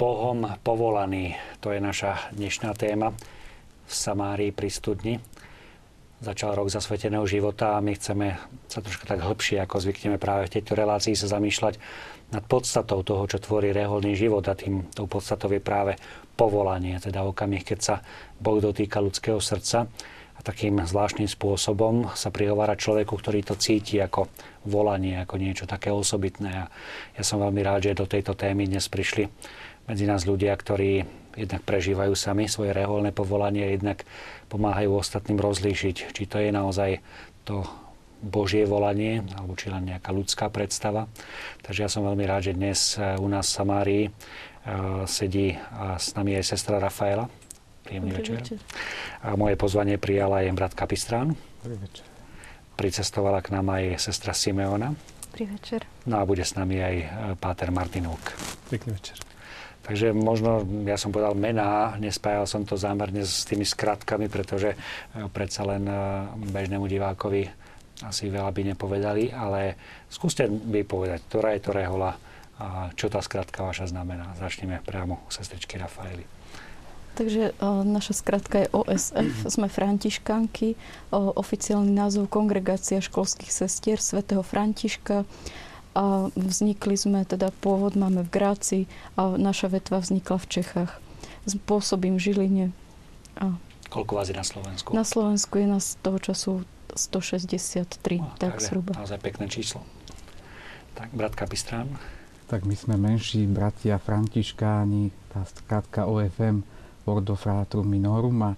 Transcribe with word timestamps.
Bohom 0.00 0.48
povolaný. 0.64 1.36
To 1.60 1.76
je 1.76 1.80
naša 1.80 2.32
dnešná 2.32 2.72
téma 2.72 3.12
v 3.84 3.92
Samárii 3.92 4.48
pri 4.48 4.72
studni. 4.72 5.20
Začal 6.24 6.56
rok 6.56 6.72
zasveteného 6.72 7.28
života 7.28 7.76
a 7.76 7.84
my 7.84 7.92
chceme 8.00 8.32
sa 8.64 8.80
troška 8.80 9.04
tak 9.04 9.20
hĺbšie, 9.20 9.60
ako 9.60 9.76
zvykneme 9.76 10.16
práve 10.16 10.48
v 10.48 10.56
tejto 10.56 10.72
relácii 10.72 11.12
sa 11.12 11.36
zamýšľať 11.36 11.76
nad 12.32 12.40
podstatou 12.48 13.04
toho, 13.04 13.28
čo 13.28 13.44
tvorí 13.44 13.76
reholný 13.76 14.16
život 14.16 14.40
a 14.48 14.56
tým 14.56 14.88
tou 14.88 15.04
podstatou 15.04 15.52
je 15.52 15.60
práve 15.60 16.00
povolanie, 16.32 16.96
teda 16.96 17.20
okamih, 17.20 17.60
keď 17.60 17.78
sa 17.84 17.94
Boh 18.40 18.56
dotýka 18.56 19.04
ľudského 19.04 19.36
srdca 19.36 19.84
a 19.84 20.40
takým 20.40 20.80
zvláštnym 20.80 21.28
spôsobom 21.28 22.08
sa 22.16 22.32
prihovára 22.32 22.72
človeku, 22.72 23.12
ktorý 23.20 23.44
to 23.44 23.60
cíti 23.60 24.00
ako 24.00 24.32
volanie, 24.64 25.20
ako 25.20 25.36
niečo 25.36 25.68
také 25.68 25.92
osobitné. 25.92 26.48
A 26.48 26.64
ja 27.12 27.20
som 27.20 27.44
veľmi 27.44 27.60
rád, 27.60 27.92
že 27.92 28.00
do 28.00 28.08
tejto 28.08 28.32
témy 28.32 28.64
dnes 28.64 28.88
prišli 28.88 29.28
medzi 29.90 30.06
nás 30.06 30.22
ľudia, 30.22 30.54
ktorí 30.54 31.02
jednak 31.34 31.66
prežívajú 31.66 32.14
sami 32.14 32.46
svoje 32.46 32.70
reholné 32.70 33.10
povolanie, 33.10 33.74
jednak 33.74 34.06
pomáhajú 34.46 35.02
ostatným 35.02 35.42
rozlíšiť, 35.42 36.14
či 36.14 36.22
to 36.30 36.38
je 36.38 36.54
naozaj 36.54 37.02
to 37.42 37.66
Božie 38.20 38.68
volanie, 38.68 39.24
alebo 39.34 39.56
či 39.56 39.72
len 39.72 39.90
nejaká 39.90 40.12
ľudská 40.12 40.52
predstava. 40.52 41.08
Takže 41.64 41.88
ja 41.88 41.90
som 41.90 42.06
veľmi 42.06 42.22
rád, 42.28 42.52
že 42.52 42.58
dnes 42.58 42.94
eh, 42.94 43.16
u 43.18 43.26
nás 43.26 43.50
v 43.50 43.56
Samárii 43.56 44.04
eh, 44.06 44.12
sedí 45.10 45.56
s 45.98 46.14
nami 46.14 46.38
aj 46.38 46.44
sestra 46.54 46.78
Rafaela. 46.78 47.26
Príjemný 47.82 48.12
večer. 48.12 48.36
večer. 48.38 48.58
A 49.24 49.34
moje 49.34 49.56
pozvanie 49.56 49.96
prijala 49.96 50.44
aj 50.44 50.52
brat 50.52 50.74
Kapistrán. 50.76 51.32
Dobrý 51.64 51.80
večer. 51.80 52.04
Pricestovala 52.76 53.40
k 53.40 53.56
nám 53.56 53.66
aj 53.72 53.96
sestra 53.98 54.36
Simeona. 54.36 54.92
Dobrý 55.32 55.48
večer. 55.48 55.88
No 56.04 56.20
a 56.20 56.28
bude 56.28 56.44
s 56.44 56.54
nami 56.54 56.76
aj 56.76 56.96
páter 57.40 57.72
Martinúk. 57.72 58.20
Pekný 58.68 59.00
večer. 59.00 59.29
Takže 59.90 60.14
možno, 60.14 60.62
ja 60.86 60.94
som 60.94 61.10
povedal 61.10 61.34
mená, 61.34 61.98
nespájal 61.98 62.46
som 62.46 62.62
to 62.62 62.78
zámerne 62.78 63.26
s 63.26 63.42
tými 63.42 63.66
skratkami, 63.66 64.30
pretože 64.30 64.70
e, 64.70 64.76
predsa 65.34 65.66
len 65.66 65.82
e, 65.82 65.94
bežnému 66.46 66.86
divákovi 66.86 67.50
asi 68.06 68.30
veľa 68.30 68.54
by 68.54 68.70
nepovedali, 68.70 69.34
ale 69.34 69.74
skúste 70.06 70.46
by 70.46 70.86
povedať, 70.86 71.26
ktorá 71.26 71.58
je 71.58 71.62
to 71.66 71.74
rehola 71.74 72.14
a 72.62 72.94
čo 72.94 73.10
tá 73.10 73.18
skratka 73.18 73.66
vaša 73.66 73.90
znamená. 73.90 74.30
Začneme 74.38 74.78
priamo 74.78 75.26
u 75.26 75.30
sestričky 75.34 75.74
Rafaeli. 75.74 76.22
Takže 77.18 77.58
o, 77.58 77.82
e, 77.82 77.90
naša 77.90 78.14
skratka 78.14 78.62
je 78.62 78.70
OSF, 78.70 79.50
sme 79.58 79.66
františkanky, 79.66 80.78
o, 81.10 81.34
oficiálny 81.34 81.90
názov 81.90 82.30
Kongregácia 82.30 83.02
školských 83.02 83.50
sestier 83.50 83.98
svätého 83.98 84.46
Františka 84.46 85.26
a 85.94 86.30
vznikli 86.38 86.94
sme, 86.94 87.26
teda 87.26 87.50
pôvod 87.58 87.98
máme 87.98 88.22
v 88.22 88.30
Gráci 88.30 88.78
a 89.18 89.34
naša 89.34 89.70
vetva 89.72 89.98
vznikla 89.98 90.38
v 90.38 90.46
Čechách. 90.46 90.92
Pôsobím 91.66 92.14
v 92.16 92.30
Žiline. 92.30 92.66
A 93.40 93.58
Koľko 93.90 94.22
vás 94.22 94.30
je 94.30 94.36
na 94.38 94.46
Slovensku? 94.46 94.94
Na 94.94 95.02
Slovensku 95.02 95.58
je 95.58 95.66
nás 95.66 95.98
toho 95.98 96.22
času 96.22 96.62
163, 96.94 98.22
no, 98.22 98.30
tak 98.38 98.62
zhruba. 98.62 98.94
Naozaj 98.94 99.18
pekné 99.18 99.50
číslo. 99.50 99.82
Tak, 100.94 101.10
brat 101.10 101.34
Kapistrán. 101.34 101.90
Tak 102.46 102.66
my 102.66 102.74
sme 102.74 102.98
menší 102.98 103.46
bratia 103.50 103.98
františkáni, 103.98 105.10
tá 105.30 105.42
skratka 105.46 106.06
OFM, 106.06 106.62
Ordo 107.06 107.34
Fratrum 107.34 107.86
Minorum 107.86 108.38
a 108.46 108.52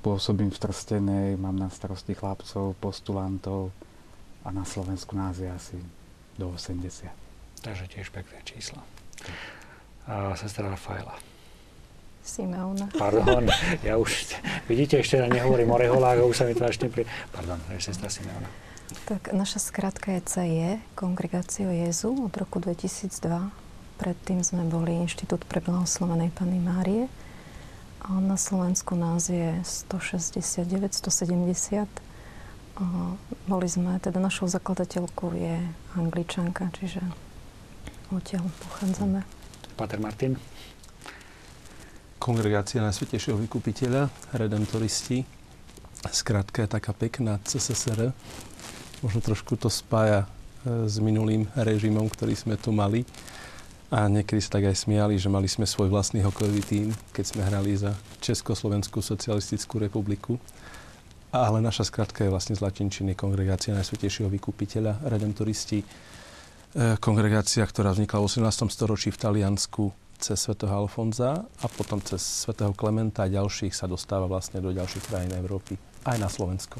pôsobím 0.00 0.52
v 0.52 0.60
Trstenej, 0.60 1.28
mám 1.36 1.56
na 1.56 1.68
starosti 1.68 2.16
chlapcov, 2.16 2.76
postulantov 2.80 3.72
a 4.44 4.52
na 4.52 4.64
Slovensku 4.64 5.12
nás 5.16 5.40
je 5.40 5.48
asi 5.48 5.76
do 6.38 6.48
80. 6.48 7.08
Takže 7.62 7.84
tiež 7.86 8.10
pekné 8.10 8.38
číslo. 8.42 8.82
A 10.06 10.34
sestra 10.34 10.66
Rafaela. 10.66 11.14
Simeona. 12.22 12.86
Pardon, 12.98 13.46
ja 13.86 13.98
už, 13.98 14.38
vidíte, 14.70 15.02
ešte 15.02 15.18
nehovorím 15.26 15.74
o 15.74 15.78
reholách, 15.78 16.22
už 16.22 16.36
sa 16.38 16.44
mi 16.46 16.54
to 16.54 16.66
až 16.66 16.78
nepri... 16.78 17.02
Pardon, 17.34 17.58
je 17.74 17.82
sestra 17.82 18.06
Simeona. 18.06 18.46
Tak 19.06 19.34
naša 19.34 19.58
skratka 19.58 20.14
je 20.14 20.20
CE, 20.26 20.70
Kongregácio 20.94 21.70
Jezu 21.70 22.14
od 22.14 22.34
roku 22.36 22.62
2002. 22.62 23.10
Predtým 23.98 24.42
sme 24.46 24.66
boli 24.66 24.98
Inštitút 25.02 25.46
pre 25.46 25.62
blahoslovenej 25.62 26.30
Pany 26.34 26.58
Márie. 26.62 27.06
A 28.02 28.18
na 28.18 28.34
Slovensku 28.34 28.98
nás 28.98 29.30
je 29.30 29.62
169, 29.62 30.90
170 30.90 31.86
boli 33.44 33.68
sme, 33.68 34.00
teda 34.00 34.16
našou 34.16 34.48
zakladateľkou 34.48 35.36
je 35.36 35.60
angličanka, 35.98 36.72
čiže 36.72 37.04
odtiaľ 38.08 38.48
pochádzame. 38.48 39.20
Pater 39.76 40.00
Martin. 40.00 40.36
Kongregácia 42.22 42.78
Najsvetejšieho 42.84 43.34
vykupiteľa, 43.34 44.06
redemptoristi. 44.36 45.26
Skrátka 46.06 46.62
je 46.62 46.68
taká 46.70 46.94
pekná 46.94 47.42
CSSR. 47.42 48.14
Možno 49.02 49.18
trošku 49.18 49.58
to 49.58 49.66
spája 49.66 50.22
e, 50.22 50.86
s 50.86 51.02
minulým 51.02 51.50
režimom, 51.58 52.06
ktorý 52.06 52.38
sme 52.38 52.54
tu 52.54 52.70
mali. 52.70 53.02
A 53.90 54.06
niekedy 54.06 54.38
sa 54.38 54.56
tak 54.56 54.70
aj 54.70 54.86
smiali, 54.86 55.18
že 55.18 55.28
mali 55.28 55.50
sme 55.50 55.66
svoj 55.66 55.90
vlastný 55.90 56.22
hokejový 56.22 56.62
tým, 56.62 56.86
keď 57.10 57.24
sme 57.26 57.42
hrali 57.42 57.74
za 57.74 57.92
Československú 58.22 59.02
socialistickú 59.02 59.82
republiku 59.82 60.38
ale 61.32 61.64
naša 61.64 61.88
skratka 61.88 62.28
je 62.28 62.30
vlastne 62.30 62.52
z 62.52 62.60
latinčiny 62.60 63.16
Kongregácia 63.16 63.72
Najsvetejšieho 63.72 64.28
vykupiteľa, 64.28 65.08
redemptoristi. 65.08 65.80
E, 65.80 65.86
kongregácia, 67.00 67.64
ktorá 67.64 67.96
vznikla 67.96 68.20
v 68.20 68.28
18. 68.28 68.68
storočí 68.68 69.08
v 69.08 69.16
Taliansku 69.16 69.96
cez 70.20 70.36
svätého 70.36 70.76
Alfonza 70.76 71.48
a 71.48 71.66
potom 71.72 72.04
cez 72.04 72.20
svätého 72.20 72.76
Klementa 72.76 73.24
a 73.24 73.32
ďalších 73.32 73.72
sa 73.72 73.88
dostáva 73.88 74.28
vlastne 74.28 74.60
do 74.60 74.76
ďalších 74.76 75.08
krajín 75.08 75.32
Európy, 75.32 75.80
aj 76.04 76.20
na 76.20 76.28
Slovensko. 76.28 76.78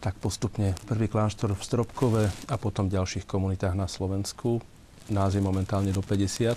Tak 0.00 0.16
postupne 0.16 0.72
prvý 0.88 1.12
kláštor 1.12 1.52
v 1.52 1.60
Stropkove 1.60 2.24
a 2.48 2.54
potom 2.56 2.88
v 2.88 2.96
ďalších 2.96 3.28
komunitách 3.28 3.76
na 3.76 3.84
Slovensku. 3.84 4.64
Nás 5.12 5.36
je 5.36 5.44
momentálne 5.44 5.92
do 5.92 6.00
50, 6.00 6.56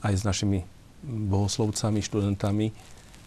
aj 0.00 0.12
s 0.16 0.24
našimi 0.24 0.64
bohoslovcami, 1.04 2.00
študentami, 2.00 2.72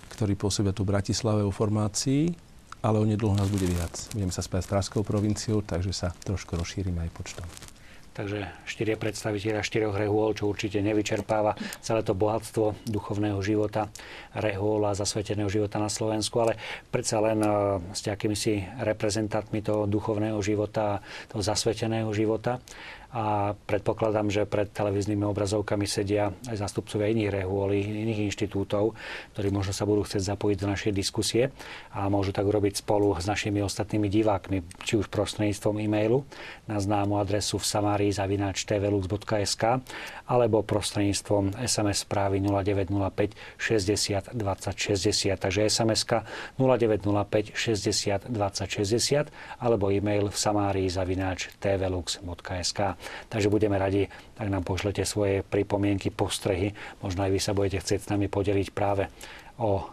ktorí 0.10 0.34
pôsobia 0.34 0.74
tu 0.74 0.82
v 0.82 0.98
Bratislave 0.98 1.46
o 1.46 1.54
formácii 1.54 2.45
ale 2.86 3.02
onedlho 3.02 3.34
nás 3.34 3.50
bude 3.50 3.66
viac. 3.66 4.14
Budeme 4.14 4.30
sa 4.30 4.46
spájať 4.46 4.64
s 4.64 4.70
Traskou 4.70 5.02
provinciou, 5.02 5.66
takže 5.66 5.90
sa 5.90 6.14
trošku 6.22 6.54
rozšírime 6.54 7.02
aj 7.02 7.12
počtom. 7.18 7.48
Takže 8.16 8.48
štyria 8.64 8.96
predstaviteľa 8.96 9.60
štyroch 9.60 10.00
rehôl, 10.00 10.32
čo 10.32 10.48
určite 10.48 10.80
nevyčerpáva 10.80 11.52
celé 11.84 12.00
to 12.00 12.16
bohatstvo 12.16 12.88
duchovného 12.88 13.44
života, 13.44 13.92
rehôl 14.32 14.88
a 14.88 14.96
zasveteného 14.96 15.52
života 15.52 15.84
na 15.84 15.92
Slovensku, 15.92 16.40
ale 16.40 16.56
predsa 16.96 17.20
len 17.20 17.44
eh, 17.44 17.52
s 17.92 18.08
akými 18.08 18.38
si 18.40 18.64
reprezentantmi 18.64 19.60
toho 19.60 19.84
duchovného 19.84 20.40
života, 20.40 21.04
toho 21.28 21.44
zasveteného 21.44 22.08
života 22.16 22.64
a 23.16 23.56
predpokladám, 23.56 24.28
že 24.28 24.44
pred 24.44 24.68
televíznymi 24.76 25.24
obrazovkami 25.24 25.88
sedia 25.88 26.36
aj 26.52 26.60
zástupcovia 26.60 27.16
iných 27.16 27.32
rehôl, 27.32 27.72
iných 27.72 28.28
inštitútov, 28.28 28.92
ktorí 29.32 29.56
možno 29.56 29.72
sa 29.72 29.88
budú 29.88 30.04
chcieť 30.04 30.36
zapojiť 30.36 30.58
do 30.60 30.68
našej 30.68 30.92
diskusie 30.92 31.56
a 31.96 32.12
môžu 32.12 32.36
tak 32.36 32.44
urobiť 32.44 32.84
spolu 32.84 33.16
s 33.16 33.24
našimi 33.24 33.64
ostatnými 33.64 34.12
divákmi, 34.12 34.68
či 34.84 35.00
už 35.00 35.08
prostredníctvom 35.08 35.80
e-mailu 35.88 36.28
na 36.68 36.76
známu 36.76 37.16
adresu 37.16 37.56
v 37.56 37.64
samárii 37.64 38.12
tvlux.sk 38.12 39.64
alebo 40.28 40.60
prostredníctvom 40.68 41.56
SMS 41.56 42.04
správy 42.04 42.44
0905 42.44 43.32
60 43.56 44.36
20 44.36 44.76
60. 44.76 45.40
Takže 45.40 45.72
SMS 45.72 46.04
0905 46.60 47.56
60 47.56 48.28
20 48.28 48.68
60 48.68 49.32
alebo 49.64 49.88
e-mail 49.88 50.28
v 50.28 50.36
samárii 50.36 50.92
tvlux.sk. 51.64 52.80
Takže 53.30 53.52
budeme 53.52 53.76
radi, 53.76 54.08
ak 54.38 54.48
nám 54.48 54.64
pošlete 54.64 55.04
svoje 55.04 55.42
pripomienky, 55.46 56.14
postrehy. 56.14 56.76
Možno 57.02 57.26
aj 57.26 57.32
vy 57.32 57.40
sa 57.40 57.58
budete 57.58 57.82
chcieť 57.82 58.00
s 58.06 58.12
nami 58.12 58.30
podeliť 58.30 58.70
práve 58.72 59.10
o 59.58 59.88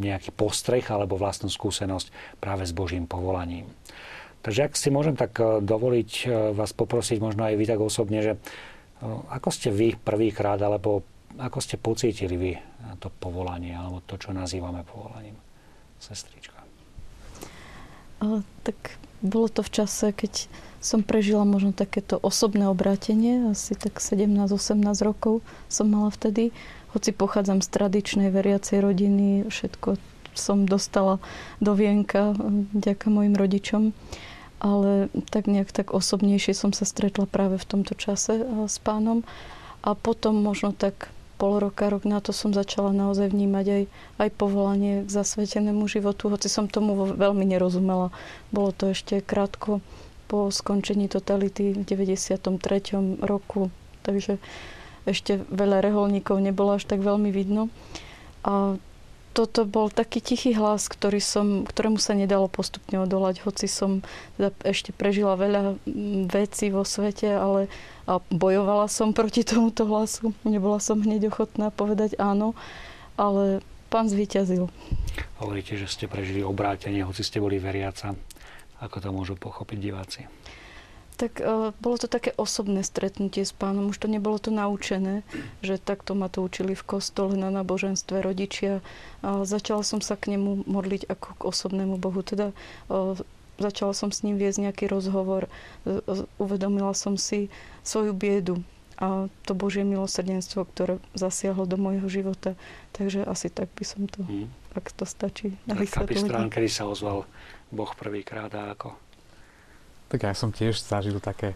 nejaký 0.00 0.32
postreh 0.32 0.84
alebo 0.88 1.20
vlastnú 1.20 1.52
skúsenosť 1.52 2.38
práve 2.40 2.64
s 2.64 2.72
Božím 2.72 3.04
povolaním. 3.04 3.68
Takže 4.40 4.72
ak 4.72 4.72
si 4.72 4.88
môžem 4.88 5.16
tak 5.20 5.36
e, 5.36 5.60
dovoliť 5.60 6.10
e, 6.24 6.56
vás 6.56 6.72
poprosiť 6.72 7.20
možno 7.20 7.44
aj 7.44 7.60
vy 7.60 7.64
tak 7.68 7.80
osobne, 7.80 8.24
že 8.24 8.32
e, 8.32 8.38
ako 9.04 9.48
ste 9.52 9.68
vy 9.68 10.00
prvýkrát 10.00 10.56
alebo 10.64 11.04
ako 11.36 11.58
ste 11.60 11.76
pocítili 11.76 12.36
vy 12.40 12.52
to 12.98 13.12
povolanie 13.20 13.76
alebo 13.76 14.00
to, 14.08 14.16
čo 14.16 14.32
nazývame 14.32 14.80
povolaním, 14.82 15.36
sestrička? 16.00 16.56
O, 18.24 18.40
tak 18.64 18.96
bolo 19.20 19.52
to 19.52 19.60
v 19.60 19.70
čase, 19.70 20.10
keď 20.16 20.48
som 20.80 21.04
prežila 21.04 21.44
možno 21.44 21.76
takéto 21.76 22.16
osobné 22.16 22.64
obrátenie, 22.64 23.52
asi 23.52 23.76
tak 23.76 24.00
17-18 24.00 24.80
rokov 25.04 25.44
som 25.68 25.92
mala 25.92 26.08
vtedy. 26.08 26.56
Hoci 26.96 27.12
pochádzam 27.12 27.60
z 27.60 27.68
tradičnej 27.68 28.32
veriacej 28.32 28.80
rodiny, 28.82 29.46
všetko 29.52 30.00
som 30.32 30.64
dostala 30.64 31.20
do 31.60 31.76
vienka, 31.76 32.32
ďaká 32.72 33.12
mojim 33.12 33.36
rodičom. 33.36 33.92
Ale 34.60 35.08
tak 35.32 35.48
nejak 35.48 35.72
tak 35.72 35.92
osobnejšie 35.92 36.52
som 36.52 36.72
sa 36.76 36.84
stretla 36.84 37.24
práve 37.24 37.56
v 37.56 37.68
tomto 37.68 37.96
čase 37.96 38.44
s 38.68 38.76
pánom. 38.80 39.24
A 39.80 39.96
potom 39.96 40.36
možno 40.36 40.76
tak 40.76 41.08
pol 41.40 41.56
roka, 41.56 41.88
rok 41.88 42.04
na 42.04 42.20
to 42.20 42.36
som 42.36 42.52
začala 42.52 42.92
naozaj 42.92 43.32
vnímať 43.32 43.66
aj, 43.68 43.82
aj 44.20 44.28
povolanie 44.36 44.94
k 45.04 45.08
zasvetenému 45.08 45.88
životu, 45.88 46.28
hoci 46.28 46.52
som 46.52 46.68
tomu 46.68 46.92
veľmi 47.16 47.48
nerozumela. 47.48 48.12
Bolo 48.52 48.76
to 48.76 48.92
ešte 48.92 49.24
krátko 49.24 49.80
po 50.30 50.54
skončení 50.54 51.10
totality 51.10 51.74
v 51.74 51.82
93. 51.82 52.46
roku, 53.18 53.74
takže 54.06 54.38
ešte 55.02 55.42
veľa 55.50 55.82
reholníkov 55.82 56.38
nebolo 56.38 56.78
až 56.78 56.86
tak 56.86 57.02
veľmi 57.02 57.34
vidno. 57.34 57.66
A 58.46 58.78
toto 59.34 59.62
bol 59.62 59.90
taký 59.90 60.22
tichý 60.22 60.54
hlas, 60.54 60.90
ktorý 60.90 61.18
som, 61.22 61.66
ktorému 61.66 61.98
sa 61.98 62.14
nedalo 62.18 62.50
postupne 62.50 62.98
odolať, 63.02 63.42
hoci 63.46 63.70
som 63.70 64.02
teda 64.38 64.50
ešte 64.66 64.90
prežila 64.90 65.38
veľa 65.38 65.78
vecí 66.30 66.70
vo 66.70 66.82
svete, 66.82 67.30
ale 67.30 67.70
a 68.10 68.18
bojovala 68.26 68.90
som 68.90 69.14
proti 69.14 69.46
tomuto 69.46 69.86
hlasu. 69.86 70.34
Nebola 70.42 70.82
som 70.82 70.98
hneď 70.98 71.30
ochotná 71.30 71.70
povedať 71.70 72.18
áno, 72.18 72.58
ale 73.14 73.62
pán 73.86 74.10
zvíťazil. 74.10 74.66
Hovoríte, 75.38 75.78
že 75.78 75.86
ste 75.86 76.10
prežili 76.10 76.42
obrátenie, 76.42 77.06
hoci 77.06 77.22
ste 77.22 77.38
boli 77.38 77.62
veriaca. 77.62 78.18
Ako 78.80 79.04
to 79.04 79.12
môžu 79.12 79.36
pochopiť 79.36 79.78
diváci? 79.78 80.24
tak 81.20 81.44
uh, 81.44 81.76
bolo 81.84 82.00
to 82.00 82.08
také 82.08 82.32
osobné 82.40 82.80
stretnutie 82.80 83.44
s 83.44 83.52
pánom. 83.52 83.92
Už 83.92 84.00
to 84.00 84.08
nebolo 84.08 84.40
to 84.40 84.48
naučené, 84.48 85.20
že 85.60 85.76
takto 85.76 86.16
ma 86.16 86.32
to 86.32 86.40
učili 86.40 86.72
v 86.72 86.80
kostole, 86.80 87.36
na 87.36 87.52
náboženstve 87.52 88.24
rodičia. 88.24 88.80
A 89.20 89.44
začala 89.44 89.84
som 89.84 90.00
sa 90.00 90.16
k 90.16 90.32
nemu 90.32 90.64
modliť 90.64 91.12
ako 91.12 91.28
k 91.36 91.42
osobnému 91.44 92.00
Bohu. 92.00 92.24
Teda 92.24 92.56
uh, 92.88 93.20
začala 93.60 93.92
som 93.92 94.08
s 94.08 94.24
ním 94.24 94.40
viesť 94.40 94.64
nejaký 94.64 94.88
rozhovor. 94.88 95.52
Uh, 95.84 96.24
uvedomila 96.40 96.96
som 96.96 97.20
si 97.20 97.52
svoju 97.84 98.16
biedu 98.16 98.64
a 98.96 99.32
to 99.44 99.52
Božie 99.52 99.84
milosrdenstvo, 99.84 100.64
ktoré 100.72 101.00
zasiahlo 101.12 101.68
do 101.68 101.76
môjho 101.76 102.08
života. 102.08 102.56
Takže 102.96 103.28
asi 103.28 103.52
tak 103.52 103.68
by 103.76 103.84
som 103.84 104.08
to, 104.08 104.24
hmm. 104.24 104.48
ak 104.72 104.88
to 104.92 105.04
stačí. 105.04 105.56
Aký 105.68 106.16
strán, 106.16 106.48
kedy 106.48 106.68
sa 106.68 106.88
ozval 106.88 107.28
Boh 107.70 107.90
prvýkrát 107.94 108.50
a 108.54 108.74
ako? 108.74 108.94
Tak 110.10 110.26
ja 110.26 110.34
som 110.34 110.50
tiež 110.50 110.82
zažil 110.82 111.22
také 111.22 111.54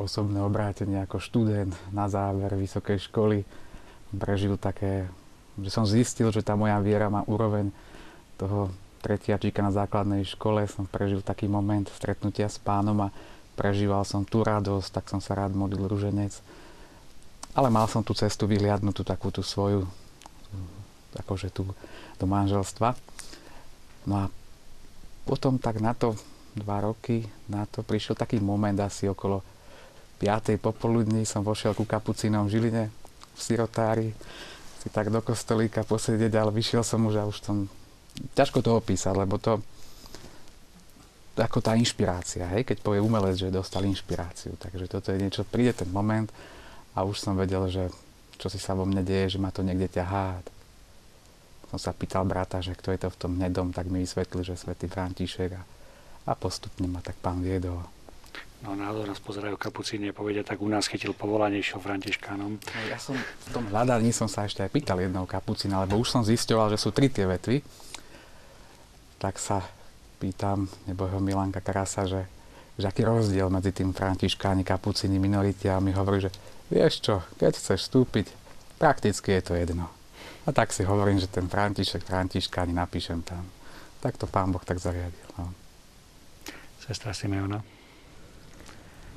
osobné 0.00 0.40
obrátenie 0.40 1.04
ako 1.04 1.20
študent 1.20 1.76
na 1.92 2.08
záver 2.08 2.56
vysokej 2.56 2.96
školy. 3.12 3.44
Prežil 4.16 4.56
také, 4.56 5.12
že 5.60 5.68
som 5.68 5.84
zistil, 5.84 6.32
že 6.32 6.40
tá 6.40 6.56
moja 6.56 6.80
viera 6.80 7.12
má 7.12 7.20
úroveň 7.28 7.68
toho 8.40 8.72
tretiačíka 9.04 9.60
na 9.60 9.68
základnej 9.68 10.24
škole. 10.24 10.64
Som 10.64 10.88
prežil 10.88 11.20
taký 11.20 11.44
moment 11.44 11.92
stretnutia 11.92 12.48
s 12.48 12.56
pánom 12.56 12.96
a 13.04 13.12
prežíval 13.60 14.08
som 14.08 14.24
tú 14.24 14.40
radosť, 14.40 14.88
tak 14.96 15.04
som 15.12 15.20
sa 15.20 15.36
rád 15.36 15.52
modlil 15.52 15.84
ruženec. 15.84 16.40
Ale 17.52 17.68
mal 17.68 17.84
som 17.84 18.00
tú 18.00 18.16
cestu 18.16 18.48
vyhliadnutú 18.48 19.04
takú 19.04 19.28
tú 19.28 19.44
svoju, 19.44 19.84
akože 21.20 21.52
tu 21.52 21.68
do 22.16 22.24
manželstva. 22.24 22.96
No 24.08 24.14
a 24.16 24.24
potom 25.30 25.62
tak 25.62 25.78
na 25.78 25.94
to 25.94 26.18
dva 26.58 26.82
roky 26.82 27.22
na 27.46 27.62
to 27.70 27.86
prišiel 27.86 28.18
taký 28.18 28.42
moment 28.42 28.74
asi 28.82 29.06
okolo 29.06 29.46
5. 30.18 30.58
popoludní 30.58 31.22
som 31.22 31.46
vošiel 31.46 31.78
ku 31.78 31.86
kapucínom 31.86 32.50
v 32.50 32.58
Žiline 32.58 32.84
v 33.34 33.38
sirotári 33.38 34.10
si 34.80 34.88
tak 34.88 35.12
do 35.12 35.20
kostolíka 35.20 35.84
posedieť, 35.84 36.40
ale 36.40 36.56
vyšiel 36.56 36.80
som 36.80 37.04
už 37.04 37.14
a 37.20 37.28
už 37.28 37.36
som 37.44 37.68
ťažko 38.32 38.64
to 38.64 38.80
opísať, 38.80 39.12
lebo 39.12 39.36
to 39.36 39.60
ako 41.36 41.60
tá 41.64 41.72
inšpirácia, 41.72 42.44
hej, 42.52 42.68
keď 42.68 42.84
povie 42.84 43.00
umelec, 43.00 43.32
že 43.32 43.48
dostal 43.48 43.84
inšpiráciu. 43.88 44.60
Takže 44.60 44.92
toto 44.92 45.08
je 45.08 45.20
niečo, 45.20 45.48
príde 45.48 45.72
ten 45.72 45.88
moment 45.88 46.28
a 46.92 47.04
už 47.04 47.16
som 47.16 47.32
vedel, 47.32 47.64
že 47.72 47.88
čo 48.36 48.52
si 48.52 48.60
sa 48.60 48.76
vo 48.76 48.84
mne 48.84 49.00
deje, 49.00 49.36
že 49.36 49.38
ma 49.40 49.48
to 49.52 49.64
niekde 49.64 49.88
ťahá. 50.00 50.40
Som 51.70 51.78
sa 51.78 51.94
pýtal 51.94 52.26
brata, 52.26 52.58
že 52.58 52.74
kto 52.74 52.90
je 52.90 53.00
to 53.06 53.08
v 53.14 53.18
tom 53.18 53.32
hnedom, 53.38 53.70
tak 53.70 53.86
mi 53.86 54.02
vysvetlil, 54.02 54.42
že 54.42 54.58
svätý 54.58 54.90
František 54.90 55.50
a 55.54 55.62
a 56.28 56.32
postupne 56.36 56.86
ma 56.86 57.00
tak 57.00 57.16
pán 57.18 57.40
viedol. 57.40 57.80
No 58.60 58.76
náhodou 58.76 59.08
nás 59.08 59.16
pozerajú 59.16 59.56
kapucíne, 59.56 60.12
povedia, 60.12 60.44
tak 60.44 60.60
u 60.60 60.68
nás 60.68 60.84
chytil 60.84 61.16
povolanie, 61.16 61.64
išiel 61.64 61.80
františkánom. 61.80 62.60
No, 62.60 62.80
ja 62.92 63.00
som 63.00 63.16
v 63.16 63.48
tom 63.56 63.64
hľadaní 63.72 64.12
som 64.12 64.28
sa 64.28 64.44
ešte 64.44 64.60
aj 64.60 64.68
pýtal 64.68 65.00
jedného 65.00 65.24
kapucína, 65.24 65.80
lebo 65.88 65.96
už 65.96 66.12
som 66.12 66.20
zisťoval, 66.20 66.68
že 66.68 66.78
sú 66.78 66.92
tri 66.92 67.08
tie 67.08 67.24
vetvy. 67.24 67.64
Tak 69.16 69.40
sa 69.40 69.64
pýtam, 70.20 70.68
nebo 70.84 71.08
jeho 71.08 71.24
Milanka 71.24 71.64
Krasa, 71.64 72.04
že, 72.04 72.28
že 72.76 72.84
aký 72.84 73.00
rozdiel 73.00 73.48
medzi 73.48 73.72
tým 73.72 73.96
františkáni, 73.96 74.60
kapucíny, 74.60 75.16
minority 75.16 75.72
a 75.72 75.80
mi 75.80 75.96
hovorí, 75.96 76.28
že 76.28 76.30
vieš 76.68 77.00
čo, 77.00 77.24
keď 77.40 77.56
chceš 77.56 77.88
vstúpiť, 77.88 78.28
prakticky 78.76 79.40
je 79.40 79.42
to 79.42 79.52
jedno. 79.56 79.88
A 80.44 80.52
tak 80.52 80.72
si 80.72 80.84
hovorím, 80.84 81.20
že 81.20 81.28
ten 81.28 81.48
František, 81.48 82.04
Františkáni 82.04 82.72
napíšem 82.72 83.20
tam. 83.20 83.44
Tak 84.00 84.16
to 84.16 84.24
pán 84.24 84.52
Boh 84.52 84.64
tak 84.64 84.80
zariadil. 84.80 85.28
No 85.36 85.52
sestra 86.90 87.14
Simeona? 87.14 87.62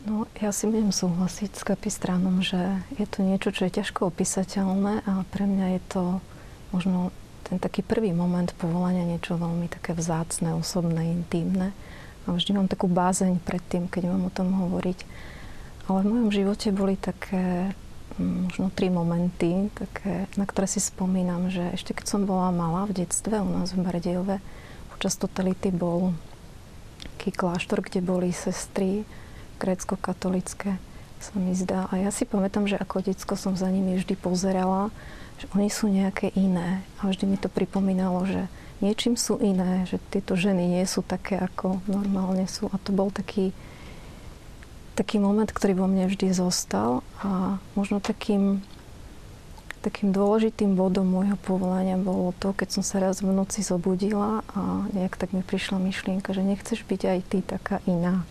No, 0.06 0.30
ja 0.38 0.54
si 0.54 0.70
budem 0.70 0.94
súhlasiť 0.94 1.58
s 1.58 1.64
kapistránom, 1.66 2.46
že 2.46 2.60
je 3.02 3.08
to 3.10 3.26
niečo, 3.26 3.50
čo 3.50 3.66
je 3.66 3.82
ťažko 3.82 4.14
opísateľné 4.14 5.02
a 5.10 5.26
pre 5.34 5.50
mňa 5.50 5.68
je 5.80 5.82
to 5.90 6.04
možno 6.70 7.10
ten 7.48 7.58
taký 7.58 7.82
prvý 7.82 8.14
moment 8.14 8.52
povolania 8.62 9.08
niečo 9.08 9.42
veľmi 9.42 9.72
také 9.74 9.98
vzácne, 9.98 10.54
osobné, 10.54 11.10
intimné. 11.10 11.74
A 12.24 12.36
vždy 12.36 12.56
mám 12.56 12.70
takú 12.70 12.86
bázeň 12.86 13.42
pred 13.42 13.64
tým, 13.68 13.90
keď 13.90 14.12
mám 14.12 14.30
o 14.30 14.36
tom 14.36 14.54
hovoriť. 14.54 15.00
Ale 15.88 16.06
v 16.06 16.10
mojom 16.14 16.30
živote 16.32 16.72
boli 16.72 16.96
také 16.96 17.76
možno 18.20 18.70
tri 18.74 18.94
momenty, 18.94 19.74
také, 19.74 20.30
na 20.38 20.46
ktoré 20.46 20.70
si 20.70 20.82
spomínam, 20.84 21.50
že 21.50 21.74
ešte 21.74 21.98
keď 21.98 22.06
som 22.06 22.22
bola 22.30 22.54
malá 22.54 22.86
v 22.86 23.04
detstve 23.06 23.42
u 23.42 23.50
nás 23.50 23.74
v 23.74 23.82
Bardejove, 23.82 24.38
počas 24.94 25.18
totality 25.18 25.74
bol 25.74 26.14
taký 27.18 27.34
kláštor, 27.34 27.82
kde 27.82 28.04
boli 28.04 28.30
sestry 28.36 29.08
grécko-katolické, 29.64 30.76
sa 31.24 31.34
mi 31.40 31.56
zdá. 31.56 31.88
A 31.88 32.04
ja 32.04 32.12
si 32.12 32.28
pamätám, 32.28 32.68
že 32.68 32.76
ako 32.76 33.00
detsko 33.00 33.40
som 33.40 33.56
za 33.56 33.72
nimi 33.72 33.96
vždy 33.96 34.20
pozerala, 34.20 34.92
že 35.40 35.48
oni 35.56 35.72
sú 35.72 35.88
nejaké 35.88 36.36
iné. 36.36 36.84
A 37.00 37.08
vždy 37.08 37.24
mi 37.24 37.38
to 37.40 37.48
pripomínalo, 37.48 38.28
že 38.28 38.52
niečím 38.84 39.16
sú 39.16 39.40
iné, 39.40 39.88
že 39.88 40.04
tieto 40.12 40.36
ženy 40.36 40.68
nie 40.68 40.84
sú 40.84 41.00
také, 41.00 41.40
ako 41.40 41.80
normálne 41.88 42.44
sú. 42.52 42.68
A 42.72 42.76
to 42.76 42.92
bol 42.92 43.08
taký, 43.08 43.56
taký 44.94 45.18
moment, 45.18 45.50
ktorý 45.50 45.78
vo 45.78 45.88
mne 45.90 46.10
vždy 46.10 46.34
zostal. 46.34 47.02
A 47.22 47.58
možno 47.74 47.98
takým 48.00 48.62
takým 49.84 50.16
dôležitým 50.16 50.80
bodom 50.80 51.04
môjho 51.04 51.36
povolania 51.44 52.00
bolo 52.00 52.32
to, 52.40 52.56
keď 52.56 52.80
som 52.80 52.84
sa 52.88 53.04
raz 53.04 53.20
v 53.20 53.36
noci 53.36 53.60
zobudila 53.60 54.40
a 54.56 54.88
nejak 54.96 55.20
tak 55.20 55.36
mi 55.36 55.44
prišla 55.44 55.76
myšlienka, 55.76 56.32
že 56.32 56.40
nechceš 56.40 56.88
byť 56.88 57.02
aj 57.04 57.20
ty 57.28 57.44
taká 57.44 57.84
iná. 57.84 58.24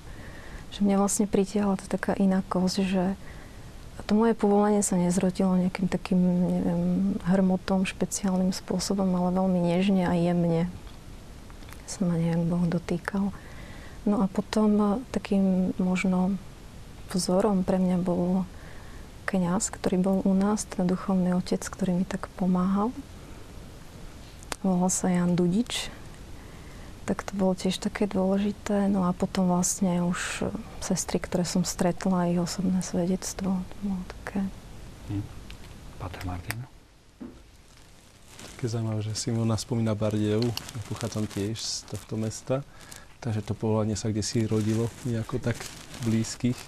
Že 0.72 0.88
mňa 0.88 0.96
vlastne 0.96 1.28
pritiahla 1.28 1.76
to 1.76 1.84
taká 1.92 2.16
inakosť, 2.16 2.76
že 2.80 3.04
to 4.08 4.16
moje 4.16 4.32
povolanie 4.32 4.80
sa 4.80 4.96
nezrodilo 4.96 5.52
nejakým 5.60 5.92
takým, 5.92 6.18
neviem, 6.48 6.82
hrmotom, 7.28 7.84
špeciálnym 7.84 8.56
spôsobom, 8.56 9.06
ale 9.12 9.36
veľmi 9.36 9.60
nežne 9.60 10.08
a 10.08 10.16
jemne 10.16 10.72
sa 11.84 12.08
ma 12.08 12.16
nejak 12.16 12.48
Boh 12.48 12.64
dotýkal. 12.64 13.28
No 14.08 14.24
a 14.24 14.26
potom 14.26 14.98
takým 15.12 15.76
možno 15.76 16.40
vzorom 17.12 17.62
pre 17.62 17.76
mňa 17.76 17.98
bolo 18.00 18.48
kňaz, 19.26 19.72
ktorý 19.72 19.96
bol 20.02 20.18
u 20.26 20.34
nás, 20.36 20.68
ten 20.68 20.84
duchovný 20.84 21.32
otec, 21.38 21.62
ktorý 21.62 22.02
mi 22.02 22.04
tak 22.04 22.28
pomáhal. 22.36 22.92
Volal 24.62 24.92
sa 24.92 25.10
Jan 25.10 25.34
Dudič. 25.34 25.90
Tak 27.02 27.26
to 27.26 27.34
bolo 27.34 27.58
tiež 27.58 27.82
také 27.82 28.06
dôležité. 28.06 28.86
No 28.86 29.10
a 29.10 29.10
potom 29.10 29.50
vlastne 29.50 30.06
už 30.06 30.46
sestry, 30.78 31.18
ktoré 31.18 31.42
som 31.42 31.66
stretla, 31.66 32.30
ich 32.30 32.38
osobné 32.38 32.78
svedectvo. 32.78 33.58
To 33.58 33.76
bolo 33.82 34.02
také... 34.22 34.38
Hm. 35.10 35.24
Pater 35.98 36.22
Martin. 36.22 36.58
Také 38.54 38.70
zaujímavé, 38.70 39.02
že 39.02 39.18
Simona 39.18 39.58
spomína 39.58 39.98
Bardejov. 39.98 40.46
Ja 40.46 40.80
pochádzam 40.86 41.26
tiež 41.26 41.58
z 41.58 41.82
tohto 41.90 42.14
mesta. 42.14 42.62
Takže 43.18 43.42
to 43.42 43.58
povolanie 43.58 43.98
sa 43.98 44.10
kde 44.10 44.22
si 44.22 44.46
rodilo 44.46 44.86
nejako 45.02 45.42
tak 45.42 45.58
blízkych 46.06 46.58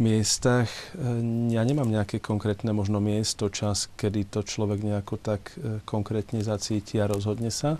miestach. 0.00 0.66
E, 0.66 1.20
ja 1.52 1.62
nemám 1.62 1.92
nejaké 1.92 2.18
konkrétne 2.18 2.72
možno 2.72 2.98
miesto, 2.98 3.52
čas, 3.52 3.92
kedy 4.00 4.26
to 4.32 4.40
človek 4.40 4.80
nejako 4.80 5.20
tak 5.20 5.54
e, 5.60 5.84
konkrétne 5.84 6.40
zacíti 6.40 6.96
a 6.96 7.06
rozhodne 7.06 7.52
sa. 7.52 7.76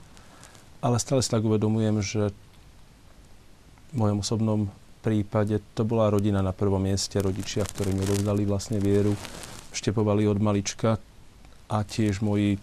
Ale 0.84 1.00
stále 1.00 1.24
si 1.24 1.32
tak 1.32 1.42
uvedomujem, 1.42 2.04
že 2.04 2.22
v 3.90 3.94
mojom 3.96 4.20
osobnom 4.22 4.60
prípade 5.00 5.58
to 5.72 5.82
bola 5.82 6.12
rodina 6.12 6.44
na 6.44 6.52
prvom 6.52 6.80
mieste, 6.80 7.16
rodičia, 7.18 7.64
ktorí 7.64 7.96
mi 7.96 8.04
odovzdali 8.04 8.44
vlastne 8.44 8.76
vieru, 8.78 9.16
štepovali 9.72 10.28
od 10.28 10.38
malička 10.38 11.00
a 11.72 11.78
tiež 11.82 12.20
moji 12.20 12.60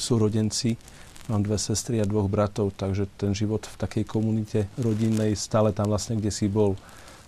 súrodenci. 0.00 0.80
Mám 1.28 1.48
dve 1.48 1.56
sestry 1.56 2.00
a 2.00 2.08
dvoch 2.08 2.28
bratov, 2.28 2.76
takže 2.76 3.08
ten 3.16 3.32
život 3.32 3.64
v 3.64 3.76
takej 3.80 4.04
komunite 4.04 4.68
rodinnej 4.76 5.32
stále 5.36 5.72
tam 5.72 5.88
vlastne 5.88 6.20
kde 6.20 6.28
si 6.28 6.52
bol 6.52 6.76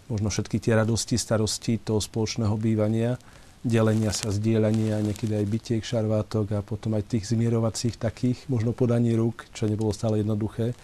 možno 0.06 0.30
všetky 0.30 0.62
tie 0.62 0.78
radosti, 0.78 1.18
starosti 1.18 1.78
toho 1.82 1.98
spoločného 2.02 2.54
bývania 2.58 3.18
delenia 3.66 4.14
sa, 4.14 4.30
zdieľania, 4.30 5.02
niekedy 5.02 5.42
aj 5.42 5.46
bytiek, 5.50 5.82
šarvátok 5.82 6.54
a 6.54 6.60
potom 6.62 6.94
aj 6.94 7.10
tých 7.10 7.34
zmierovacích 7.34 7.98
takých, 7.98 8.46
možno 8.46 8.70
podaní 8.70 9.18
rúk, 9.18 9.50
čo 9.50 9.66
nebolo 9.66 9.90
stále 9.90 10.22
jednoduché. 10.22 10.78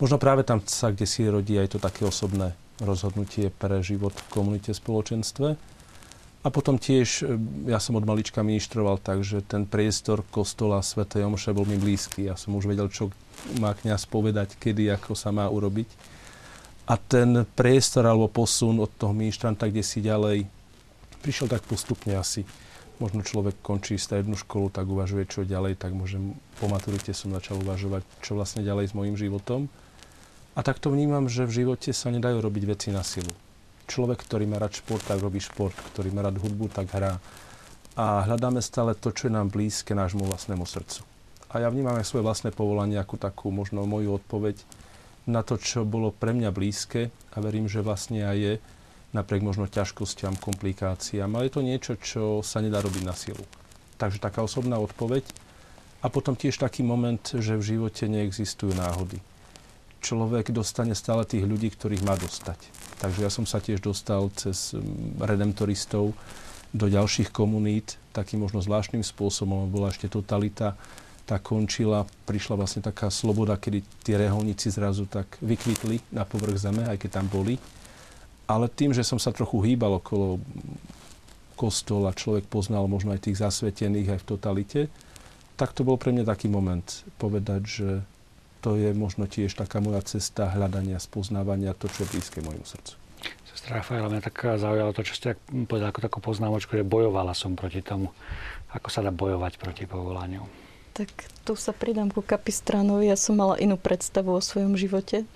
Možno 0.00 0.16
práve 0.16 0.42
tam 0.42 0.64
sa, 0.64 0.90
kde 0.90 1.04
si 1.04 1.28
rodí 1.28 1.60
aj 1.60 1.76
to 1.76 1.78
také 1.78 2.08
osobné 2.08 2.56
rozhodnutie 2.82 3.52
pre 3.52 3.84
život 3.84 4.16
v 4.16 4.26
komunite, 4.32 4.74
spoločenstve. 4.74 5.54
A 6.44 6.52
potom 6.52 6.76
tiež, 6.76 7.24
e, 7.24 7.38
ja 7.70 7.78
som 7.80 7.96
od 7.96 8.04
malička 8.04 8.44
ministroval, 8.44 9.00
takže 9.00 9.46
ten 9.46 9.64
priestor 9.64 10.26
kostola 10.28 10.82
Sv. 10.82 11.06
Omše 11.06 11.54
bol 11.54 11.64
mi 11.64 11.78
blízky. 11.78 12.26
Ja 12.28 12.36
som 12.36 12.52
už 12.58 12.68
vedel, 12.68 12.90
čo 12.90 13.14
má 13.62 13.72
kniaz 13.72 14.04
povedať, 14.04 14.58
kedy, 14.58 14.92
ako 14.92 15.16
sa 15.16 15.30
má 15.32 15.46
urobiť. 15.48 15.88
A 16.84 17.00
ten 17.00 17.48
priestor 17.56 18.04
alebo 18.04 18.28
posun 18.28 18.76
od 18.80 18.92
toho 18.92 19.16
ministranta, 19.16 19.68
kde 19.68 19.80
si 19.80 20.04
ďalej 20.04 20.44
prišiel 21.24 21.48
tak 21.48 21.64
postupne 21.64 22.12
asi. 22.20 22.44
Možno 23.00 23.24
človek 23.24 23.56
končí 23.64 23.96
strednú 23.96 24.36
školu, 24.36 24.68
tak 24.68 24.84
uvažuje, 24.84 25.24
čo 25.24 25.48
ďalej, 25.48 25.80
tak 25.80 25.96
môžem, 25.96 26.36
po 26.60 26.68
maturite 26.68 27.16
som 27.16 27.32
začal 27.32 27.58
uvažovať, 27.64 28.04
čo 28.20 28.36
vlastne 28.36 28.60
ďalej 28.60 28.92
s 28.92 28.94
mojim 28.94 29.16
životom. 29.16 29.72
A 30.54 30.62
tak 30.62 30.78
to 30.78 30.92
vnímam, 30.92 31.26
že 31.26 31.48
v 31.48 31.64
živote 31.64 31.90
sa 31.90 32.12
nedajú 32.12 32.38
robiť 32.38 32.64
veci 32.68 32.88
na 32.94 33.02
silu. 33.02 33.32
Človek, 33.90 34.22
ktorý 34.22 34.46
má 34.46 34.62
rád 34.62 34.78
šport, 34.78 35.02
tak 35.02 35.18
robí 35.18 35.42
šport. 35.42 35.74
Ktorý 35.96 36.14
má 36.14 36.22
rád 36.22 36.38
hudbu, 36.38 36.70
tak 36.70 36.94
hrá. 36.94 37.18
A 37.98 38.22
hľadáme 38.22 38.62
stále 38.62 38.94
to, 38.94 39.10
čo 39.10 39.26
je 39.26 39.34
nám 39.34 39.50
blízke 39.50 39.96
nášmu 39.96 40.22
vlastnému 40.30 40.62
srdcu. 40.62 41.02
A 41.50 41.62
ja 41.62 41.68
vnímam 41.70 41.98
aj 41.98 42.06
svoje 42.06 42.22
vlastné 42.22 42.54
povolanie 42.54 42.98
ako 42.98 43.18
takú 43.18 43.50
možno 43.50 43.82
moju 43.86 44.14
odpoveď 44.22 44.62
na 45.24 45.40
to, 45.40 45.56
čo 45.56 45.88
bolo 45.88 46.12
pre 46.12 46.36
mňa 46.36 46.50
blízke 46.52 47.08
a 47.32 47.36
verím, 47.40 47.68
že 47.68 47.80
vlastne 47.80 48.24
aj 48.24 48.36
je 48.36 48.54
napriek 49.14 49.46
možno 49.46 49.70
ťažkostiam, 49.70 50.34
komplikáciám, 50.36 51.30
ale 51.32 51.48
je 51.48 51.54
to 51.54 51.62
niečo, 51.62 51.92
čo 51.96 52.22
sa 52.42 52.58
nedá 52.58 52.82
robiť 52.82 53.02
na 53.06 53.14
silu. 53.14 53.40
Takže 53.96 54.18
taká 54.18 54.42
osobná 54.42 54.76
odpoveď. 54.82 55.22
A 56.04 56.12
potom 56.12 56.36
tiež 56.36 56.60
taký 56.60 56.84
moment, 56.84 57.22
že 57.22 57.56
v 57.56 57.64
živote 57.64 58.04
neexistujú 58.10 58.76
náhody. 58.76 59.24
Človek 60.04 60.52
dostane 60.52 60.92
stále 60.92 61.24
tých 61.24 61.48
ľudí, 61.48 61.72
ktorých 61.72 62.04
má 62.04 62.12
dostať. 62.20 62.60
Takže 63.00 63.24
ja 63.24 63.30
som 63.32 63.48
sa 63.48 63.56
tiež 63.56 63.80
dostal 63.80 64.28
cez 64.36 64.76
mm, 64.76 65.24
redemptoristov 65.24 66.12
do 66.76 66.86
ďalších 66.92 67.32
komunít 67.32 67.96
takým 68.12 68.44
možno 68.44 68.60
zvláštnym 68.60 69.00
spôsobom. 69.00 69.70
Bola 69.72 69.88
ešte 69.88 70.12
totalita, 70.12 70.76
tá 71.24 71.40
končila, 71.40 72.04
prišla 72.28 72.60
vlastne 72.60 72.84
taká 72.84 73.08
sloboda, 73.08 73.56
kedy 73.56 73.80
tie 74.04 74.20
reholníci 74.20 74.68
zrazu 74.68 75.08
tak 75.08 75.40
vykvitli 75.40 76.00
na 76.12 76.28
povrch 76.28 76.60
zeme, 76.60 76.84
aj 76.84 77.00
keď 77.00 77.10
tam 77.20 77.26
boli 77.32 77.56
ale 78.44 78.68
tým, 78.68 78.92
že 78.92 79.04
som 79.04 79.16
sa 79.16 79.32
trochu 79.32 79.60
hýbal 79.64 80.00
okolo 80.00 80.40
kostola, 81.56 82.12
človek 82.12 82.44
poznal 82.50 82.84
možno 82.90 83.14
aj 83.14 83.30
tých 83.30 83.40
zasvetených 83.40 84.18
aj 84.18 84.20
v 84.20 84.28
totalite, 84.28 84.80
tak 85.54 85.70
to 85.72 85.86
bol 85.86 85.96
pre 85.96 86.10
mňa 86.10 86.26
taký 86.26 86.50
moment 86.50 86.84
povedať, 87.16 87.62
že 87.62 87.88
to 88.60 88.74
je 88.80 88.90
možno 88.96 89.28
tiež 89.28 89.54
taká 89.54 89.78
moja 89.78 90.02
cesta 90.02 90.50
hľadania, 90.50 90.98
spoznávania 90.98 91.76
to, 91.76 91.86
čo 91.88 92.04
je 92.04 92.10
blízke 92.16 92.40
môjmu 92.42 92.64
srdcu. 92.64 92.96
Sestra 93.48 93.80
Rafaela, 93.80 94.10
mňa 94.10 94.24
tak 94.24 94.36
zaujalo 94.58 94.90
to, 94.92 95.06
čo 95.06 95.14
ste 95.14 95.28
povedali 95.68 95.94
ako 95.94 96.04
takú 96.04 96.18
poznámočku, 96.20 96.74
že 96.74 96.84
bojovala 96.84 97.32
som 97.32 97.54
proti 97.54 97.80
tomu. 97.80 98.10
Ako 98.74 98.90
sa 98.90 99.00
dá 99.00 99.14
bojovať 99.14 99.62
proti 99.62 99.86
povolaniu? 99.86 100.63
Tak 100.94 101.10
tu 101.42 101.58
sa 101.58 101.74
pridám 101.74 102.14
ku 102.14 102.22
Kapistránovi. 102.22 103.10
Ja 103.10 103.18
som 103.18 103.34
mala 103.34 103.58
inú 103.58 103.74
predstavu 103.74 104.30
o 104.30 104.38
svojom 104.38 104.78
živote 104.78 105.26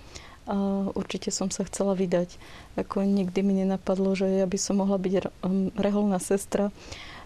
a 0.47 0.87
určite 0.95 1.35
som 1.35 1.51
sa 1.51 1.67
chcela 1.67 1.99
vydať. 1.99 2.39
Ako 2.79 3.03
nikdy 3.03 3.43
mi 3.43 3.59
nenapadlo, 3.59 4.15
že 4.15 4.39
ja 4.39 4.47
by 4.47 4.55
som 4.55 4.79
mohla 4.79 4.95
byť 4.95 5.27
reholná 5.75 6.15
sestra. 6.23 6.71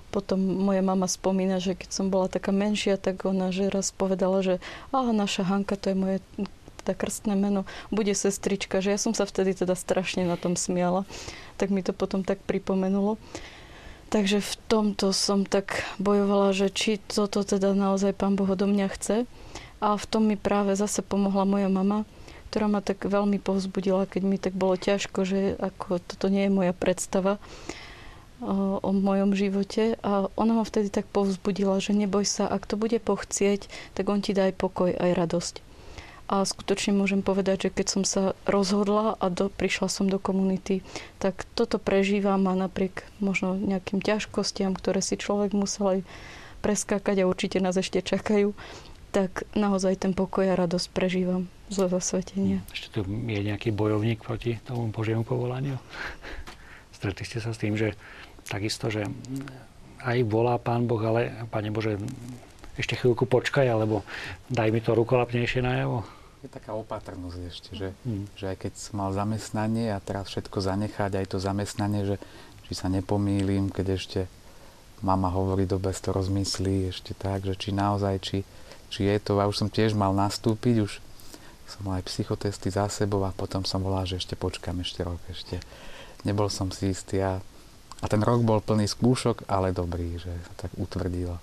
Potom 0.10 0.42
moja 0.42 0.82
mama 0.82 1.06
spomína, 1.06 1.62
že 1.62 1.78
keď 1.78 1.90
som 1.94 2.10
bola 2.10 2.26
taká 2.26 2.50
menšia, 2.50 2.98
tak 2.98 3.22
ona 3.22 3.54
že 3.54 3.70
raz 3.70 3.94
povedala, 3.94 4.42
že 4.42 4.58
aha, 4.90 5.14
naša 5.14 5.46
Hanka, 5.46 5.78
to 5.78 5.94
je 5.94 5.98
moje 5.98 6.18
teda 6.84 6.98
krstné 6.98 7.38
meno, 7.38 7.64
bude 7.94 8.12
sestrička, 8.12 8.84
že 8.84 8.92
ja 8.92 9.00
som 9.00 9.16
sa 9.16 9.24
vtedy 9.24 9.56
teda 9.56 9.78
strašne 9.78 10.28
na 10.28 10.36
tom 10.36 10.58
smiala. 10.60 11.08
Tak 11.62 11.70
mi 11.70 11.86
to 11.86 11.96
potom 11.96 12.26
tak 12.26 12.42
pripomenulo. 12.44 13.22
Takže 14.14 14.46
v 14.46 14.54
tomto 14.70 15.10
som 15.10 15.42
tak 15.42 15.82
bojovala, 15.98 16.54
že 16.54 16.70
či 16.70 17.02
toto 17.02 17.42
teda 17.42 17.74
naozaj 17.74 18.14
pán 18.14 18.38
Boh 18.38 18.54
do 18.54 18.70
mňa 18.70 18.88
chce. 18.94 19.26
A 19.82 19.98
v 19.98 20.06
tom 20.06 20.30
mi 20.30 20.38
práve 20.38 20.78
zase 20.78 21.02
pomohla 21.02 21.50
moja 21.50 21.66
mama, 21.66 22.06
ktorá 22.54 22.70
ma 22.70 22.86
tak 22.86 23.10
veľmi 23.10 23.42
povzbudila, 23.42 24.06
keď 24.06 24.22
mi 24.22 24.38
tak 24.38 24.54
bolo 24.54 24.78
ťažko, 24.78 25.26
že 25.26 25.58
ako 25.58 25.98
toto 25.98 26.30
nie 26.30 26.46
je 26.46 26.54
moja 26.54 26.78
predstava 26.78 27.42
o, 28.38 28.78
o 28.86 28.90
mojom 28.94 29.34
živote. 29.34 29.98
A 30.06 30.30
ona 30.38 30.62
ma 30.62 30.64
vtedy 30.64 30.94
tak 30.94 31.10
povzbudila, 31.10 31.82
že 31.82 31.98
neboj 31.98 32.30
sa, 32.30 32.46
ak 32.46 32.70
to 32.70 32.78
bude 32.78 33.02
pochcieť, 33.02 33.66
tak 33.98 34.14
on 34.14 34.22
ti 34.22 34.38
dá 34.38 34.46
aj 34.46 34.62
pokoj, 34.62 34.94
aj 34.94 35.10
radosť. 35.18 35.73
A 36.32 36.48
skutočne 36.48 36.96
môžem 36.96 37.20
povedať, 37.20 37.68
že 37.68 37.74
keď 37.76 37.88
som 37.88 38.04
sa 38.08 38.34
rozhodla 38.48 39.20
a 39.20 39.28
do, 39.28 39.52
prišla 39.52 39.92
som 39.92 40.08
do 40.08 40.18
komunity, 40.18 40.80
tak 41.20 41.44
toto 41.54 41.78
prežívam 41.78 42.48
a 42.48 42.56
napriek 42.56 43.04
možno 43.20 43.60
nejakým 43.60 44.00
ťažkostiam, 44.00 44.72
ktoré 44.72 45.04
si 45.04 45.20
človek 45.20 45.52
musel 45.52 46.00
aj 46.00 46.00
preskákať 46.64 47.22
a 47.22 47.28
určite 47.28 47.60
nás 47.60 47.76
ešte 47.76 48.00
čakajú, 48.00 48.56
tak 49.14 49.46
naozaj 49.54 50.00
ten 50.00 50.16
pokoj 50.16 50.48
a 50.48 50.58
radosť 50.58 50.88
prežívam 50.96 51.46
zo 51.70 51.86
zasvetenia. 51.92 52.64
Ešte 52.72 52.98
tu 52.98 53.00
je 53.06 53.42
nejaký 53.44 53.70
bojovník 53.76 54.24
proti 54.24 54.58
tomu 54.64 54.90
Božiemu 54.90 55.22
povolaniu? 55.28 55.78
Stretli 56.98 57.28
ste 57.28 57.44
sa 57.44 57.52
s 57.52 57.62
tým, 57.62 57.76
že 57.76 57.94
takisto, 58.48 58.88
že 58.88 59.06
aj 60.04 60.18
volá 60.26 60.56
Pán 60.58 60.88
Boh, 60.88 61.00
ale 61.04 61.46
Pane 61.52 61.70
Bože, 61.70 62.00
ešte 62.78 62.98
chvíľku 62.98 63.30
počkaj, 63.30 63.70
alebo 63.70 64.02
daj 64.50 64.70
mi 64.74 64.82
to 64.82 64.98
rukolapnejšie 64.98 65.62
najavo? 65.62 66.02
Je 66.44 66.52
taká 66.52 66.76
opatrnosť 66.76 67.40
ešte, 67.48 67.70
že, 67.72 67.90
hmm. 68.04 68.36
že 68.36 68.52
aj 68.52 68.58
keď 68.68 68.74
som 68.76 68.94
mal 69.00 69.16
zamestnanie 69.16 69.96
a 69.96 70.04
teraz 70.04 70.28
všetko 70.28 70.60
zanechať, 70.60 71.12
aj 71.16 71.28
to 71.32 71.38
zamestnanie, 71.40 72.04
že 72.04 72.16
či 72.68 72.74
sa 72.76 72.92
nepomýlim, 72.92 73.72
keď 73.72 73.88
ešte 73.96 74.22
mama 75.00 75.32
hovorí, 75.32 75.64
dobre 75.64 75.96
to 75.96 76.12
rozmyslí, 76.12 76.92
ešte 76.92 77.16
tak, 77.16 77.48
že 77.48 77.56
či 77.56 77.72
naozaj, 77.76 78.16
či, 78.20 78.38
či 78.92 79.08
je 79.08 79.18
to, 79.24 79.40
a 79.40 79.48
už 79.48 79.56
som 79.56 79.70
tiež 79.72 79.96
mal 79.96 80.12
nastúpiť, 80.16 80.76
už 80.84 81.00
som 81.68 81.88
mal 81.88 82.00
aj 82.00 82.08
psychotesty 82.12 82.72
za 82.72 82.92
sebou 82.92 83.24
a 83.24 83.32
potom 83.32 83.64
som 83.64 83.80
volal, 83.80 84.04
že 84.04 84.20
ešte 84.20 84.36
počkám 84.36 84.84
ešte 84.84 85.04
rok, 85.04 85.20
ešte 85.32 85.64
nebol 86.28 86.52
som 86.52 86.72
si 86.72 86.92
istý 86.92 87.24
a, 87.24 87.40
a 88.00 88.06
ten 88.12 88.20
rok 88.20 88.44
bol 88.44 88.60
plný 88.60 88.88
skúšok, 88.88 89.48
ale 89.48 89.76
dobrý, 89.76 90.20
že 90.20 90.32
sa 90.32 90.68
tak 90.68 90.72
utvrdilo. 90.76 91.40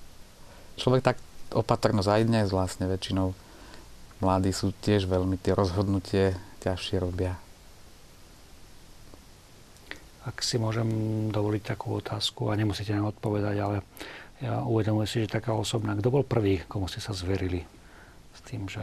Človek 0.81 1.05
tak 1.05 1.17
opatrnosť 1.53 2.09
aj 2.09 2.23
dnes 2.25 2.47
vlastne 2.49 2.89
väčšinou 2.89 3.37
mladí 4.25 4.49
sú 4.49 4.73
tiež 4.73 5.05
veľmi 5.05 5.37
tie 5.37 5.53
rozhodnutie 5.53 6.41
ťažšie 6.65 6.97
robia. 7.05 7.37
Ak 10.25 10.41
si 10.41 10.57
môžem 10.57 10.89
dovoliť 11.29 11.63
takú 11.77 12.01
otázku, 12.01 12.49
a 12.49 12.57
nemusíte 12.57 12.97
nám 12.97 13.13
odpovedať, 13.13 13.57
ale 13.61 13.77
ja 14.41 14.65
uvedomujem 14.65 15.09
si, 15.09 15.17
že 15.25 15.37
taká 15.37 15.53
osobná. 15.53 15.93
Kto 15.93 16.09
bol 16.09 16.25
prvý, 16.25 16.65
komu 16.65 16.89
ste 16.89 17.05
sa 17.05 17.13
zverili 17.13 17.61
s 18.33 18.41
tým, 18.49 18.65
že 18.65 18.81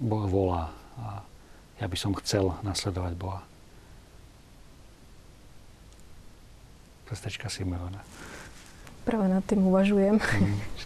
Boh 0.00 0.24
volá 0.24 0.72
a 0.96 1.20
ja 1.76 1.84
by 1.84 1.96
som 2.00 2.16
chcel 2.16 2.56
nasledovať 2.64 3.12
Boha? 3.12 3.44
Sestečka 7.12 7.52
Simeona. 7.52 8.00
Práve 9.04 9.28
nad 9.28 9.44
tým 9.44 9.68
uvažujem. 9.68 10.16
Mm. 10.16 10.85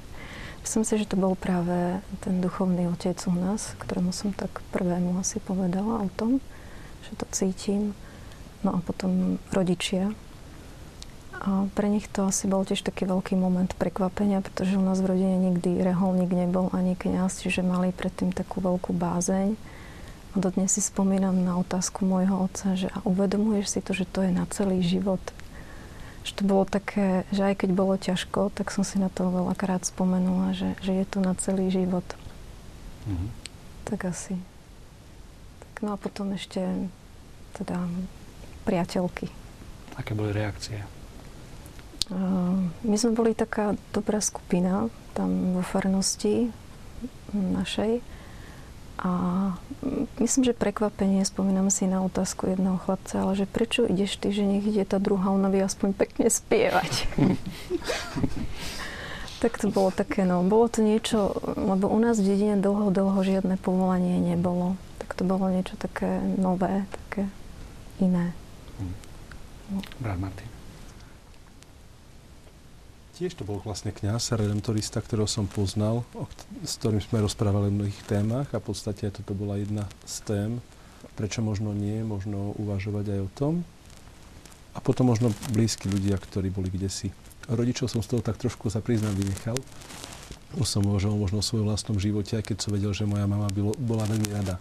Myslím 0.60 0.84
si, 0.84 1.00
že 1.00 1.08
to 1.08 1.16
bol 1.16 1.32
práve 1.34 2.04
ten 2.20 2.38
duchovný 2.44 2.88
otec 2.92 3.16
u 3.26 3.34
nás, 3.34 3.72
ktorému 3.80 4.12
som 4.12 4.30
tak 4.36 4.60
prvému 4.70 5.16
asi 5.16 5.40
povedala 5.40 6.04
o 6.04 6.08
tom, 6.12 6.38
že 7.08 7.16
to 7.16 7.24
cítim. 7.32 7.96
No 8.60 8.76
a 8.76 8.78
potom 8.84 9.40
rodičia, 9.56 10.12
a 11.40 11.64
pre 11.72 11.88
nich 11.88 12.04
to 12.04 12.28
asi 12.28 12.44
bol 12.44 12.68
tiež 12.68 12.84
taký 12.84 13.08
veľký 13.08 13.32
moment 13.32 13.72
prekvapenia, 13.80 14.44
pretože 14.44 14.76
u 14.76 14.84
nás 14.84 15.00
v 15.00 15.16
rodine 15.16 15.40
nikdy 15.40 15.80
reholník 15.80 16.28
nebol 16.28 16.68
ani 16.76 16.92
kniaz, 16.92 17.40
čiže 17.40 17.64
mali 17.64 17.96
predtým 17.96 18.28
takú 18.28 18.60
veľkú 18.60 18.92
bázeň. 18.92 19.56
A 20.30 20.34
dodnes 20.36 20.76
si 20.76 20.84
spomínam 20.84 21.40
na 21.40 21.56
otázku 21.56 22.04
môjho 22.04 22.44
otca, 22.44 22.76
že 22.76 22.92
a 22.92 23.00
uvedomuješ 23.08 23.72
si 23.72 23.80
to, 23.80 23.96
že 23.96 24.04
to 24.04 24.20
je 24.20 24.36
na 24.36 24.44
celý 24.52 24.84
život. 24.84 25.18
Že 26.20 26.32
to 26.36 26.42
bolo 26.44 26.64
také, 26.68 27.24
že 27.32 27.48
aj 27.48 27.64
keď 27.64 27.70
bolo 27.72 27.94
ťažko, 27.96 28.52
tak 28.52 28.68
som 28.70 28.84
si 28.84 29.00
na 29.00 29.08
to 29.08 29.32
veľakrát 29.32 29.84
spomenula, 29.88 30.52
že, 30.52 30.76
že 30.84 30.92
je 30.92 31.04
to 31.08 31.24
na 31.24 31.32
celý 31.40 31.72
život. 31.72 32.04
Mm-hmm. 33.08 33.30
Tak 33.88 34.00
asi. 34.12 34.36
Tak 35.64 35.74
no 35.80 35.94
a 35.94 35.96
potom 35.96 36.36
ešte 36.36 36.60
teda 37.56 37.88
priateľky. 38.68 39.32
Aké 39.96 40.12
boli 40.12 40.30
reakcie? 40.36 40.84
My 42.82 42.96
sme 42.98 43.14
boli 43.14 43.38
taká 43.38 43.78
dobrá 43.94 44.18
skupina 44.18 44.90
tam 45.14 45.54
vo 45.54 45.62
farnosti 45.62 46.50
našej 47.30 48.02
A 49.00 49.10
myslím, 50.20 50.44
že 50.44 50.52
prekvapenie, 50.52 51.24
spomínam 51.24 51.72
si 51.72 51.88
na 51.88 52.04
otázku 52.04 52.52
jedného 52.52 52.76
chlapca, 52.76 53.24
ale 53.24 53.32
že 53.32 53.48
prečo 53.48 53.88
ideš 53.88 54.20
ty, 54.20 54.28
že 54.28 54.44
nech 54.44 54.60
ide 54.60 54.84
tá 54.84 55.00
druhá, 55.00 55.32
ona 55.32 55.48
vie 55.48 55.64
aspoň 55.64 55.96
pekne 55.96 56.28
spievať. 56.28 57.08
tak 59.40 59.56
to 59.56 59.72
bolo 59.72 59.88
také, 59.88 60.28
no, 60.28 60.44
bolo 60.44 60.68
to 60.68 60.84
niečo, 60.84 61.32
lebo 61.56 61.88
u 61.88 61.96
nás 61.96 62.20
v 62.20 62.28
dedine 62.28 62.60
dlho, 62.60 62.92
dlho 62.92 63.24
žiadne 63.24 63.56
povolanie 63.56 64.20
nebolo. 64.20 64.76
Tak 65.00 65.16
to 65.16 65.24
bolo 65.24 65.48
niečo 65.48 65.80
také 65.80 66.20
nové, 66.36 66.84
také 66.92 67.24
iné. 68.04 68.36
Brat 69.96 70.20
Martin. 70.20 70.59
Tiež 73.20 73.36
to 73.36 73.44
bol 73.44 73.60
vlastne 73.60 73.92
kňaz, 73.92 74.32
redemptorista, 74.32 74.96
ktorého 74.96 75.28
som 75.28 75.44
poznal, 75.44 76.08
s 76.64 76.80
ktorým 76.80 77.04
sme 77.04 77.20
rozprávali 77.20 77.68
o 77.68 77.76
mnohých 77.76 78.00
témach 78.08 78.48
a 78.56 78.64
v 78.64 78.72
podstate 78.72 79.12
toto 79.12 79.36
bola 79.36 79.60
jedna 79.60 79.84
z 80.08 80.24
tém, 80.24 80.50
prečo 81.20 81.44
možno 81.44 81.76
nie, 81.76 82.00
možno 82.00 82.56
uvažovať 82.56 83.12
aj 83.12 83.20
o 83.20 83.30
tom. 83.36 83.54
A 84.72 84.80
potom 84.80 85.12
možno 85.12 85.36
blízki 85.52 85.92
ľudia, 85.92 86.16
ktorí 86.16 86.48
boli 86.48 86.72
kde. 86.72 87.12
Rodičov 87.44 87.92
som 87.92 88.00
z 88.00 88.08
toho 88.08 88.24
tak 88.24 88.40
trošku 88.40 88.72
sa 88.72 88.80
priznám 88.80 89.12
vynechal. 89.12 89.60
Už 90.56 90.64
som 90.64 90.80
uvažoval 90.88 91.20
možno 91.20 91.44
o 91.44 91.44
svojom 91.44 91.68
vlastnom 91.68 92.00
živote, 92.00 92.40
aj 92.40 92.48
keď 92.48 92.56
som 92.56 92.72
vedel, 92.72 92.96
že 92.96 93.04
moja 93.04 93.28
mama 93.28 93.52
bola 93.76 94.08
veľmi 94.08 94.32
rada 94.32 94.56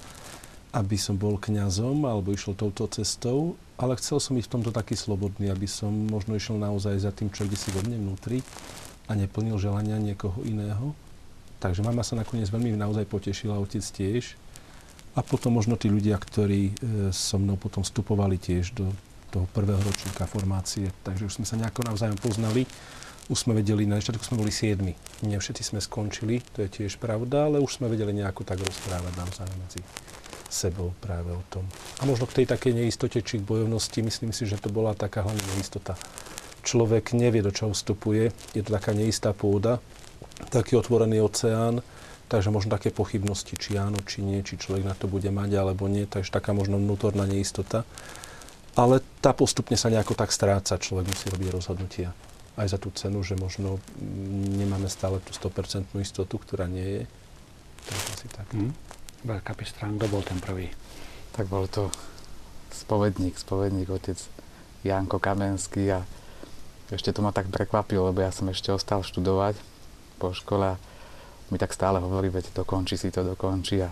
aby 0.70 0.98
som 1.02 1.18
bol 1.18 1.42
kňazom 1.42 2.06
alebo 2.06 2.30
išiel 2.30 2.54
touto 2.54 2.86
cestou, 2.94 3.58
ale 3.80 3.96
chcel 3.96 4.20
som 4.20 4.36
byť 4.36 4.46
v 4.46 4.54
tomto 4.60 4.72
taký 4.76 5.00
slobodný, 5.00 5.48
aby 5.48 5.64
som 5.64 5.90
možno 5.90 6.36
išiel 6.36 6.60
naozaj 6.60 7.00
za 7.00 7.16
tým, 7.16 7.32
čo 7.32 7.48
kde 7.48 7.56
si 7.56 7.72
vo 7.72 7.80
mne 7.80 7.96
vnútri 7.96 8.44
a 9.08 9.16
neplnil 9.16 9.56
želania 9.56 9.96
niekoho 9.96 10.44
iného. 10.44 10.92
Takže 11.64 11.80
mama 11.84 12.04
sa 12.04 12.20
nakoniec 12.20 12.52
veľmi 12.52 12.76
naozaj 12.76 13.08
potešila, 13.08 13.60
otec 13.60 13.84
tiež. 13.84 14.36
A 15.16 15.24
potom 15.24 15.56
možno 15.56 15.80
tí 15.80 15.88
ľudia, 15.88 16.20
ktorí 16.20 16.62
e, 16.70 16.74
so 17.16 17.40
mnou 17.40 17.56
potom 17.56 17.82
vstupovali 17.82 18.36
tiež 18.36 18.76
do 18.76 18.92
toho 19.32 19.48
prvého 19.56 19.80
ročníka 19.80 20.28
formácie. 20.28 20.92
Takže 21.08 21.28
už 21.32 21.34
sme 21.42 21.46
sa 21.48 21.56
nejako 21.56 21.88
navzájom 21.88 22.20
poznali. 22.20 22.68
Už 23.32 23.48
sme 23.48 23.58
vedeli, 23.58 23.88
na 23.88 24.00
začiatku 24.00 24.24
sme 24.24 24.44
boli 24.44 24.52
siedmi. 24.52 24.94
Nie 25.24 25.40
všetci 25.40 25.64
sme 25.72 25.80
skončili, 25.80 26.44
to 26.56 26.66
je 26.66 26.70
tiež 26.84 26.98
pravda, 27.00 27.48
ale 27.48 27.64
už 27.64 27.80
sme 27.80 27.92
vedeli 27.92 28.12
nejako 28.12 28.44
tak 28.44 28.60
rozprávať 28.60 29.14
navzájom 29.16 29.58
medzi 29.60 29.82
sebou 30.50 30.98
práve 31.00 31.30
o 31.32 31.44
tom. 31.48 31.64
A 32.02 32.10
možno 32.10 32.26
k 32.26 32.44
tej 32.44 32.46
takej 32.50 32.74
neistote 32.74 33.22
či 33.22 33.40
k 33.40 33.48
bojovnosti, 33.48 34.02
myslím 34.02 34.34
si, 34.34 34.50
že 34.50 34.58
to 34.58 34.74
bola 34.74 34.98
taká 34.98 35.22
hlavná 35.22 35.42
neistota. 35.56 35.94
Človek 36.66 37.16
nevie, 37.16 37.46
do 37.46 37.54
čoho 37.54 37.72
vstupuje, 37.72 38.34
je 38.58 38.62
to 38.66 38.74
taká 38.76 38.92
neistá 38.92 39.32
pôda, 39.32 39.80
taký 40.52 40.76
otvorený 40.76 41.22
oceán, 41.24 41.86
takže 42.28 42.52
možno 42.52 42.76
také 42.76 42.92
pochybnosti, 42.92 43.56
či 43.56 43.80
áno, 43.80 43.98
či 44.04 44.26
nie, 44.26 44.44
či 44.44 44.60
človek 44.60 44.84
na 44.84 44.98
to 44.98 45.08
bude 45.08 45.30
mať 45.30 45.50
alebo 45.56 45.88
nie, 45.88 46.10
takže 46.10 46.34
taká 46.34 46.52
možno 46.52 46.82
vnútorná 46.82 47.24
neistota. 47.30 47.88
Ale 48.78 49.02
tá 49.20 49.34
postupne 49.34 49.76
sa 49.76 49.90
nejako 49.90 50.14
tak 50.14 50.30
stráca, 50.30 50.80
človek 50.82 51.10
musí 51.10 51.26
robiť 51.32 51.50
rozhodnutia. 51.52 52.14
Aj 52.60 52.68
za 52.68 52.76
tú 52.76 52.92
cenu, 52.92 53.24
že 53.24 53.40
možno 53.40 53.80
nemáme 54.56 54.92
stále 54.92 55.24
tú 55.24 55.32
100% 55.32 55.96
istotu, 56.00 56.36
ktorá 56.36 56.68
nie 56.68 57.02
je. 57.02 57.04
Takže 57.88 58.08
asi 58.14 58.28
tak. 58.30 58.48
Mm. 58.52 58.72
Veľká 59.20 59.52
Pistrán, 59.52 60.00
kto 60.00 60.08
bol 60.08 60.24
ten 60.24 60.40
prvý? 60.40 60.72
Tak 61.36 61.52
bol 61.52 61.68
to 61.68 61.92
spovedník, 62.72 63.36
spovedník, 63.36 63.92
otec 63.92 64.16
Janko 64.88 65.20
Kamenský 65.20 65.92
a 65.92 66.08
ešte 66.88 67.12
to 67.12 67.20
ma 67.20 67.36
tak 67.36 67.52
prekvapilo, 67.52 68.08
lebo 68.08 68.24
ja 68.24 68.32
som 68.32 68.48
ešte 68.48 68.72
ostal 68.72 69.04
študovať 69.04 69.60
po 70.24 70.32
škole 70.32 70.74
a 70.74 70.80
mi 71.52 71.60
tak 71.60 71.76
stále 71.76 72.00
hovorí, 72.00 72.32
veď 72.32 72.56
dokončí 72.56 72.96
si 72.96 73.12
to, 73.12 73.28
dokončí 73.28 73.84
a 73.84 73.92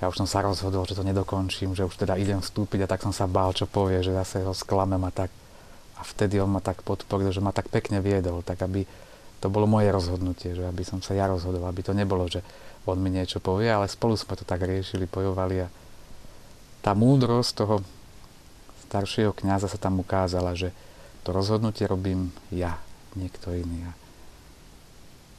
ja 0.00 0.08
už 0.08 0.24
som 0.24 0.28
sa 0.28 0.40
rozhodol, 0.40 0.88
že 0.88 0.96
to 0.96 1.04
nedokončím, 1.04 1.76
že 1.76 1.84
už 1.84 2.00
teda 2.00 2.16
idem 2.16 2.40
vstúpiť 2.40 2.88
a 2.88 2.90
tak 2.90 3.04
som 3.04 3.12
sa 3.12 3.28
bál, 3.28 3.52
čo 3.52 3.68
povie, 3.68 4.00
že 4.00 4.16
zase 4.16 4.40
ho 4.40 4.56
sklamem 4.56 5.04
a 5.04 5.12
tak. 5.12 5.28
A 5.94 6.02
vtedy 6.02 6.40
on 6.40 6.48
ma 6.48 6.64
tak 6.64 6.80
podporil, 6.80 7.28
že 7.28 7.44
ma 7.44 7.52
tak 7.52 7.68
pekne 7.68 8.00
viedol, 8.00 8.40
tak 8.40 8.64
aby 8.64 8.88
to 9.42 9.50
bolo 9.50 9.66
moje 9.66 9.90
rozhodnutie, 9.90 10.54
že 10.54 10.62
aby 10.62 10.86
som 10.86 11.02
sa 11.02 11.18
ja 11.18 11.26
rozhodol, 11.26 11.66
aby 11.66 11.82
to 11.82 11.90
nebolo, 11.90 12.30
že 12.30 12.46
on 12.86 13.02
mi 13.02 13.10
niečo 13.10 13.42
povie, 13.42 13.66
ale 13.66 13.90
spolu 13.90 14.14
sme 14.14 14.38
to 14.38 14.46
tak 14.46 14.62
riešili, 14.62 15.10
bojovali 15.10 15.66
a 15.66 15.68
tá 16.82 16.94
múdrosť 16.94 17.50
toho 17.58 17.82
staršieho 18.86 19.34
kňaza 19.34 19.66
sa 19.66 19.78
tam 19.82 19.98
ukázala, 19.98 20.54
že 20.54 20.70
to 21.26 21.34
rozhodnutie 21.34 21.86
robím 21.86 22.30
ja, 22.54 22.78
niekto 23.18 23.54
iný. 23.54 23.86
A 23.86 23.92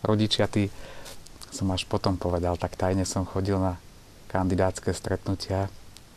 rodičia, 0.04 0.48
tí, 0.48 0.72
som 1.52 1.72
až 1.72 1.88
potom 1.88 2.20
povedal, 2.20 2.60
tak 2.60 2.76
tajne 2.80 3.04
som 3.08 3.28
chodil 3.28 3.60
na 3.60 3.80
kandidátske 4.32 4.96
stretnutia. 4.96 5.68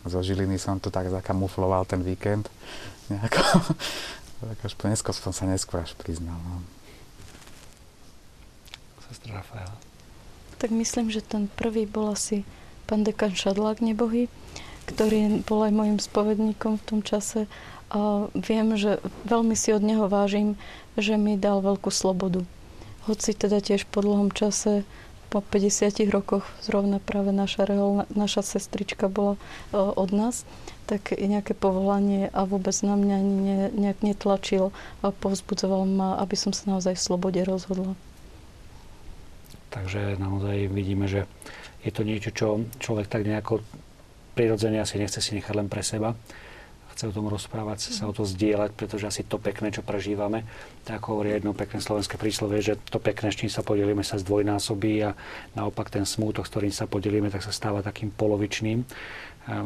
Zo 0.07 0.23
Žiliny 0.23 0.57
som 0.57 0.79
to 0.79 0.95
tak 0.95 1.11
zakamufloval 1.11 1.83
ten 1.85 2.01
víkend. 2.07 2.47
Nejako. 3.11 3.43
tak 4.55 4.59
až 4.63 4.73
neskôr 4.87 5.15
som 5.15 5.35
sa 5.35 5.45
neskôr 5.51 5.83
až 5.83 5.99
priznal. 5.99 6.39
No. 6.39 6.76
Sestra 9.09 9.41
Rafaela 9.41 9.77
tak 10.59 10.73
myslím, 10.73 11.13
že 11.13 11.21
ten 11.21 11.49
prvý 11.53 11.85
bol 11.85 12.13
asi 12.13 12.45
pán 12.89 13.05
dekan 13.05 13.37
Šadlák 13.37 13.85
nebohy, 13.85 14.33
ktorý 14.89 15.45
bol 15.45 15.69
aj 15.69 15.73
môjim 15.73 15.99
spovedníkom 16.01 16.81
v 16.81 16.87
tom 16.87 17.01
čase. 17.05 17.45
A 17.93 18.27
viem, 18.35 18.75
že 18.75 18.99
veľmi 19.29 19.55
si 19.55 19.71
od 19.71 19.85
neho 19.85 20.11
vážim, 20.11 20.59
že 20.99 21.21
mi 21.21 21.39
dal 21.39 21.63
veľkú 21.63 21.93
slobodu. 21.93 22.43
Hoci 23.07 23.37
teda 23.37 23.63
tiež 23.63 23.87
po 23.87 24.03
dlhom 24.03 24.35
čase, 24.35 24.83
po 25.31 25.43
50 25.43 26.07
rokoch 26.11 26.47
zrovna 26.63 27.03
práve 27.03 27.31
naša, 27.35 27.67
rehol, 27.67 28.07
naša 28.15 28.43
sestrička 28.47 29.11
bola 29.11 29.39
od 29.75 30.11
nás, 30.15 30.47
tak 30.87 31.15
nejaké 31.15 31.55
povolanie 31.55 32.31
a 32.31 32.47
vôbec 32.47 32.75
na 32.87 32.95
mňa 32.95 33.19
ne, 33.23 33.59
nejak 33.75 34.07
netlačil 34.07 34.71
a 35.03 35.11
povzbudzoval 35.11 35.83
ma, 35.87 36.19
aby 36.23 36.39
som 36.39 36.55
sa 36.55 36.71
naozaj 36.71 36.95
v 36.95 37.05
slobode 37.11 37.43
rozhodla. 37.43 37.99
Takže 39.77 40.17
naozaj 40.17 40.73
vidíme, 40.73 41.05
že 41.05 41.29
je 41.85 41.93
to 41.93 42.01
niečo, 42.01 42.33
čo 42.33 42.65
človek 42.81 43.13
tak 43.13 43.29
nejako 43.29 43.61
prirodzene 44.33 44.81
asi 44.81 44.97
nechce 44.97 45.21
si 45.21 45.37
nechať 45.37 45.53
len 45.53 45.69
pre 45.69 45.85
seba. 45.85 46.17
Chce 46.97 47.13
o 47.13 47.17
tom 47.17 47.29
rozprávať, 47.29 47.93
sa 47.93 48.09
o 48.09 48.17
to 48.17 48.25
zdieľať, 48.25 48.73
pretože 48.73 49.05
asi 49.05 49.21
to 49.21 49.37
pekné, 49.37 49.69
čo 49.69 49.85
prežívame, 49.85 50.49
tak 50.89 51.05
hovorí 51.13 51.37
jedno 51.37 51.53
pekné 51.53 51.85
slovenské 51.85 52.17
príslovie, 52.17 52.65
že 52.65 52.81
to 52.89 52.97
pekné, 52.97 53.29
s 53.29 53.37
čím 53.37 53.53
sa 53.53 53.61
podelíme, 53.61 54.01
sa 54.01 54.17
zdvojnásobí 54.17 55.05
a 55.05 55.13
naopak 55.53 55.93
ten 55.93 56.09
smútok, 56.09 56.49
s 56.49 56.53
ktorým 56.57 56.73
sa 56.73 56.89
podelíme, 56.89 57.29
tak 57.29 57.45
sa 57.45 57.53
stáva 57.53 57.85
takým 57.85 58.09
polovičným. 58.09 58.81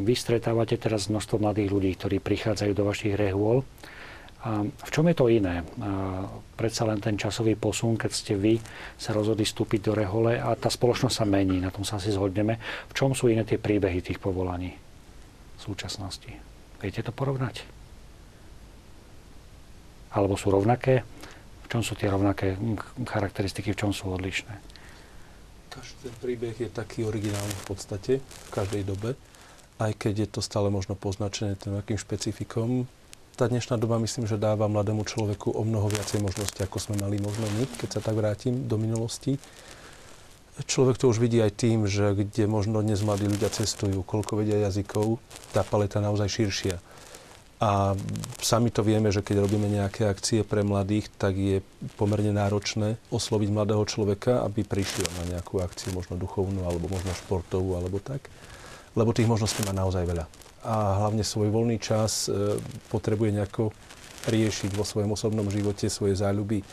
Vy 0.03 0.14
stretávate 0.18 0.75
teraz 0.75 1.07
množstvo 1.07 1.38
mladých 1.38 1.70
ľudí, 1.70 1.94
ktorí 1.94 2.18
prichádzajú 2.18 2.73
do 2.75 2.83
vašich 2.83 3.14
rehôl 3.14 3.62
v 4.64 4.90
čom 4.90 5.05
je 5.05 5.16
to 5.16 5.29
iné? 5.29 5.61
Predsa 6.57 6.88
len 6.88 6.96
ten 6.96 7.20
časový 7.20 7.61
posun, 7.61 8.00
keď 8.00 8.11
ste 8.12 8.35
vy 8.40 8.57
sa 8.96 9.12
rozhodli 9.12 9.44
vstúpiť 9.44 9.81
do 9.85 9.92
rehole 9.92 10.40
a 10.40 10.57
tá 10.57 10.72
spoločnosť 10.72 11.12
sa 11.12 11.29
mení, 11.29 11.61
na 11.61 11.68
tom 11.68 11.85
sa 11.85 12.00
asi 12.00 12.09
zhodneme. 12.09 12.57
V 12.88 12.92
čom 12.96 13.12
sú 13.12 13.29
iné 13.29 13.44
tie 13.44 13.61
príbehy 13.61 14.00
tých 14.00 14.16
povolaní 14.16 14.72
v 15.57 15.61
súčasnosti? 15.61 16.33
Viete 16.81 17.05
to 17.05 17.12
porovnať? 17.12 17.68
Alebo 20.16 20.40
sú 20.40 20.48
rovnaké? 20.48 21.05
V 21.64 21.66
čom 21.68 21.85
sú 21.85 21.92
tie 21.94 22.09
rovnaké 22.09 22.57
charakteristiky, 23.05 23.76
v 23.76 23.81
čom 23.85 23.92
sú 23.92 24.09
odlišné? 24.11 24.57
Každý 25.70 26.11
ten 26.11 26.14
príbeh 26.18 26.57
je 26.59 26.66
taký 26.66 27.07
originálny 27.07 27.55
v 27.62 27.64
podstate, 27.68 28.12
v 28.24 28.50
každej 28.50 28.83
dobe. 28.88 29.14
Aj 29.79 29.92
keď 29.94 30.26
je 30.26 30.29
to 30.33 30.40
stále 30.42 30.66
možno 30.66 30.98
poznačené 30.98 31.55
tým 31.55 31.79
akým 31.79 31.94
špecifikom, 31.94 32.90
tá 33.40 33.48
dnešná 33.48 33.81
doba 33.81 33.96
myslím, 33.96 34.29
že 34.29 34.37
dáva 34.37 34.68
mladému 34.68 35.00
človeku 35.09 35.57
o 35.57 35.64
mnoho 35.64 35.88
viacej 35.88 36.20
možností, 36.20 36.61
ako 36.61 36.76
sme 36.76 37.00
mali 37.00 37.16
možno 37.16 37.48
my, 37.57 37.64
keď 37.81 37.96
sa 37.96 38.00
tak 38.05 38.20
vrátim 38.20 38.68
do 38.68 38.76
minulosti. 38.76 39.40
Človek 40.68 41.00
to 41.00 41.09
už 41.09 41.24
vidí 41.24 41.40
aj 41.40 41.57
tým, 41.57 41.88
že 41.88 42.12
kde 42.12 42.44
možno 42.44 42.85
dnes 42.85 43.00
mladí 43.00 43.24
ľudia 43.24 43.48
cestujú, 43.48 44.05
koľko 44.05 44.44
vedia 44.44 44.61
jazykov, 44.68 45.16
tá 45.57 45.64
paleta 45.64 46.05
naozaj 46.05 46.29
širšia. 46.29 46.76
A 47.64 47.96
sami 48.44 48.68
to 48.68 48.85
vieme, 48.85 49.09
že 49.09 49.24
keď 49.24 49.48
robíme 49.48 49.72
nejaké 49.72 50.05
akcie 50.05 50.44
pre 50.44 50.61
mladých, 50.61 51.09
tak 51.16 51.33
je 51.33 51.64
pomerne 51.96 52.37
náročné 52.37 53.00
osloviť 53.09 53.48
mladého 53.57 53.81
človeka, 53.88 54.44
aby 54.44 54.68
prišiel 54.68 55.09
na 55.16 55.33
nejakú 55.33 55.64
akciu, 55.64 55.96
možno 55.96 56.20
duchovnú, 56.20 56.68
alebo 56.68 56.92
možno 56.92 57.16
športovú, 57.16 57.72
alebo 57.81 58.05
tak. 58.05 58.20
Lebo 58.92 59.16
tých 59.16 59.33
možností 59.33 59.64
má 59.64 59.72
naozaj 59.72 60.05
veľa 60.05 60.29
a 60.61 61.01
hlavne 61.01 61.25
svoj 61.25 61.49
voľný 61.49 61.81
čas 61.81 62.29
e, 62.29 62.57
potrebuje 62.92 63.31
nejako 63.33 63.73
riešiť 64.29 64.77
vo 64.77 64.85
svojom 64.85 65.16
osobnom 65.16 65.49
živote 65.49 65.88
svoje 65.88 66.16
záľuby. 66.20 66.61
E, 66.61 66.64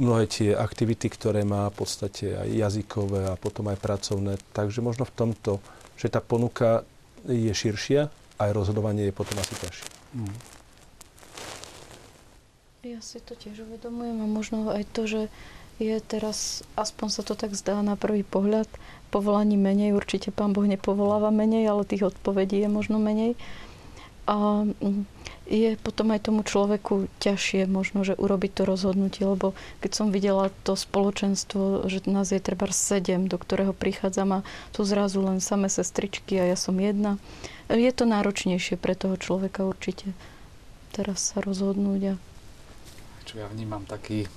mnohé 0.00 0.24
tie 0.30 0.56
aktivity, 0.56 1.12
ktoré 1.12 1.44
má 1.44 1.68
v 1.68 1.84
podstate 1.84 2.32
aj 2.32 2.48
jazykové 2.48 3.28
a 3.28 3.36
potom 3.36 3.68
aj 3.68 3.78
pracovné. 3.80 4.40
Takže 4.56 4.80
možno 4.80 5.04
v 5.04 5.14
tomto, 5.14 5.60
že 6.00 6.08
tá 6.08 6.24
ponuka 6.24 6.88
je 7.28 7.52
širšia, 7.52 8.08
aj 8.40 8.50
rozhodovanie 8.56 9.08
je 9.08 9.14
potom 9.14 9.36
asi 9.38 9.54
ťažšie. 9.60 9.88
Mm. 10.16 10.36
Ja 12.82 12.98
si 12.98 13.22
to 13.22 13.38
tiež 13.38 13.62
uvedomujem 13.62 14.18
a 14.18 14.26
možno 14.26 14.66
aj 14.74 14.82
to, 14.90 15.06
že 15.06 15.20
je 15.82 15.98
teraz, 15.98 16.62
aspoň 16.78 17.08
sa 17.10 17.22
to 17.26 17.34
tak 17.34 17.58
zdá 17.58 17.82
na 17.82 17.98
prvý 17.98 18.22
pohľad, 18.22 18.70
povolaní 19.10 19.58
menej. 19.58 19.98
Určite 19.98 20.30
pán 20.30 20.54
Boh 20.54 20.64
nepovoláva 20.64 21.34
menej, 21.34 21.66
ale 21.66 21.82
tých 21.82 22.06
odpovedí 22.14 22.62
je 22.62 22.70
možno 22.70 23.02
menej. 23.02 23.34
A 24.30 24.62
mm, 24.62 25.02
je 25.50 25.74
potom 25.82 26.14
aj 26.14 26.30
tomu 26.30 26.46
človeku 26.46 27.10
ťažšie 27.18 27.66
možno, 27.66 28.06
že 28.06 28.14
urobiť 28.14 28.54
to 28.54 28.62
rozhodnutie, 28.62 29.26
lebo 29.26 29.58
keď 29.82 29.90
som 29.90 30.14
videla 30.14 30.54
to 30.62 30.78
spoločenstvo, 30.78 31.90
že 31.90 32.06
nás 32.06 32.30
je 32.30 32.38
treba 32.38 32.70
sedem, 32.70 33.26
do 33.26 33.34
ktorého 33.36 33.74
prichádzam 33.74 34.40
a 34.40 34.44
tu 34.70 34.86
zrazu 34.86 35.18
len 35.20 35.42
samé 35.42 35.66
sestričky 35.66 36.38
a 36.38 36.54
ja 36.54 36.56
som 36.56 36.78
jedna, 36.78 37.18
je 37.66 37.90
to 37.90 38.06
náročnejšie 38.06 38.78
pre 38.78 38.94
toho 38.94 39.18
človeka 39.18 39.66
určite 39.66 40.14
teraz 40.92 41.32
sa 41.32 41.40
rozhodnúť. 41.40 42.02
A... 42.12 42.14
Čo 43.24 43.40
ja 43.40 43.48
vnímam 43.48 43.82
taký, 43.88 44.28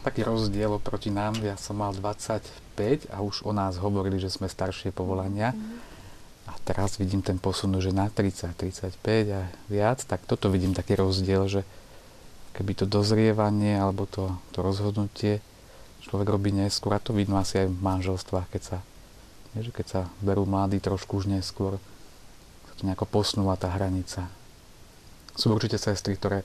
taký 0.00 0.24
rozdiel 0.24 0.76
oproti 0.76 1.12
nám, 1.12 1.38
ja 1.44 1.54
som 1.60 1.78
mal 1.78 1.92
25 1.96 3.10
a 3.12 3.20
už 3.20 3.44
o 3.44 3.52
nás 3.52 3.76
hovorili, 3.76 4.16
že 4.16 4.32
sme 4.32 4.48
staršie 4.48 4.92
povolania. 4.92 5.52
Mm-hmm 5.52 5.90
a 6.50 6.58
teraz 6.66 6.98
vidím 6.98 7.22
ten 7.22 7.38
posun, 7.38 7.78
že 7.78 7.94
na 7.94 8.10
30, 8.10 8.58
35 8.58 8.98
a 9.30 9.46
viac, 9.70 10.02
tak 10.02 10.26
toto 10.26 10.50
vidím 10.50 10.74
taký 10.74 10.98
rozdiel, 10.98 11.46
že 11.46 11.62
keby 12.58 12.74
to 12.74 12.90
dozrievanie 12.90 13.78
alebo 13.78 14.10
to, 14.10 14.34
to 14.50 14.58
rozhodnutie 14.58 15.38
človek 16.00 16.26
robí 16.26 16.50
neskôr, 16.50 16.96
a 16.96 17.02
to 17.02 17.14
vidno 17.14 17.38
asi 17.38 17.62
aj 17.62 17.68
v 17.70 17.78
manželstvách, 17.84 18.48
keď 18.50 18.62
sa, 18.64 18.78
nie, 19.52 19.62
že 19.62 19.70
keď 19.70 19.86
sa 19.86 20.00
berú 20.24 20.48
mladí 20.48 20.80
trošku 20.82 21.22
už 21.22 21.30
neskôr, 21.30 21.76
sa 22.66 22.72
to 22.74 22.82
nejako 22.88 23.06
posnúva 23.06 23.54
tá 23.60 23.68
hranica. 23.70 24.26
Sú 25.36 25.52
určite 25.52 25.76
sestry, 25.76 26.16
ktoré 26.16 26.42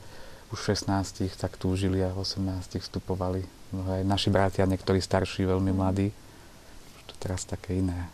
už 0.54 0.58
v 0.62 0.68
16 0.78 1.32
tak 1.40 1.58
túžili 1.58 2.04
a 2.06 2.14
v 2.14 2.22
18 2.22 2.82
vstupovali. 2.82 3.46
No 3.74 3.82
aj 3.90 4.06
naši 4.06 4.30
bratia, 4.30 4.70
niektorí 4.70 5.02
starší, 5.02 5.50
veľmi 5.50 5.74
mladí. 5.74 6.14
Už 6.98 7.02
to 7.10 7.16
teraz 7.18 7.44
také 7.44 7.82
iné. 7.82 8.10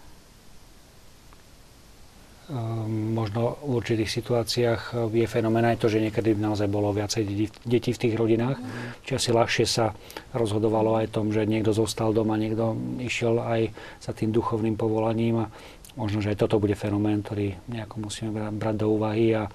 Ehm, 2.51 3.15
možno 3.15 3.55
v 3.63 3.79
určitých 3.79 4.11
situáciách 4.11 5.07
je 5.07 5.23
fenomén 5.23 5.63
aj 5.63 5.79
to, 5.79 5.87
že 5.87 6.03
niekedy 6.03 6.35
naozaj 6.35 6.67
bolo 6.67 6.91
viacej 6.91 7.23
detí 7.63 7.91
v 7.95 8.01
tých 8.01 8.15
rodinách. 8.19 8.59
Mm. 8.59 8.67
Čiže 9.07 9.15
asi 9.15 9.29
ľahšie 9.31 9.65
sa 9.69 9.95
rozhodovalo 10.35 10.99
aj 10.99 11.15
tom, 11.15 11.31
že 11.31 11.47
niekto 11.47 11.71
zostal 11.71 12.11
doma, 12.11 12.35
niekto 12.35 12.75
išiel 12.99 13.39
aj 13.39 13.71
za 14.03 14.11
tým 14.11 14.35
duchovným 14.35 14.75
povolaním 14.75 15.47
a 15.47 15.51
možno, 15.95 16.19
že 16.19 16.35
aj 16.35 16.43
toto 16.43 16.59
bude 16.59 16.75
fenomén, 16.75 17.23
ktorý 17.23 17.55
nejako 17.71 17.95
musíme 18.03 18.35
brať 18.35 18.75
do 18.83 18.87
úvahy. 18.99 19.31
A, 19.31 19.47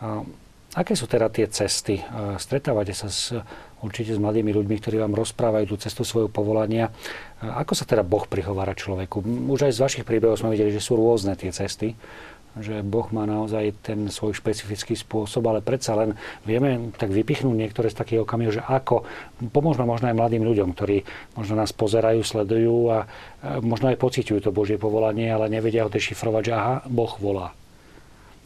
a 0.00 0.24
aké 0.72 0.96
sú 0.96 1.04
teda 1.04 1.28
tie 1.28 1.48
cesty? 1.48 2.00
Stretávate 2.40 2.96
sa 2.96 3.12
s, 3.12 3.36
určite 3.84 4.16
s 4.16 4.20
mladými 4.20 4.52
ľuďmi, 4.56 4.76
ktorí 4.80 4.96
vám 5.00 5.12
rozprávajú 5.12 5.72
tú 5.72 5.76
cestu 5.76 6.02
svojho 6.04 6.32
povolania. 6.32 6.88
Ako 7.40 7.76
sa 7.76 7.84
teda 7.84 8.00
Boh 8.06 8.24
prihovára 8.24 8.72
človeku? 8.72 9.20
Už 9.52 9.68
aj 9.68 9.76
z 9.76 9.82
vašich 9.82 10.04
príbehov 10.08 10.40
sme 10.40 10.54
videli, 10.54 10.72
že 10.72 10.80
sú 10.80 10.96
rôzne 10.96 11.36
tie 11.36 11.52
cesty 11.52 11.92
že 12.52 12.84
Boh 12.84 13.08
má 13.16 13.24
naozaj 13.24 13.80
ten 13.80 14.12
svoj 14.12 14.36
špecifický 14.36 14.92
spôsob, 14.92 15.40
ale 15.48 15.64
predsa 15.64 15.96
len 15.96 16.12
vieme 16.44 16.92
tak 17.00 17.08
vypichnúť 17.08 17.56
niektoré 17.56 17.88
z 17.88 17.96
takých 17.96 18.28
okamihov, 18.28 18.60
že 18.60 18.66
ako 18.68 19.08
pomôžeme 19.48 19.88
možno 19.88 20.12
aj 20.12 20.18
mladým 20.20 20.44
ľuďom, 20.44 20.76
ktorí 20.76 21.00
možno 21.32 21.56
nás 21.56 21.72
pozerajú, 21.72 22.20
sledujú 22.20 22.92
a 22.92 23.08
možno 23.64 23.88
aj 23.88 23.96
pociťujú 23.96 24.44
to 24.44 24.52
Božie 24.52 24.76
povolanie, 24.76 25.32
ale 25.32 25.48
nevedia 25.48 25.88
ho 25.88 25.90
dešifrovať, 25.92 26.42
že 26.44 26.52
aha, 26.52 26.74
Boh 26.92 27.16
volá. 27.16 27.56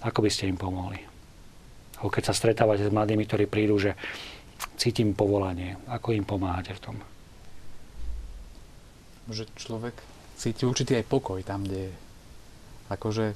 Ako 0.07 0.23
by 0.23 0.31
ste 0.31 0.55
im 0.55 0.59
pomohli? 0.61 1.16
Alebo 2.01 2.13
keď 2.13 2.31
sa 2.31 2.35
stretávate 2.37 2.85
s 2.85 2.93
mladými, 2.93 3.25
ktorí 3.25 3.49
prídu, 3.49 3.81
že 3.81 3.97
cítim 4.77 5.17
povolanie, 5.17 5.81
ako 5.89 6.13
im 6.13 6.25
pomáhate 6.25 6.77
v 6.77 6.83
tom? 6.83 6.97
že 9.31 9.51
človek 9.59 9.95
cíti 10.39 10.63
určitý 10.63 11.03
aj 11.03 11.11
pokoj 11.11 11.43
tam, 11.43 11.67
kde 11.67 11.91
je. 11.91 11.95
Akože 12.87 13.35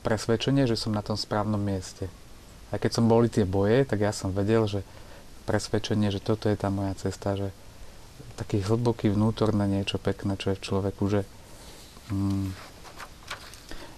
presvedčenie, 0.00 0.64
že 0.64 0.78
som 0.78 0.96
na 0.96 1.04
tom 1.04 1.20
správnom 1.20 1.60
mieste. 1.60 2.08
A 2.72 2.80
keď 2.80 2.98
som 2.98 3.04
boli 3.06 3.28
tie 3.28 3.44
boje, 3.44 3.84
tak 3.84 4.02
ja 4.02 4.10
som 4.10 4.32
vedel, 4.32 4.64
že 4.66 4.80
presvedčenie, 5.44 6.08
že 6.10 6.24
toto 6.24 6.48
je 6.48 6.56
tá 6.56 6.72
moja 6.72 6.96
cesta, 6.96 7.36
že 7.36 7.52
taký 8.40 8.64
hlboký 8.64 9.12
vnútorné 9.12 9.68
niečo 9.68 10.00
pekné, 10.00 10.34
čo 10.40 10.56
je 10.56 10.58
v 10.58 10.64
človeku, 10.64 11.04
že 11.06 11.20
mm, 12.10 12.48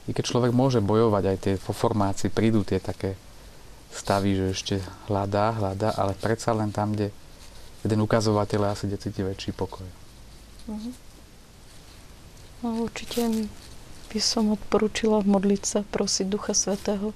i 0.09 0.11
keď 0.13 0.25
človek 0.27 0.53
môže 0.53 0.83
bojovať, 0.83 1.25
aj 1.25 1.39
tie 1.39 1.55
po 1.57 1.73
formácii 1.73 2.29
prídu 2.29 2.67
tie 2.67 2.83
také 2.83 3.15
stavy, 3.93 4.37
že 4.37 4.47
ešte 4.53 4.75
hľadá, 5.09 5.57
hľadá, 5.57 5.97
ale 5.97 6.13
predsa 6.19 6.53
len 6.53 6.71
tam, 6.71 6.93
kde 6.93 7.13
jeden 7.83 8.01
ukazovateľ 8.05 8.75
asi 8.75 8.91
kde 8.91 8.99
cíti 8.99 9.23
väčší 9.23 9.53
pokoj. 9.55 9.87
Uh-huh. 10.69 10.93
No, 12.61 12.85
určite 12.85 13.49
by 14.09 14.19
som 14.19 14.51
odporúčila 14.51 15.23
modliť 15.23 15.63
sa, 15.63 15.81
prosiť 15.87 16.27
Ducha 16.27 16.57
Svetého, 16.57 17.15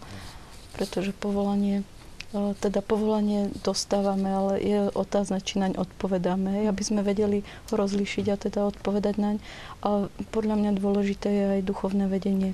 pretože 0.77 1.11
povolanie 1.17 1.83
e, 2.31 2.55
teda 2.61 2.85
povolanie 2.85 3.51
dostávame, 3.65 4.29
ale 4.29 4.55
je 4.61 4.81
otázne, 4.93 5.41
či 5.43 5.59
naň 5.59 5.81
odpovedáme, 5.81 6.69
aby 6.69 6.83
sme 6.85 7.03
vedeli 7.03 7.43
ho 7.43 7.75
rozlíšiť 7.75 8.25
a 8.31 8.37
teda 8.39 8.61
odpovedať 8.69 9.15
naň. 9.19 9.37
A 9.83 10.07
podľa 10.31 10.57
mňa 10.61 10.71
dôležité 10.79 11.29
je 11.29 11.45
aj 11.59 11.61
duchovné 11.67 12.07
vedenie. 12.07 12.53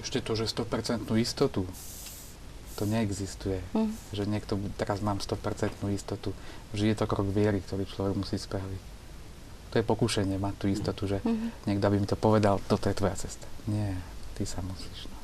Ešte 0.00 0.22
to, 0.22 0.38
že 0.38 0.48
100% 0.48 1.10
istotu, 1.20 1.68
to 2.76 2.84
neexistuje. 2.84 3.58
Mm. 3.72 3.90
Že 4.12 4.22
niekto, 4.28 4.52
teraz 4.76 5.00
mám 5.00 5.18
100% 5.18 5.80
istotu. 5.96 6.36
Vždy 6.76 6.92
je 6.92 6.98
to 7.00 7.08
krok 7.08 7.26
viery, 7.32 7.64
ktorý 7.64 7.88
človek 7.88 8.14
musí 8.14 8.36
spraviť 8.36 8.96
to 9.76 9.84
je 9.84 9.92
pokušenie 9.92 10.40
mať 10.40 10.54
tú 10.56 10.66
istotu, 10.72 11.04
že 11.04 11.20
mm-hmm. 11.20 11.68
niekto 11.68 11.84
by 11.92 11.96
mi 12.00 12.08
to 12.08 12.16
povedal, 12.16 12.56
toto 12.64 12.88
je 12.88 12.96
tvoja 12.96 13.12
cesta. 13.12 13.44
Nie, 13.68 13.92
ty 14.32 14.48
sa 14.48 14.64
musíš. 14.64 15.04
No. 15.12 15.18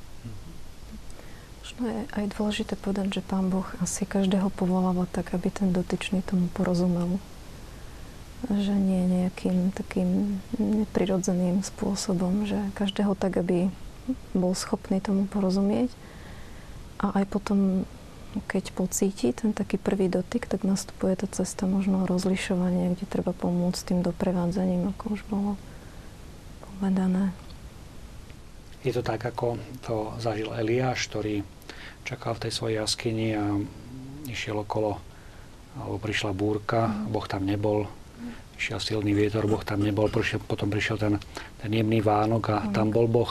Možno 1.65 1.83
je 1.89 2.03
aj 2.13 2.25
dôležité 2.37 2.77
povedať, 2.77 3.17
že 3.17 3.23
Pán 3.25 3.49
Boh 3.49 3.65
asi 3.81 4.05
každého 4.05 4.53
povoláva 4.53 5.09
tak, 5.09 5.33
aby 5.33 5.49
ten 5.49 5.73
dotyčný 5.73 6.21
tomu 6.21 6.53
porozumel. 6.53 7.17
Že 8.45 8.77
nie 8.77 9.09
nejakým 9.09 9.73
takým 9.73 10.43
neprirodzeným 10.61 11.65
spôsobom, 11.65 12.45
že 12.45 12.61
každého 12.77 13.17
tak, 13.17 13.41
aby 13.41 13.73
bol 14.37 14.53
schopný 14.53 15.01
tomu 15.01 15.25
porozumieť. 15.33 15.89
A 17.03 17.19
aj 17.19 17.25
potom 17.27 17.85
keď 18.49 18.73
pocíti 18.73 19.29
ten 19.37 19.53
taký 19.53 19.77
prvý 19.77 20.09
dotyk, 20.09 20.49
tak 20.49 20.65
nastupuje 20.65 21.13
tá 21.21 21.29
cesta 21.29 21.69
možno 21.69 22.09
rozlišovania, 22.09 22.97
kde 22.97 23.05
treba 23.05 23.37
pomôcť 23.37 23.93
tým 23.93 24.01
doprevádzaním, 24.01 24.89
ako 24.97 25.05
už 25.13 25.23
bolo 25.29 25.61
povedané. 26.65 27.37
Je 28.83 28.91
to 28.91 29.05
tak, 29.05 29.23
ako 29.23 29.61
to 29.85 30.17
zažil 30.19 30.51
Eliáš, 30.57 31.13
ktorý 31.13 31.45
čakal 32.03 32.35
v 32.35 32.43
tej 32.49 32.53
svojej 32.57 32.77
jaskyni 32.83 33.29
a 33.37 33.45
išiel 34.27 34.65
okolo, 34.65 34.99
alebo 35.79 35.97
prišla 36.03 36.33
búrka, 36.35 36.91
mm. 36.91 37.13
Boh 37.13 37.27
tam 37.31 37.47
nebol, 37.47 37.87
išiel 38.59 38.83
silný 38.83 39.15
vietor, 39.15 39.47
Boh 39.47 39.63
tam 39.63 39.87
nebol, 39.87 40.11
prišiel, 40.11 40.43
potom 40.43 40.67
prišiel 40.67 40.99
ten, 40.99 41.15
ten 41.63 41.71
jemný 41.71 42.03
Vánok 42.03 42.45
a 42.51 42.59
mm. 42.67 42.73
tam 42.75 42.91
bol 42.91 43.07
Boh. 43.07 43.31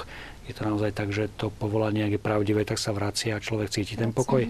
Je 0.52 0.60
to 0.60 0.68
naozaj 0.68 0.92
tak, 0.92 1.16
že 1.16 1.32
to 1.40 1.48
povolanie, 1.48 2.04
ak 2.04 2.20
je 2.20 2.22
pravdivé, 2.22 2.68
tak 2.68 2.76
sa 2.76 2.92
vracia 2.92 3.40
a 3.40 3.44
človek 3.44 3.72
cíti 3.72 3.96
ten 3.96 4.12
pokoj? 4.12 4.44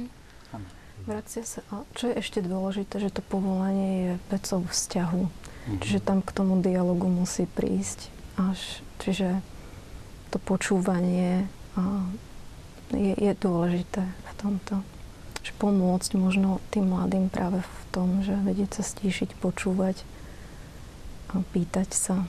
Vracia 1.05 1.45
sa. 1.45 1.61
A 1.69 1.85
čo 1.93 2.09
je 2.09 2.17
ešte 2.17 2.41
dôležité, 2.41 2.97
že 2.97 3.13
to 3.13 3.21
povolanie 3.21 3.89
je 3.93 4.11
vecou 4.33 4.65
vzťahu. 4.65 5.21
Mm-hmm. 5.21 5.77
Čiže 5.77 5.99
tam 6.01 6.25
k 6.25 6.33
tomu 6.33 6.57
dialogu 6.65 7.05
musí 7.05 7.45
prísť 7.45 8.09
až, 8.33 8.81
čiže 8.97 9.45
to 10.33 10.41
počúvanie 10.41 11.45
a 11.77 12.01
je, 12.97 13.13
je 13.13 13.33
dôležité 13.37 14.01
v 14.01 14.31
tomto. 14.41 14.81
Že 15.45 15.53
pomôcť 15.61 16.11
možno 16.17 16.57
tým 16.73 16.89
mladým 16.89 17.29
práve 17.29 17.61
v 17.61 17.81
tom, 17.93 18.25
že 18.25 18.33
vedieť 18.41 18.81
sa 18.81 18.83
stíšiť, 18.85 19.37
počúvať 19.37 20.01
a 21.29 21.45
pýtať 21.53 21.89
sa. 21.93 22.25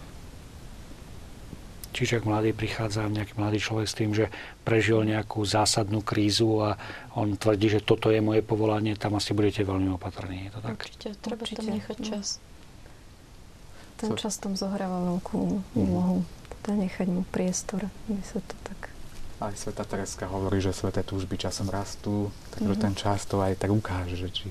Čiže 1.93 2.19
ak 2.19 2.25
mladý 2.25 2.51
prichádza 2.57 3.05
nejaký 3.05 3.37
mladý 3.37 3.61
človek 3.61 3.87
s 3.87 3.95
tým, 3.95 4.11
že 4.17 4.33
prežil 4.65 5.05
nejakú 5.05 5.45
zásadnú 5.45 6.01
krízu 6.01 6.65
a 6.65 6.81
on 7.13 7.37
tvrdí, 7.37 7.69
že 7.69 7.85
toto 7.85 8.09
je 8.09 8.25
moje 8.25 8.41
povolanie, 8.41 8.97
tam 8.97 9.21
asi 9.21 9.37
budete 9.37 9.61
veľmi 9.63 9.93
opatrní. 9.93 10.49
Je 10.49 10.51
to 10.57 10.61
tak? 10.65 10.73
Určite, 10.81 11.09
treba 11.21 11.43
Určite. 11.45 11.59
tam 11.61 11.67
nechať 11.69 11.97
no. 12.01 12.07
čas. 12.09 12.27
Ten 14.01 14.11
čas 14.19 14.35
tam 14.41 14.59
zohráva 14.59 15.15
veľkú 15.15 15.41
úlohu. 15.79 16.27
Teda 16.65 16.75
nechať 16.81 17.07
mu 17.07 17.23
priestor, 17.29 17.87
aby 18.09 18.23
sa 18.25 18.41
to 18.43 18.57
tak... 18.67 18.91
Aj 19.43 19.55
Sveta 19.55 19.83
Tereska 19.87 20.27
hovorí, 20.31 20.63
že 20.63 20.71
sveté 20.71 21.03
túžby 21.03 21.35
časom 21.35 21.67
rastú, 21.67 22.31
takže 22.55 22.79
mm-hmm. 22.79 22.85
ten 22.89 22.95
čas 22.95 23.27
to 23.27 23.43
aj 23.43 23.59
tak 23.59 23.75
ukáže, 23.75 24.15
že 24.15 24.31
či 24.31 24.47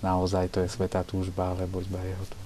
naozaj 0.00 0.52
to 0.52 0.58
je 0.64 0.68
svetá 0.68 1.04
túžba, 1.04 1.52
alebo 1.52 1.80
iba 1.80 2.00
jeho 2.00 2.24
túžba. 2.28 2.43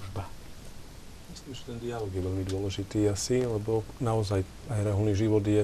Že 1.47 1.63
ten 1.63 1.77
dialog 1.79 2.11
je 2.11 2.21
veľmi 2.21 2.43
dôležitý 2.43 3.07
asi, 3.07 3.41
lebo 3.47 3.87
naozaj 4.03 4.43
aj 4.69 4.79
reholný 4.83 5.13
život 5.15 5.41
je 5.45 5.63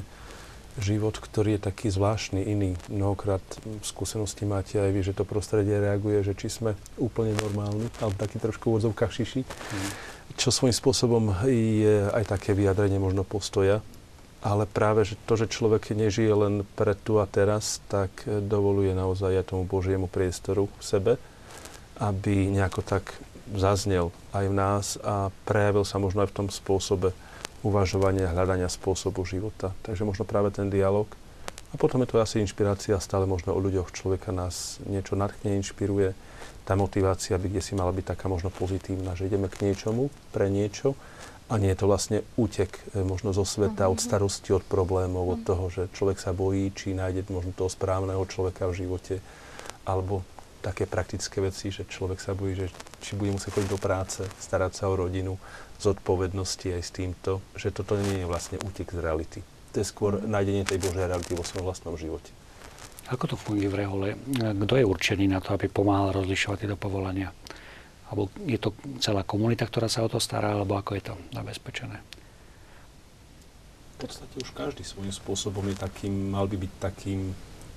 život, 0.79 1.15
ktorý 1.15 1.55
je 1.55 1.71
taký 1.71 1.87
zvláštny, 1.87 2.43
iný. 2.43 2.75
Mnohokrát 2.91 3.43
skúsenosti 3.79 4.43
máte 4.43 4.75
aj 4.75 4.91
vy, 4.91 5.01
že 5.07 5.15
to 5.15 5.23
prostredie 5.23 5.79
reaguje, 5.79 6.19
že 6.19 6.35
či 6.35 6.51
sme 6.51 6.75
úplne 6.99 7.31
normálni, 7.39 7.87
alebo 8.03 8.19
taký 8.19 8.43
trošku 8.43 8.71
v 8.71 8.83
odzovkách 8.83 9.11
šiši. 9.11 9.41
Mm. 9.47 9.91
Čo 10.35 10.51
svojím 10.51 10.75
spôsobom 10.75 11.31
je 11.47 12.11
aj 12.11 12.27
také 12.27 12.51
vyjadrenie 12.51 12.99
možno 12.99 13.23
postoja, 13.23 13.79
ale 14.43 14.67
práve 14.67 15.07
že 15.07 15.15
to, 15.23 15.39
že 15.39 15.47
človek 15.47 15.95
nežije 15.95 16.33
len 16.35 16.67
pre 16.75 16.91
tu 16.93 17.23
a 17.23 17.25
teraz, 17.25 17.79
tak 17.87 18.11
dovoluje 18.27 18.91
naozaj 18.91 19.41
aj 19.41 19.55
tomu 19.55 19.63
Božiemu 19.63 20.11
priestoru 20.11 20.67
v 20.67 20.83
sebe, 20.83 21.13
aby 22.03 22.51
nejako 22.51 22.83
tak 22.83 23.15
zaznel 23.53 24.09
aj 24.33 24.45
v 24.49 24.55
nás 24.55 24.85
a 25.05 25.29
prejavil 25.45 25.85
sa 25.85 26.01
možno 26.01 26.25
aj 26.25 26.33
v 26.33 26.37
tom 26.41 26.47
spôsobe 26.49 27.13
uvažovania, 27.61 28.33
hľadania 28.33 28.69
spôsobu 28.69 29.25
života. 29.25 29.73
Takže 29.85 30.05
možno 30.05 30.25
práve 30.25 30.53
ten 30.53 30.69
dialog. 30.69 31.09
A 31.73 31.75
potom 31.75 32.01
je 32.05 32.09
to 32.09 32.21
asi 32.21 32.39
inšpirácia, 32.39 32.95
stále 33.01 33.27
možno 33.27 33.57
o 33.57 33.59
ľuďoch 33.59 33.91
človeka 33.91 34.31
nás 34.31 34.79
niečo 34.85 35.17
nadchne, 35.17 35.57
inšpiruje. 35.59 36.13
Tá 36.63 36.73
motivácia 36.77 37.35
by 37.37 37.51
kde 37.51 37.61
si 37.61 37.73
mala 37.77 37.91
byť 37.91 38.15
taká 38.15 38.25
možno 38.31 38.53
pozitívna, 38.53 39.17
že 39.17 39.27
ideme 39.27 39.51
k 39.51 39.65
niečomu, 39.69 40.09
pre 40.33 40.49
niečo 40.49 40.97
a 41.45 41.61
nie 41.61 41.69
je 41.73 41.77
to 41.77 41.89
vlastne 41.89 42.17
útek 42.41 42.73
e, 42.93 43.05
možno 43.05 43.29
zo 43.29 43.45
sveta, 43.45 43.85
od 43.85 44.01
mhm. 44.01 44.05
starosti, 44.07 44.49
od 44.53 44.65
problémov, 44.65 45.25
od 45.37 45.41
mhm. 45.41 45.45
toho, 45.45 45.65
že 45.69 45.81
človek 45.93 46.17
sa 46.17 46.33
bojí, 46.33 46.73
či 46.73 46.97
nájde 46.97 47.29
možno 47.29 47.53
toho 47.53 47.69
správneho 47.69 48.23
človeka 48.25 48.65
v 48.69 48.85
živote, 48.85 49.15
alebo 49.85 50.25
také 50.65 50.89
praktické 50.89 51.45
veci, 51.45 51.69
že 51.69 51.85
človek 51.85 52.17
sa 52.17 52.33
bojí, 52.33 52.57
že 52.57 52.67
či 53.05 53.13
bude 53.13 53.29
musieť 53.29 53.61
chodiť 53.61 53.69
do 53.69 53.77
práce, 53.77 54.25
starať 54.41 54.71
sa 54.73 54.89
o 54.89 54.97
rodinu, 54.97 55.37
zodpovednosti 55.77 56.73
aj 56.73 56.81
s 56.81 56.89
týmto, 56.89 57.45
že 57.53 57.69
toto 57.69 57.93
nie 58.01 58.25
je 58.25 58.25
vlastne 58.25 58.57
útek 58.65 58.89
z 58.89 58.97
reality. 58.97 59.39
To 59.77 59.83
je 59.83 59.85
skôr 59.85 60.17
nájdenie 60.25 60.65
tej 60.65 60.81
Božej 60.81 61.05
reality 61.05 61.37
vo 61.37 61.45
svojom 61.45 61.69
vlastnom 61.69 61.93
živote. 61.93 62.33
Ako 63.13 63.29
to 63.29 63.37
funguje 63.37 63.69
v 63.69 63.85
rehole? 63.85 64.07
Kto 64.33 64.73
je 64.81 64.85
určený 64.87 65.29
na 65.29 65.37
to, 65.37 65.53
aby 65.53 65.69
pomáhal 65.69 66.15
rozlišovať 66.17 66.65
tieto 66.65 66.79
povolania? 66.79 67.29
Alebo 68.09 68.33
je 68.49 68.57
to 68.57 68.73
celá 68.97 69.21
komunita, 69.21 69.69
ktorá 69.69 69.85
sa 69.85 70.01
o 70.01 70.09
to 70.09 70.17
stará, 70.17 70.57
alebo 70.57 70.73
ako 70.73 70.97
je 70.97 71.03
to 71.05 71.13
zabezpečené? 71.29 72.01
V 73.95 73.97
podstate 74.01 74.35
už 74.41 74.49
každý 74.57 74.81
svojím 74.81 75.13
spôsobom 75.13 75.63
je 75.69 75.77
takým, 75.77 76.33
mal 76.33 76.49
by 76.49 76.57
byť 76.57 76.71
takým 76.81 77.31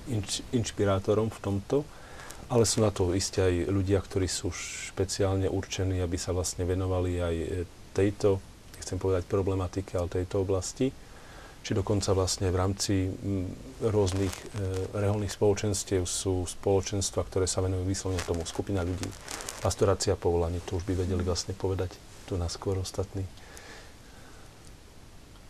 inč, 0.09 0.41
inšpirátorom 0.49 1.29
v 1.29 1.39
tomto, 1.39 1.77
ale 2.49 2.65
sú 2.65 2.81
na 2.81 2.89
to 2.89 3.13
isté 3.13 3.45
aj 3.45 3.69
ľudia, 3.69 4.01
ktorí 4.01 4.25
sú 4.25 4.49
špeciálne 4.49 5.45
určení, 5.45 6.01
aby 6.01 6.17
sa 6.17 6.33
vlastne 6.33 6.65
venovali 6.65 7.21
aj 7.21 7.35
tejto, 7.93 8.41
nechcem 8.73 8.97
povedať 8.97 9.29
problematike, 9.29 9.93
ale 9.93 10.09
tejto 10.09 10.41
oblasti, 10.41 10.89
či 11.59 11.71
dokonca 11.77 12.15
vlastne 12.17 12.49
v 12.49 12.57
rámci 12.57 12.93
rôznych 13.83 14.31
e, 14.31 14.43
reholných 14.95 15.29
spoločenstiev 15.29 16.07
sú 16.07 16.47
spoločenstva, 16.47 17.21
ktoré 17.27 17.45
sa 17.45 17.61
venujú 17.61 17.85
vyslovene 17.85 18.23
tomu, 18.25 18.47
skupina 18.47 18.81
ľudí. 18.81 19.05
Pastorácia 19.61 20.17
povolaní, 20.17 20.63
to 20.65 20.79
už 20.79 20.87
by 20.87 21.05
vedeli 21.05 21.21
vlastne 21.21 21.53
povedať 21.53 21.93
tu 22.25 22.39
na 22.39 22.49
skôr 22.49 22.79
ostatní. 22.79 23.27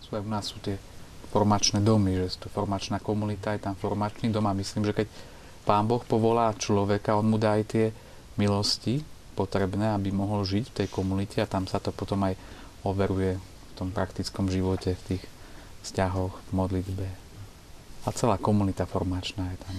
Sú 0.04 0.18
aj 0.18 0.26
u 0.26 0.30
nás 0.34 0.50
sú 0.50 0.58
tie 0.60 0.76
formačné 1.30 1.80
domy, 1.80 2.18
že 2.26 2.36
sú 2.36 2.38
to 2.44 2.50
formačná 2.50 2.98
komunita, 2.98 3.54
je 3.54 3.64
tam 3.70 3.78
formačný 3.78 4.34
dom 4.34 4.50
a 4.50 4.58
myslím, 4.58 4.90
že 4.90 4.98
keď 4.98 5.08
Pán 5.69 5.86
Boh 5.86 6.01
povolá 6.01 6.49
človeka, 6.58 7.13
on 7.13 7.29
mu 7.29 7.38
dá 7.38 7.62
aj 7.62 7.63
tie 7.69 7.86
milosti, 8.41 9.05
potrebné, 9.38 9.93
aby 9.93 10.10
mohol 10.10 10.41
žiť 10.41 10.65
v 10.65 10.75
tej 10.82 10.88
komunite 10.89 11.38
a 11.38 11.45
tam 11.45 11.69
sa 11.69 11.77
to 11.77 11.93
potom 11.93 12.25
aj 12.25 12.34
overuje 12.82 13.38
v 13.38 13.71
tom 13.77 13.93
praktickom 13.93 14.49
živote, 14.49 14.97
v 14.97 15.05
tých 15.13 15.23
vzťahoch, 15.86 16.34
v 16.34 16.51
modlitbe. 16.58 17.08
A 18.01 18.10
celá 18.17 18.41
komunita 18.41 18.89
formačná 18.89 19.45
je 19.53 19.58
tam. 19.62 19.75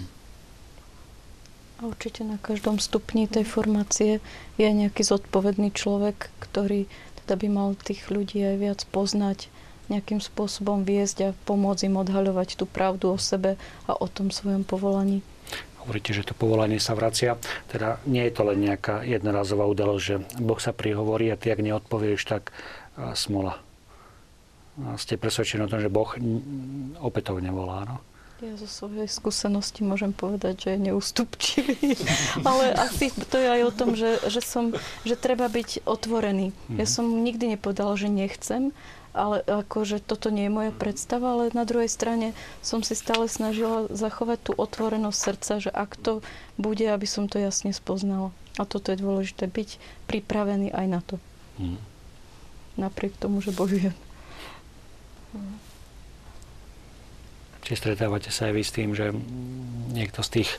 A 1.83 1.91
určite 1.91 2.23
na 2.23 2.39
každom 2.39 2.79
stupni 2.79 3.27
tej 3.27 3.43
formácie 3.43 4.23
je 4.63 4.69
nejaký 4.71 5.03
zodpovedný 5.03 5.75
človek, 5.75 6.31
ktorý 6.39 6.87
teda 7.27 7.35
by 7.35 7.49
mal 7.51 7.75
tých 7.75 8.07
ľudí 8.15 8.39
aj 8.47 8.57
viac 8.63 8.81
poznať, 8.95 9.51
nejakým 9.91 10.23
spôsobom 10.23 10.87
viesť 10.87 11.17
a 11.27 11.37
pomôcť 11.51 11.91
im 11.91 11.99
odhaľovať 11.99 12.63
tú 12.63 12.65
pravdu 12.71 13.11
o 13.11 13.19
sebe 13.19 13.59
a 13.91 13.99
o 13.99 14.07
tom 14.07 14.31
svojom 14.31 14.63
povolaní 14.63 15.27
hovoríte, 15.85 16.13
že 16.13 16.27
to 16.27 16.37
povolanie 16.37 16.79
sa 16.79 16.93
vracia. 16.93 17.41
Teda 17.69 18.01
nie 18.05 18.25
je 18.29 18.33
to 18.37 18.43
len 18.47 18.61
nejaká 18.61 19.03
jednorazová 19.05 19.65
udalosť, 19.67 20.03
že 20.05 20.17
Boh 20.41 20.61
sa 20.61 20.77
prihovorí 20.77 21.33
a 21.33 21.41
ty, 21.41 21.53
ak 21.53 21.65
neodpovieš, 21.65 22.21
tak 22.29 22.53
smola. 23.17 23.59
A 24.81 24.97
ste 24.97 25.21
presvedčení 25.21 25.67
o 25.67 25.71
tom, 25.71 25.83
že 25.83 25.93
Boh 25.93 26.09
opätovne 27.01 27.53
volá, 27.53 27.85
no? 27.85 27.97
Ja 28.41 28.57
zo 28.57 28.65
svojej 28.65 29.05
skúsenosti 29.05 29.85
môžem 29.85 30.17
povedať, 30.17 30.65
že 30.65 30.69
je 30.73 30.89
neústupčivý. 30.89 31.93
Ale 32.49 32.73
asi 32.73 33.13
to 33.13 33.37
je 33.37 33.49
aj 33.61 33.63
o 33.69 33.73
tom, 33.73 33.93
že, 33.93 34.17
že, 34.33 34.41
som, 34.41 34.73
že 35.05 35.13
treba 35.13 35.45
byť 35.53 35.85
otvorený. 35.85 36.57
Ja 36.73 36.89
mhm. 36.89 36.93
som 36.93 37.05
nikdy 37.21 37.57
nepovedala, 37.57 38.01
že 38.01 38.09
nechcem, 38.09 38.73
ale 39.11 39.43
akože 39.43 39.99
toto 39.99 40.31
nie 40.31 40.47
je 40.47 40.55
moja 40.55 40.73
predstava, 40.75 41.35
ale 41.35 41.45
na 41.51 41.67
druhej 41.67 41.91
strane 41.91 42.31
som 42.63 42.87
si 42.87 42.95
stále 42.95 43.27
snažila 43.27 43.91
zachovať 43.91 44.39
tú 44.51 44.53
otvorenosť 44.55 45.19
srdca, 45.19 45.53
že 45.59 45.71
ak 45.71 45.99
to 45.99 46.13
bude, 46.55 46.87
aby 46.87 47.07
som 47.11 47.27
to 47.27 47.43
jasne 47.43 47.75
spoznala. 47.75 48.31
A 48.59 48.63
toto 48.63 48.95
je 48.95 49.03
dôležité, 49.03 49.51
byť 49.51 49.83
pripravený 50.07 50.71
aj 50.71 50.87
na 50.87 51.01
to. 51.03 51.19
Hmm. 51.59 51.81
Napriek 52.79 53.19
tomu, 53.19 53.43
že 53.43 53.51
bojujem. 53.51 53.95
Či 57.67 57.73
stretávate 57.79 58.31
sa 58.31 58.51
aj 58.51 58.55
vy 58.55 58.63
s 58.63 58.75
tým, 58.75 58.91
že 58.95 59.15
niekto 59.91 60.23
z 60.23 60.43
tých, 60.43 60.51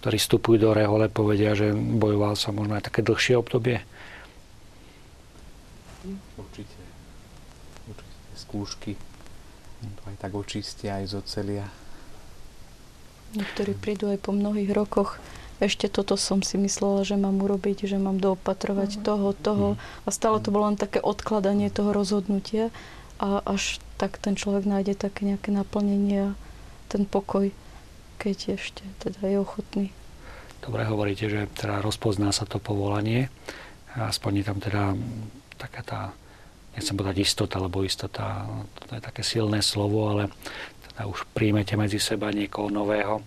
ktorí 0.00 0.16
vstupujú 0.16 0.56
do 0.60 0.72
rehole, 0.72 1.12
povedia, 1.12 1.52
že 1.52 1.72
bojoval 1.76 2.36
sa 2.36 2.52
možno 2.52 2.76
aj 2.76 2.88
také 2.88 3.00
dlhšie 3.04 3.36
obdobie? 3.36 3.84
Určite 6.36 6.77
skúšky. 8.58 8.98
To 9.78 10.02
aj 10.10 10.16
tak 10.18 10.34
očistia, 10.34 10.98
aj 10.98 11.14
zocelia. 11.14 11.70
Niektorí 13.38 13.78
prídu 13.78 14.10
aj 14.10 14.18
po 14.18 14.34
mnohých 14.34 14.74
rokoch. 14.74 15.22
Ešte 15.62 15.86
toto 15.86 16.18
som 16.18 16.42
si 16.42 16.58
myslela, 16.58 17.06
že 17.06 17.14
mám 17.14 17.38
urobiť, 17.38 17.86
že 17.86 18.02
mám 18.02 18.18
doopatrovať 18.18 18.98
uh-huh. 18.98 19.06
toho, 19.06 19.28
toho. 19.38 19.68
Uh-huh. 19.78 20.06
A 20.06 20.08
stále 20.10 20.42
to 20.42 20.50
bolo 20.50 20.66
len 20.66 20.74
také 20.74 20.98
odkladanie 20.98 21.70
toho 21.70 21.94
rozhodnutia. 21.94 22.74
A 23.22 23.38
až 23.46 23.78
tak 23.94 24.18
ten 24.18 24.34
človek 24.34 24.66
nájde 24.66 24.98
také 24.98 25.26
nejaké 25.26 25.54
naplnenie 25.54 26.34
a 26.34 26.36
ten 26.90 27.06
pokoj, 27.06 27.54
keď 28.18 28.58
ešte 28.58 28.82
teda 28.98 29.22
je 29.22 29.38
ochotný. 29.38 29.86
Dobre 30.58 30.82
hovoríte, 30.82 31.30
že 31.30 31.46
teda 31.54 31.78
rozpozná 31.78 32.34
sa 32.34 32.42
to 32.42 32.58
povolanie. 32.58 33.30
Aspoň 33.94 34.42
je 34.42 34.44
tam 34.46 34.58
teda 34.58 34.82
taká 35.58 35.82
tá 35.86 36.00
nechcem 36.78 36.94
povedať 36.94 37.26
istota, 37.26 37.58
lebo 37.58 37.82
istota 37.82 38.46
to 38.86 38.94
je 38.94 39.02
také 39.02 39.26
silné 39.26 39.58
slovo, 39.66 40.14
ale 40.14 40.30
teda 40.86 41.10
už 41.10 41.26
príjmete 41.34 41.74
medzi 41.74 41.98
seba 41.98 42.30
niekoho 42.30 42.70
nového. 42.70 43.18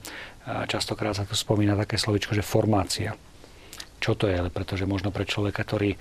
Častokrát 0.71 1.19
sa 1.19 1.27
tu 1.27 1.35
spomína 1.35 1.75
také 1.75 1.99
slovičko, 1.99 2.31
že 2.31 2.47
formácia. 2.47 3.13
Čo 4.01 4.15
to 4.17 4.25
je? 4.25 4.39
Pretože 4.49 4.89
možno 4.89 5.13
pre 5.13 5.29
človeka, 5.29 5.61
ktorý 5.61 5.93
e, 5.93 5.97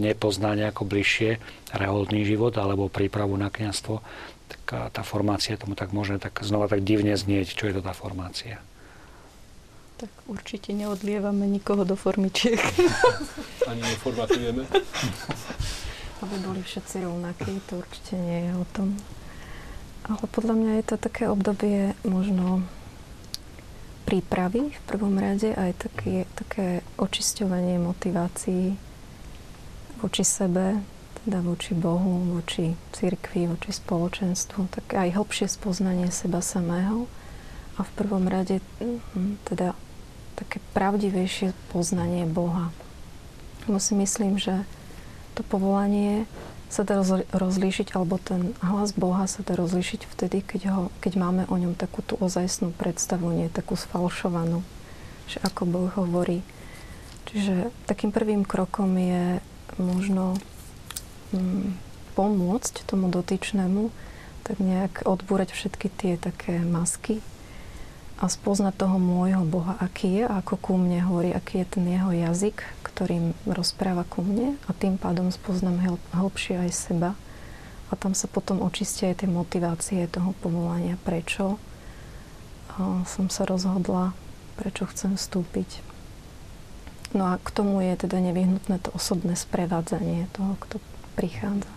nepozná 0.00 0.56
nejako 0.56 0.88
bližšie 0.88 1.36
reholný 1.76 2.24
život 2.24 2.56
alebo 2.56 2.88
prípravu 2.88 3.36
na 3.36 3.52
kniazstvo, 3.52 4.00
tak 4.48 4.62
tá 4.94 5.02
formácia 5.04 5.60
tomu 5.60 5.76
tak 5.76 5.92
môže 5.92 6.16
tak 6.16 6.40
znova 6.40 6.72
tak 6.72 6.80
divne 6.80 7.12
znieť. 7.12 7.52
Čo 7.52 7.68
je 7.68 7.74
to 7.76 7.82
tá 7.84 7.92
formácia? 7.92 8.62
Tak 10.00 10.12
určite 10.28 10.72
neodlievame 10.72 11.44
nikoho 11.44 11.84
do 11.84 11.96
formičiek. 11.96 12.60
Ani 13.68 13.84
neformatujeme. 13.84 14.64
aby 16.24 16.36
boli 16.40 16.60
všetci 16.64 17.04
rovnakí, 17.04 17.60
to 17.68 17.82
určite 17.84 18.14
nie 18.16 18.48
je 18.48 18.52
o 18.56 18.64
tom. 18.72 18.96
Ale 20.06 20.24
podľa 20.30 20.54
mňa 20.54 20.72
je 20.78 20.84
to 20.86 20.96
také 20.96 21.26
obdobie 21.26 21.92
možno 22.06 22.62
prípravy 24.06 24.70
v 24.70 24.82
prvom 24.86 25.18
rade, 25.18 25.50
aj 25.50 25.82
také, 25.82 26.30
také 26.38 26.66
očisťovanie 26.94 27.82
motivácií 27.82 28.78
voči 29.98 30.22
sebe, 30.22 30.78
teda 31.26 31.42
voči 31.42 31.74
Bohu, 31.74 32.38
voči 32.38 32.78
cirkvi, 32.94 33.50
voči 33.50 33.74
spoločenstvu, 33.74 34.70
tak 34.70 34.94
aj 34.94 35.18
hlbšie 35.18 35.50
spoznanie 35.50 36.14
seba 36.14 36.38
samého 36.38 37.10
a 37.74 37.82
v 37.82 37.90
prvom 37.98 38.30
rade 38.30 38.62
hm, 38.78 39.42
teda 39.42 39.74
také 40.38 40.62
pravdivejšie 40.70 41.50
poznanie 41.74 42.30
Boha. 42.30 42.70
Lebo 43.66 43.82
si 43.82 43.98
myslím, 43.98 44.38
že 44.38 44.62
to 45.36 45.44
povolanie 45.44 46.24
sa 46.66 46.82
dá 46.82 46.98
rozlíšiť, 47.30 47.94
alebo 47.94 48.18
ten 48.18 48.56
hlas 48.58 48.90
Boha 48.90 49.30
sa 49.30 49.46
dá 49.46 49.54
rozlíšiť 49.54 50.00
vtedy, 50.10 50.42
keď, 50.42 50.62
ho, 50.74 50.82
keď 50.98 51.12
máme 51.14 51.42
o 51.46 51.54
ňom 51.54 51.78
takú 51.78 52.02
tú 52.02 52.18
ozajstnú 52.18 52.74
predstavu, 52.74 53.30
nie 53.30 53.46
takú 53.52 53.78
sfalšovanú, 53.78 54.66
že 55.30 55.38
ako 55.46 55.62
Boh 55.68 55.88
hovorí. 55.94 56.42
Čiže 57.30 57.70
takým 57.86 58.10
prvým 58.10 58.42
krokom 58.42 58.98
je 58.98 59.38
možno 59.78 60.34
mm, 61.30 61.74
pomôcť 62.18 62.82
tomu 62.86 63.12
dotyčnému 63.12 63.90
tak 64.46 64.62
nejak 64.62 65.02
odbúrať 65.06 65.50
všetky 65.54 65.90
tie 65.90 66.14
také 66.18 66.62
masky 66.62 67.18
a 68.16 68.30
spoznať 68.30 68.78
toho 68.78 68.96
môjho 68.96 69.44
Boha, 69.44 69.76
aký 69.76 70.22
je 70.22 70.24
ako 70.24 70.54
ku 70.56 70.72
mne 70.78 71.02
hovorí, 71.04 71.34
aký 71.34 71.62
je 71.62 71.66
ten 71.66 71.84
jeho 71.84 72.10
jazyk, 72.14 72.64
ktorým 72.96 73.36
rozpráva 73.44 74.08
ku 74.08 74.24
mne 74.24 74.56
a 74.64 74.72
tým 74.72 74.96
pádom 74.96 75.28
spoznám 75.28 76.00
hĺbšie 76.16 76.64
aj 76.64 76.70
seba. 76.72 77.12
A 77.86 77.94
tam 77.94 78.16
sa 78.16 78.24
potom 78.24 78.64
očistia 78.64 79.12
aj 79.12 79.20
tie 79.20 79.28
motivácie 79.28 80.08
toho 80.08 80.32
povolania, 80.40 80.96
prečo 81.04 81.60
som 83.04 83.28
sa 83.28 83.44
rozhodla, 83.44 84.16
prečo 84.56 84.88
chcem 84.88 85.20
vstúpiť. 85.20 85.84
No 87.12 87.28
a 87.30 87.36
k 87.36 87.48
tomu 87.52 87.84
je 87.84 88.08
teda 88.08 88.16
nevyhnutné 88.18 88.80
to 88.80 88.90
osobné 88.96 89.36
sprevádzanie 89.36 90.32
toho, 90.32 90.56
kto 90.64 90.80
prichádza. 91.20 91.70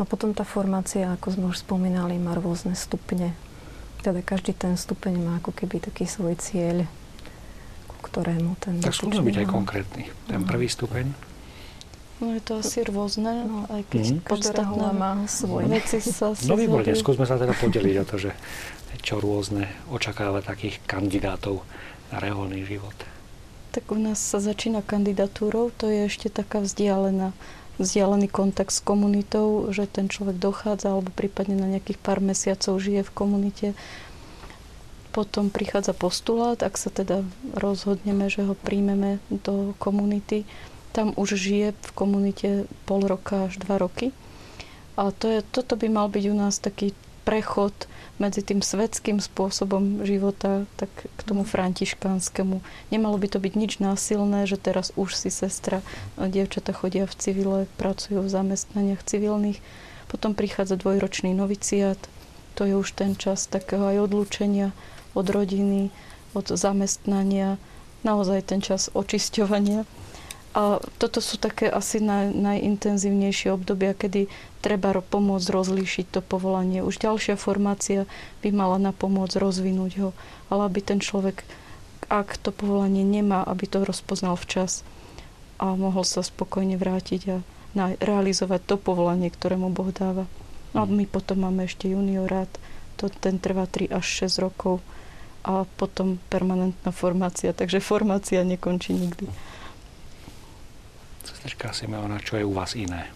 No 0.00 0.08
potom 0.08 0.32
tá 0.32 0.42
formácia, 0.42 1.12
ako 1.12 1.28
sme 1.36 1.46
už 1.52 1.60
spomínali, 1.60 2.16
má 2.16 2.32
rôzne 2.32 2.72
stupne 2.72 3.36
teda 4.04 4.20
každý 4.20 4.52
ten 4.52 4.76
stupeň 4.76 5.16
má 5.16 5.40
ako 5.40 5.56
keby 5.56 5.80
taký 5.80 6.04
svoj 6.04 6.36
cieľ, 6.36 6.84
ktorému 8.04 8.60
ten 8.60 8.84
Tak 8.84 8.92
skúsme 8.92 9.24
byť 9.24 9.36
aj 9.44 9.46
konkrétny. 9.48 10.02
Ten 10.28 10.44
prvý 10.44 10.68
stupeň? 10.68 11.08
No 12.22 12.30
je 12.30 12.42
to 12.44 12.62
asi 12.62 12.86
rôzne, 12.86 13.44
no, 13.44 13.66
aj 13.68 13.82
keď 13.90 14.04
mm. 14.06 14.20
podstatné 14.28 14.86
má 14.94 15.26
svoj. 15.26 15.66
Veci 15.66 15.98
sa 15.98 16.30
No 16.46 16.54
výborne, 16.54 16.94
skúsme 16.94 17.26
sa 17.26 17.40
teda 17.40 17.56
podeliť 17.58 17.96
o 18.00 18.04
to, 18.06 18.16
že 18.16 18.30
čo 19.04 19.20
rôzne 19.20 19.68
očakáva 19.92 20.40
takých 20.40 20.80
kandidátov 20.88 21.60
na 22.08 22.16
reholný 22.22 22.64
život. 22.64 22.96
Tak 23.76 23.90
u 23.90 23.98
nás 23.98 24.22
sa 24.22 24.40
začína 24.40 24.80
kandidatúrou, 24.80 25.74
to 25.74 25.90
je 25.90 26.06
ešte 26.06 26.30
taká 26.30 26.62
vzdialená 26.62 27.34
vzdialený 27.78 28.30
kontakt 28.30 28.70
s 28.70 28.78
komunitou, 28.78 29.66
že 29.74 29.90
ten 29.90 30.06
človek 30.06 30.38
dochádza 30.38 30.94
alebo 30.94 31.10
prípadne 31.10 31.58
na 31.58 31.66
nejakých 31.66 31.98
pár 31.98 32.22
mesiacov 32.22 32.78
žije 32.78 33.02
v 33.02 33.14
komunite. 33.14 33.66
Potom 35.14 35.46
prichádza 35.46 35.94
postulát, 35.94 36.58
ak 36.58 36.74
sa 36.74 36.90
teda 36.90 37.22
rozhodneme, 37.54 38.26
že 38.26 38.42
ho 38.42 38.58
príjmeme 38.58 39.22
do 39.30 39.78
komunity. 39.78 40.42
Tam 40.90 41.14
už 41.14 41.38
žije 41.38 41.70
v 41.70 41.90
komunite 41.94 42.48
pol 42.82 43.06
roka 43.06 43.46
až 43.46 43.62
dva 43.62 43.78
roky. 43.78 44.10
A 44.98 45.14
to 45.14 45.30
je, 45.30 45.46
toto 45.46 45.78
by 45.78 45.86
mal 45.86 46.10
byť 46.10 46.24
u 46.26 46.34
nás 46.34 46.58
taký 46.58 46.98
prechod 47.22 47.72
medzi 48.18 48.42
tým 48.42 48.62
svetským 48.62 49.18
spôsobom 49.18 50.06
života 50.06 50.66
tak 50.78 50.90
k 50.90 51.20
tomu 51.22 51.42
františkánskému. 51.42 52.62
Nemalo 52.90 53.14
by 53.18 53.26
to 53.30 53.38
byť 53.38 53.52
nič 53.54 53.72
násilné, 53.78 54.46
že 54.46 54.58
teraz 54.58 54.90
už 54.94 55.14
si 55.14 55.30
sestra, 55.30 55.82
dievčata 56.18 56.70
chodia 56.70 57.06
v 57.06 57.14
civile, 57.18 57.58
pracujú 57.78 58.22
v 58.22 58.30
zamestnaniach 58.30 59.02
civilných. 59.02 59.58
Potom 60.06 60.34
prichádza 60.34 60.78
dvojročný 60.78 61.34
noviciát, 61.34 61.98
to 62.54 62.62
je 62.66 62.78
už 62.78 62.94
ten 62.94 63.18
čas 63.18 63.50
takého 63.50 63.82
aj 63.82 64.10
odlúčenia 64.10 64.70
od 65.14 65.26
rodiny, 65.30 65.88
od 66.34 66.46
zamestnania, 66.50 67.56
naozaj 68.04 68.50
ten 68.52 68.60
čas 68.60 68.92
očisťovania. 68.92 69.88
A 70.54 70.78
toto 71.02 71.18
sú 71.18 71.34
také 71.34 71.66
asi 71.66 71.98
naj, 71.98 72.30
najintenzívnejšie 72.30 73.50
obdobia, 73.50 73.90
kedy 73.90 74.30
treba 74.62 74.94
pomôcť 74.94 75.50
rozlíšiť 75.50 76.06
to 76.14 76.20
povolanie. 76.22 76.78
Už 76.86 77.02
ďalšia 77.02 77.34
formácia 77.34 78.06
by 78.38 78.54
mala 78.54 78.78
na 78.78 78.94
pomôcť 78.94 79.42
rozvinúť 79.42 79.92
ho, 79.98 80.08
ale 80.54 80.70
aby 80.70 80.78
ten 80.78 81.02
človek, 81.02 81.42
ak 82.06 82.38
to 82.38 82.54
povolanie 82.54 83.02
nemá, 83.02 83.42
aby 83.42 83.66
to 83.66 83.82
rozpoznal 83.82 84.38
včas 84.38 84.86
a 85.58 85.74
mohol 85.74 86.06
sa 86.06 86.22
spokojne 86.22 86.78
vrátiť 86.78 87.22
a 87.34 87.36
na, 87.74 87.98
realizovať 87.98 88.62
to 88.62 88.76
povolanie, 88.78 89.34
ktoré 89.34 89.58
mu 89.58 89.74
Boh 89.74 89.90
dáva. 89.90 90.30
No 90.70 90.82
a 90.82 90.86
my 90.86 91.02
potom 91.10 91.42
máme 91.42 91.66
ešte 91.66 91.90
juniorát, 91.90 92.50
to, 92.94 93.10
ten 93.10 93.42
trvá 93.42 93.66
3 93.66 93.90
až 93.90 94.30
6 94.30 94.38
rokov 94.38 94.78
a 95.44 95.68
potom 95.76 96.16
permanentná 96.32 96.88
formácia, 96.88 97.52
takže 97.52 97.84
formácia 97.84 98.40
nekončí 98.40 98.96
nikdy. 98.96 99.28
Sesterka 101.24 101.76
Simeona, 101.76 102.16
čo 102.20 102.40
je 102.40 102.44
u 102.44 102.52
vás 102.56 102.72
iné? 102.72 103.12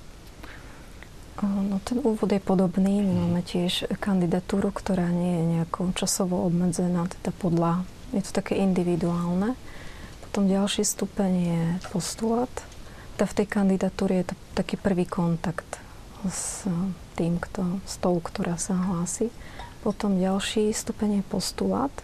No, 1.41 1.79
ten 1.87 2.03
úvod 2.03 2.29
je 2.29 2.43
podobný. 2.43 3.01
My 3.01 3.15
máme 3.15 3.41
tiež 3.47 3.87
kandidatúru, 4.03 4.75
ktorá 4.75 5.07
nie 5.09 5.39
je 5.39 5.45
nejako 5.57 5.95
časovo 5.95 6.43
obmedzená, 6.45 7.07
teda 7.07 7.31
podľa, 7.31 7.87
je 8.11 8.23
to 8.27 8.33
také 8.43 8.59
individuálne. 8.59 9.55
Potom 10.27 10.51
ďalší 10.51 10.83
stupeň 10.83 11.31
je 11.33 11.63
postulát. 11.95 12.51
Teda 13.15 13.25
v 13.31 13.37
tej 13.39 13.47
kandidatúre 13.47 14.13
je 14.21 14.27
to 14.31 14.35
taký 14.59 14.77
prvý 14.77 15.07
kontakt 15.07 15.79
s 16.27 16.67
tým, 17.15 17.39
kto, 17.39 17.79
s 17.87 18.03
tou, 18.03 18.19
ktorá 18.19 18.59
sa 18.59 18.75
hlási. 18.75 19.31
Potom 19.87 20.19
ďalší 20.19 20.75
stupeň 20.75 21.23
je 21.23 21.25
postulát. 21.31 21.95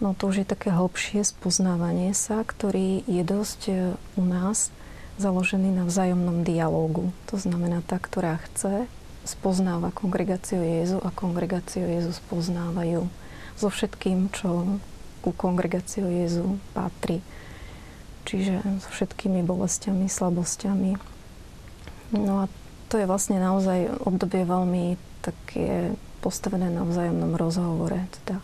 No 0.00 0.16
to 0.16 0.32
už 0.32 0.42
je 0.42 0.46
také 0.48 0.72
hlbšie 0.72 1.20
spoznávanie 1.28 2.16
sa, 2.16 2.40
ktorý 2.40 3.04
je 3.04 3.20
dosť 3.20 3.60
e, 3.68 3.74
u 4.16 4.22
nás 4.24 4.72
založený 5.20 5.76
na 5.76 5.84
vzájomnom 5.84 6.40
dialógu. 6.40 7.12
To 7.28 7.36
znamená, 7.36 7.84
tá, 7.84 8.00
ktorá 8.00 8.40
chce, 8.48 8.88
spoznáva 9.28 9.92
kongregáciu 9.92 10.64
Jezu 10.64 10.96
a 11.04 11.12
kongregáciu 11.12 11.84
Jezu 11.84 12.16
spoznávajú 12.16 13.04
so 13.60 13.68
všetkým, 13.68 14.32
čo 14.32 14.80
ku 15.20 15.36
kongregáciu 15.36 16.08
Jezu 16.08 16.56
patrí. 16.72 17.20
Čiže 18.24 18.64
so 18.80 18.88
všetkými 18.88 19.44
bolestiami, 19.44 20.08
slabosťami. 20.08 20.96
No 22.16 22.48
a 22.48 22.50
to 22.88 22.96
je 22.96 23.04
vlastne 23.04 23.36
naozaj 23.36 24.00
obdobie 24.08 24.48
veľmi 24.48 24.96
také 25.20 25.92
postavené 26.24 26.72
na 26.72 26.88
vzájomnom 26.88 27.36
rozhovore. 27.36 28.00
Teda 28.24 28.40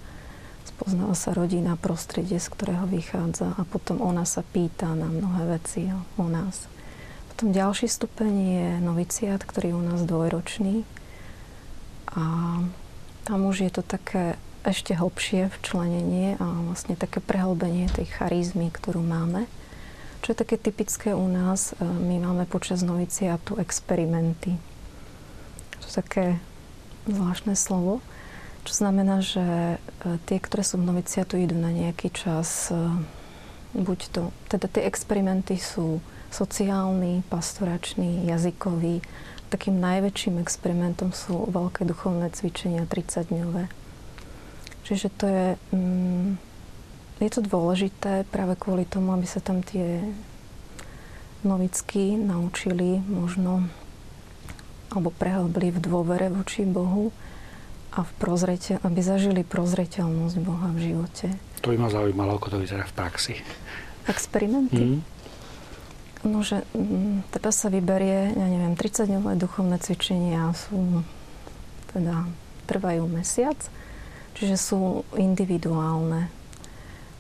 spoznáva 0.77 1.17
sa 1.17 1.33
rodina, 1.33 1.81
prostredie, 1.81 2.37
z 2.37 2.53
ktorého 2.53 2.85
vychádza 2.85 3.57
a 3.57 3.65
potom 3.65 4.05
ona 4.05 4.29
sa 4.29 4.45
pýta 4.45 4.93
na 4.93 5.09
mnohé 5.09 5.57
veci 5.57 5.89
o 6.21 6.27
nás. 6.29 6.69
Potom 7.33 7.57
ďalší 7.57 7.89
stupeň 7.89 8.33
je 8.37 8.69
noviciát, 8.85 9.41
ktorý 9.41 9.73
je 9.73 9.79
u 9.81 9.85
nás 9.89 10.01
dvojročný 10.05 10.85
a 12.13 12.25
tam 13.25 13.39
už 13.49 13.67
je 13.67 13.71
to 13.73 13.81
také 13.81 14.37
ešte 14.69 14.93
hlbšie 14.93 15.49
včlenenie 15.49 16.37
a 16.37 16.47
vlastne 16.69 16.93
také 16.93 17.25
prehlbenie 17.25 17.89
tej 17.89 18.13
charizmy, 18.13 18.69
ktorú 18.69 19.01
máme. 19.01 19.49
Čo 20.21 20.35
je 20.35 20.43
také 20.43 20.57
typické 20.59 21.15
u 21.15 21.25
nás, 21.31 21.73
e, 21.79 21.87
my 21.87 22.21
máme 22.21 22.45
počas 22.51 22.83
noviciátu 22.83 23.63
experimenty. 23.63 24.59
To 25.81 25.87
je 25.87 25.95
také 25.95 26.25
zvláštne 27.07 27.55
slovo. 27.55 28.03
Čo 28.67 28.83
znamená, 28.83 29.23
že 29.23 29.79
e, 29.79 30.19
tie, 30.27 30.43
ktoré 30.43 30.67
sú 30.67 30.83
v 30.83 30.91
noviciatu, 30.91 31.39
idú 31.39 31.55
na 31.55 31.71
nejaký 31.71 32.11
čas, 32.11 32.75
e, 32.75 32.75
buď 33.79 33.99
to, 34.11 34.35
teda 34.51 34.67
tie 34.67 34.83
experimenty 34.91 35.55
sú 35.55 36.03
sociálny, 36.35 37.23
pastoračný, 37.31 38.27
jazykový. 38.27 39.07
Takým 39.55 39.79
najväčším 39.79 40.43
experimentom 40.43 41.15
sú 41.15 41.47
veľké 41.47 41.87
duchovné 41.87 42.35
cvičenia 42.35 42.91
30-dňové. 42.91 43.71
Čiže 44.83 45.09
to 45.15 45.25
je, 45.31 45.47
mm, 45.71 46.29
je 47.23 47.31
to 47.31 47.47
dôležité 47.47 48.27
práve 48.35 48.59
kvôli 48.59 48.83
tomu, 48.83 49.15
aby 49.15 49.31
sa 49.31 49.39
tam 49.39 49.63
tie 49.63 50.03
novicky 51.47 52.19
naučili 52.19 52.99
možno 53.07 53.71
alebo 54.91 55.15
prehlbili 55.15 55.71
v 55.71 55.79
dôvere 55.79 56.27
voči 56.35 56.67
Bohu 56.67 57.15
a 57.97 58.05
v 58.05 58.13
prozreteľ, 58.21 58.85
aby 58.85 59.01
zažili 59.01 59.41
prozreteľnosť 59.41 60.37
Boha 60.45 60.69
v 60.77 60.93
živote. 60.93 61.33
To 61.65 61.73
by 61.73 61.81
ma 61.81 61.89
zaujímalo, 61.89 62.37
ako 62.37 62.53
to 62.53 62.59
vyzerá 62.61 62.85
v 62.85 62.95
praxi. 62.95 63.35
Experimenty? 64.05 65.01
Mm. 65.01 65.01
No, 66.29 66.45
že 66.45 66.61
mm, 66.77 67.33
teda 67.33 67.49
sa 67.55 67.73
vyberie, 67.73 68.37
ja 68.37 68.47
neviem, 68.53 68.77
30-dňové 68.77 69.41
duchovné 69.41 69.81
cvičenia 69.81 70.53
sú, 70.53 71.01
teda 71.97 72.29
trvajú 72.69 73.09
mesiac, 73.09 73.57
čiže 74.37 74.61
sú 74.61 75.09
individuálne. 75.17 76.29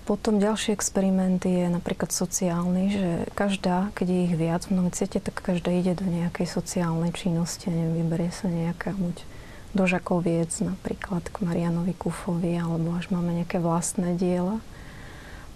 Potom 0.07 0.39
ďalší 0.39 0.71
experiment 0.71 1.43
je 1.43 1.67
napríklad 1.67 2.15
sociálny, 2.15 2.85
že 2.95 3.09
každá, 3.35 3.91
keď 3.99 4.07
je 4.07 4.21
ich 4.31 4.35
viac 4.39 4.63
v 4.71 4.79
noviciete, 4.79 5.19
tak 5.19 5.43
každá 5.43 5.75
ide 5.75 5.99
do 5.99 6.07
nejakej 6.07 6.47
sociálnej 6.47 7.11
činnosti, 7.11 7.67
neviem, 7.73 8.07
vyberie 8.07 8.31
sa 8.31 8.47
nejaká 8.47 8.95
buď 8.95 9.36
do 9.77 9.85
Žakoviec 9.85 10.51
napríklad 10.65 11.29
k 11.29 11.37
Marianovi 11.45 11.93
Kufovi, 11.93 12.57
alebo 12.57 12.97
až 12.97 13.13
máme 13.13 13.37
nejaké 13.37 13.61
vlastné 13.61 14.17
diela. 14.17 14.65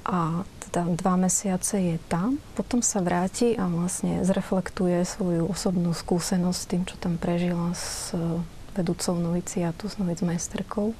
A 0.04 0.44
teda 0.68 0.84
dva 0.96 1.16
mesiace 1.16 1.76
je 1.76 1.96
tam, 2.08 2.36
potom 2.56 2.84
sa 2.84 3.00
vráti 3.00 3.56
a 3.56 3.68
vlastne 3.68 4.20
zreflektuje 4.24 5.04
svoju 5.04 5.48
osobnú 5.48 5.96
skúsenosť 5.96 6.58
s 6.60 6.68
tým, 6.68 6.82
čo 6.84 6.96
tam 7.00 7.16
prežila 7.16 7.72
s 7.72 8.12
vedúcou 8.76 9.16
noviciatu, 9.16 9.88
s 9.88 9.96
novicmajsterkou. 9.96 10.92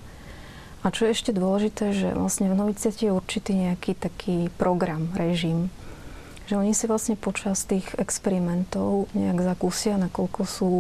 A 0.80 0.86
čo 0.88 1.04
je 1.04 1.12
ešte 1.12 1.36
dôležité, 1.36 1.92
že 1.92 2.08
vlastne 2.16 2.48
v 2.48 2.56
noviciate 2.56 3.08
je 3.08 3.12
určitý 3.12 3.52
nejaký 3.52 3.92
taký 4.00 4.48
program, 4.56 5.12
režim, 5.12 5.68
že 6.48 6.58
oni 6.58 6.74
si 6.74 6.90
vlastne 6.90 7.14
počas 7.14 7.62
tých 7.62 7.86
experimentov 8.00 9.06
nejak 9.14 9.38
zakúsia, 9.44 10.00
nakoľko 10.00 10.40
sú 10.48 10.72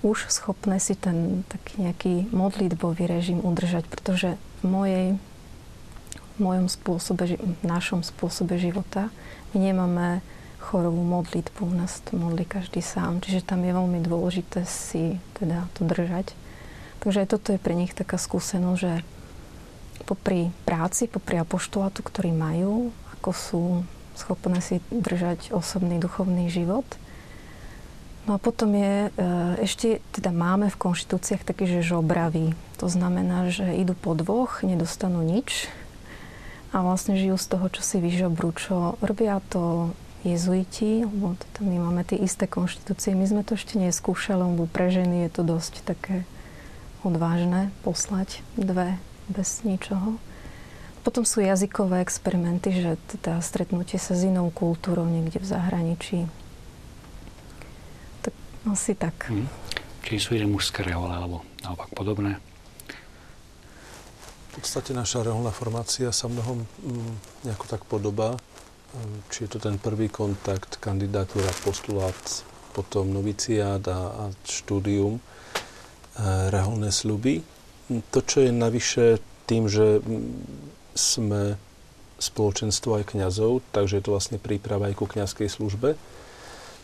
už 0.00 0.32
schopné 0.32 0.80
si 0.80 0.96
ten 0.96 1.44
taký 1.48 1.84
nejaký 1.84 2.14
modlitbový 2.32 3.04
režim 3.04 3.40
udržať, 3.44 3.84
pretože 3.84 4.40
v 4.60 4.64
mojej 4.64 5.06
v 6.40 6.48
mojom 6.48 6.72
spôsobe, 6.72 7.36
v 7.36 7.64
našom 7.68 8.00
spôsobe 8.00 8.56
života 8.56 9.12
my 9.52 9.60
nemáme 9.60 10.24
chorovú 10.56 11.04
modlitbu, 11.04 11.60
u 11.68 11.74
nás 11.76 12.00
to 12.00 12.16
modlí 12.16 12.48
každý 12.48 12.80
sám, 12.80 13.20
čiže 13.20 13.44
tam 13.44 13.60
je 13.60 13.76
veľmi 13.76 14.00
dôležité 14.00 14.64
si 14.64 15.20
teda 15.36 15.68
to 15.76 15.84
držať. 15.84 16.32
Takže 17.04 17.24
aj 17.24 17.28
toto 17.28 17.52
je 17.52 17.60
pre 17.60 17.76
nich 17.76 17.92
taká 17.92 18.16
skúsenosť, 18.16 18.80
že 18.80 19.04
popri 20.08 20.48
práci, 20.64 21.12
popri 21.12 21.36
apoštolátu, 21.36 22.00
ktorý 22.00 22.32
majú, 22.32 22.88
ako 23.20 23.30
sú 23.36 23.62
schopné 24.16 24.64
si 24.64 24.80
držať 24.88 25.52
osobný 25.52 26.00
duchovný 26.00 26.48
život– 26.48 26.88
No 28.28 28.36
a 28.36 28.38
potom 28.38 28.76
je, 28.76 29.08
e, 29.08 29.64
ešte 29.64 30.04
teda 30.12 30.28
máme 30.28 30.68
v 30.68 30.80
konštitúciách 30.80 31.42
taký, 31.44 31.64
že 31.64 31.96
žobraví. 31.96 32.52
To 32.76 32.86
znamená, 32.88 33.48
že 33.48 33.64
idú 33.76 33.96
po 33.96 34.12
dvoch, 34.12 34.60
nedostanú 34.60 35.24
nič 35.24 35.72
a 36.70 36.84
vlastne 36.84 37.16
žijú 37.16 37.40
z 37.40 37.46
toho, 37.50 37.66
čo 37.72 37.82
si 37.82 37.96
vyžobrú, 37.98 38.54
čo 38.54 39.00
robia 39.00 39.42
to 39.50 39.90
jezuiti, 40.22 41.02
lebo 41.08 41.32
teda 41.36 41.60
my 41.64 41.76
máme 41.90 42.02
tie 42.04 42.20
isté 42.20 42.44
konštitúcie. 42.44 43.16
My 43.16 43.24
sme 43.24 43.42
to 43.42 43.56
ešte 43.56 43.80
neskúšali, 43.80 44.44
lebo 44.44 44.68
pre 44.68 44.92
ženy 44.92 45.26
je 45.26 45.30
to 45.32 45.42
dosť 45.42 45.82
také 45.82 46.28
odvážne 47.00 47.72
poslať 47.80 48.44
dve 48.54 49.00
bez 49.32 49.64
ničoho. 49.64 50.20
Potom 51.00 51.24
sú 51.24 51.40
jazykové 51.40 52.04
experimenty, 52.04 52.76
že 52.76 53.00
teda 53.16 53.40
stretnutie 53.40 53.96
sa 53.96 54.12
s 54.12 54.28
inou 54.28 54.52
kultúrou 54.52 55.08
niekde 55.08 55.40
v 55.40 55.48
zahraničí, 55.48 56.28
asi 58.68 58.92
tak. 58.92 59.32
Hmm. 59.32 59.48
Či 60.04 60.20
sú 60.20 60.30
iné 60.36 60.48
mužské 60.48 60.84
rehole, 60.84 61.12
alebo 61.12 61.44
naopak 61.64 61.92
podobné? 61.92 62.40
V 64.50 64.58
podstate 64.58 64.90
naša 64.90 65.22
reholná 65.22 65.54
formácia 65.54 66.10
sa 66.10 66.26
mnohom 66.26 66.66
mm, 66.82 67.46
nejako 67.46 67.66
tak 67.70 67.86
podobá. 67.86 68.34
Ehm, 68.34 69.22
či 69.30 69.46
je 69.46 69.56
to 69.56 69.58
ten 69.62 69.78
prvý 69.78 70.10
kontakt, 70.10 70.82
kandidatúra, 70.82 71.48
postulát, 71.62 72.18
potom 72.74 73.14
noviciát 73.14 73.82
a, 73.86 74.00
a 74.10 74.24
štúdium, 74.42 75.18
e, 75.18 75.22
reholné 76.50 76.90
sluby. 76.90 77.46
To, 78.10 78.18
čo 78.22 78.42
je 78.42 78.50
navyše 78.50 79.22
tým, 79.46 79.66
že 79.66 80.02
sme 80.94 81.58
spoločenstvo 82.20 83.00
aj 83.00 83.16
kňazov, 83.16 83.64
takže 83.72 83.98
je 83.98 84.04
to 84.04 84.14
vlastne 84.14 84.38
príprava 84.38 84.90
aj 84.90 84.94
ku 84.98 85.06
kňazskej 85.08 85.48
službe. 85.48 85.96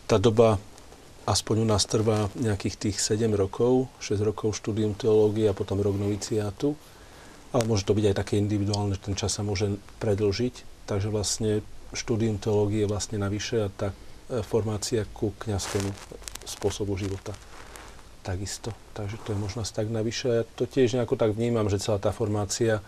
Tá 0.07 0.17
doba 0.17 0.57
aspoň 1.27 1.55
u 1.61 1.67
nás 1.67 1.83
trvá 1.83 2.31
nejakých 2.39 2.75
tých 2.87 2.97
7 3.03 3.27
rokov, 3.35 3.91
6 3.99 4.23
rokov 4.23 4.55
štúdium 4.55 4.95
teológie 4.95 5.51
a 5.51 5.53
potom 5.53 5.83
rok 5.83 5.99
noviciátu. 5.99 6.73
Ale 7.51 7.67
môže 7.67 7.83
to 7.83 7.95
byť 7.95 8.05
aj 8.11 8.15
také 8.15 8.33
individuálne, 8.39 8.95
že 8.95 9.11
ten 9.11 9.15
čas 9.19 9.35
sa 9.35 9.43
môže 9.43 9.75
predlžiť. 9.99 10.87
Takže 10.87 11.11
vlastne 11.11 11.59
štúdium 11.91 12.39
teológie 12.39 12.87
je 12.87 12.91
vlastne 12.91 13.19
navyše 13.19 13.67
a 13.67 13.69
tá 13.71 13.91
e, 13.91 14.39
formácia 14.39 15.03
ku 15.11 15.35
kniazskému 15.35 15.91
spôsobu 16.47 16.95
života 16.95 17.35
takisto. 18.23 18.75
Takže 18.91 19.23
to 19.23 19.31
je 19.31 19.39
možnosť 19.39 19.71
tak 19.71 19.87
navyše. 19.87 20.27
Ja 20.27 20.43
to 20.43 20.67
tiež 20.67 20.99
nejako 20.99 21.15
tak 21.15 21.31
vnímam, 21.35 21.71
že 21.71 21.79
celá 21.79 21.99
tá 21.99 22.11
formácia 22.11 22.83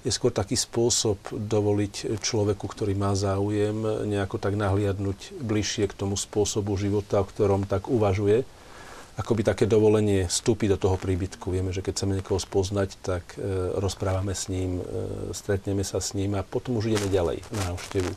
je 0.00 0.12
skôr 0.12 0.32
taký 0.32 0.56
spôsob 0.56 1.20
dovoliť 1.28 2.16
človeku, 2.24 2.64
ktorý 2.64 2.96
má 2.96 3.12
záujem, 3.12 4.08
nejako 4.08 4.40
tak 4.40 4.56
nahliadnúť 4.56 5.36
bližšie 5.36 5.92
k 5.92 5.96
tomu 5.96 6.16
spôsobu 6.16 6.72
života, 6.80 7.20
o 7.20 7.28
ktorom 7.28 7.68
tak 7.68 7.92
uvažuje. 7.92 8.48
Akoby 9.20 9.44
také 9.44 9.68
dovolenie 9.68 10.32
vstúpiť 10.32 10.76
do 10.76 10.78
toho 10.80 10.96
príbytku. 10.96 11.52
Vieme, 11.52 11.76
že 11.76 11.84
keď 11.84 11.92
chceme 11.92 12.16
niekoho 12.16 12.40
spoznať, 12.40 12.96
tak 13.04 13.36
e, 13.36 13.76
rozprávame 13.76 14.32
s 14.32 14.48
ním, 14.48 14.80
e, 14.80 14.82
stretneme 15.36 15.84
sa 15.84 16.00
s 16.00 16.16
ním 16.16 16.40
a 16.40 16.46
potom 16.46 16.80
už 16.80 16.88
ideme 16.88 17.12
ďalej 17.12 17.44
na 17.52 17.76
návštevu. 17.76 18.08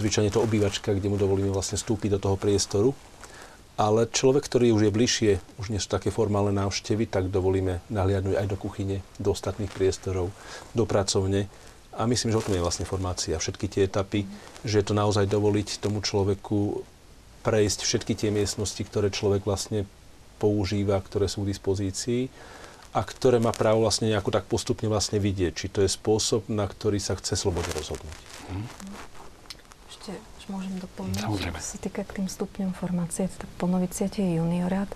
Zvyčajne 0.00 0.32
to 0.32 0.40
obývačka, 0.40 0.96
kde 0.96 1.12
mu 1.12 1.20
dovolíme 1.20 1.52
vlastne 1.52 1.76
vstúpiť 1.76 2.16
do 2.16 2.22
toho 2.24 2.40
priestoru 2.40 2.96
ale 3.80 4.04
človek, 4.12 4.44
ktorý 4.44 4.76
už 4.76 4.82
je 4.84 4.92
bližšie, 4.92 5.32
už 5.56 5.72
sú 5.80 5.88
také 5.88 6.12
formálne 6.12 6.52
návštevy, 6.52 7.08
tak 7.08 7.32
dovolíme 7.32 7.80
nahliadnúť 7.88 8.36
aj 8.36 8.46
do 8.52 8.56
kuchyne, 8.60 9.00
do 9.16 9.32
ostatných 9.32 9.72
priestorov, 9.72 10.28
do 10.76 10.84
pracovne. 10.84 11.48
A 11.96 12.04
myslím, 12.04 12.28
že 12.28 12.38
o 12.38 12.44
tom 12.44 12.52
je 12.52 12.60
vlastne 12.60 12.84
formácia. 12.84 13.40
Všetky 13.40 13.72
tie 13.72 13.88
etapy, 13.88 14.28
že 14.68 14.84
to 14.84 14.92
naozaj 14.92 15.24
dovoliť 15.24 15.80
tomu 15.80 16.04
človeku 16.04 16.84
prejsť 17.40 17.80
všetky 17.88 18.12
tie 18.20 18.28
miestnosti, 18.28 18.84
ktoré 18.84 19.08
človek 19.08 19.48
vlastne 19.48 19.88
používa, 20.36 21.00
ktoré 21.00 21.24
sú 21.24 21.48
k 21.48 21.56
dispozícii 21.56 22.28
a 22.92 23.00
ktoré 23.00 23.40
má 23.40 23.56
právo 23.56 23.88
vlastne 23.88 24.12
nejako 24.12 24.28
tak 24.28 24.44
postupne 24.44 24.92
vlastne 24.92 25.16
vidieť. 25.16 25.52
Či 25.56 25.66
to 25.72 25.80
je 25.80 25.88
spôsob, 25.88 26.52
na 26.52 26.68
ktorý 26.68 27.00
sa 27.00 27.16
chce 27.16 27.32
slobodne 27.32 27.72
rozhodnúť. 27.72 28.16
Mm 28.52 28.68
môžem 30.50 30.74
doplniť, 30.82 31.22
Samozrejme. 31.22 31.56
čo 31.56 31.64
sa 31.64 31.78
týka 31.78 32.02
k 32.02 32.14
tým 32.20 32.26
stupňom 32.26 32.74
formácie, 32.74 33.30
tak 33.30 33.48
po 33.56 33.70
noviciate 33.70 34.18
je 34.20 34.42
juniorát. 34.42 34.90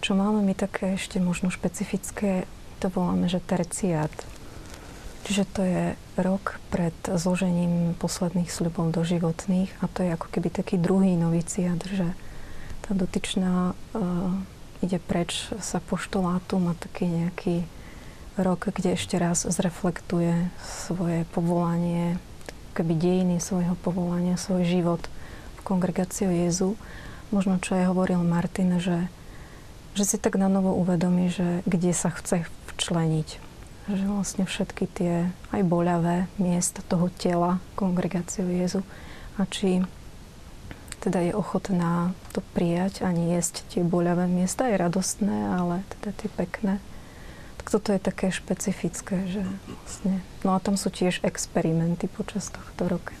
Čo 0.00 0.16
máme 0.16 0.40
my 0.40 0.56
také 0.56 0.96
ešte 0.96 1.20
možno 1.20 1.52
špecifické, 1.52 2.48
to 2.80 2.88
voláme, 2.88 3.28
že 3.28 3.44
terciát. 3.44 4.12
Čiže 5.24 5.44
to 5.56 5.60
je 5.64 5.84
rok 6.20 6.60
pred 6.68 6.92
zložením 7.08 7.96
posledných 7.96 8.52
sľubov 8.52 8.92
do 8.92 9.00
životných 9.04 9.72
a 9.80 9.88
to 9.88 10.04
je 10.04 10.12
ako 10.12 10.28
keby 10.28 10.52
taký 10.52 10.76
druhý 10.76 11.16
noviciát, 11.16 11.80
že 11.88 12.12
tá 12.84 12.92
dotyčná 12.92 13.72
uh, 13.72 14.84
ide 14.84 15.00
preč 15.00 15.48
sa 15.64 15.80
poštolátu, 15.80 16.60
má 16.60 16.76
taký 16.76 17.08
nejaký 17.08 17.64
rok, 18.36 18.68
kde 18.68 19.00
ešte 19.00 19.16
raz 19.16 19.48
zreflektuje 19.48 20.52
svoje 20.60 21.24
povolanie, 21.32 22.20
keby 22.74 22.98
dejiny 22.98 23.36
svojho 23.38 23.78
povolania, 23.78 24.34
svoj 24.34 24.66
život 24.66 25.02
v 25.56 25.60
kongregáciu 25.62 26.28
Jezu. 26.28 26.74
Možno, 27.30 27.62
čo 27.62 27.78
aj 27.78 27.94
hovoril 27.94 28.20
Martin, 28.26 28.82
že, 28.82 29.06
že 29.94 30.04
si 30.04 30.16
tak 30.18 30.34
na 30.34 30.50
novo 30.50 30.74
uvedomí, 30.74 31.30
že 31.30 31.62
kde 31.64 31.94
sa 31.94 32.10
chce 32.10 32.44
včleniť. 32.74 33.28
Že 33.88 34.04
vlastne 34.10 34.44
všetky 34.44 34.84
tie 34.90 35.30
aj 35.54 35.62
boľavé 35.62 36.26
miesta 36.42 36.82
toho 36.84 37.08
tela 37.14 37.62
kongregáciu 37.78 38.50
Jezu 38.50 38.82
a 39.38 39.46
či 39.46 39.86
teda 41.04 41.20
je 41.20 41.36
ochotná 41.36 42.16
to 42.32 42.40
prijať 42.56 43.04
a 43.04 43.12
nie 43.12 43.36
jesť 43.36 43.60
tie 43.68 43.84
boľavé 43.84 44.24
miesta, 44.24 44.72
je 44.72 44.80
radostné, 44.80 45.52
ale 45.52 45.84
teda 46.00 46.10
tie 46.16 46.30
pekné. 46.32 46.74
Toto 47.64 47.90
je 47.90 48.00
také 48.00 48.28
špecifické, 48.30 49.24
že 49.28 49.42
vlastne... 49.80 50.20
No 50.44 50.54
a 50.54 50.58
tam 50.60 50.76
sú 50.76 50.92
tiež 50.92 51.24
experimenty 51.24 52.06
počas 52.06 52.52
tohto 52.52 52.86
roka. 52.86 53.16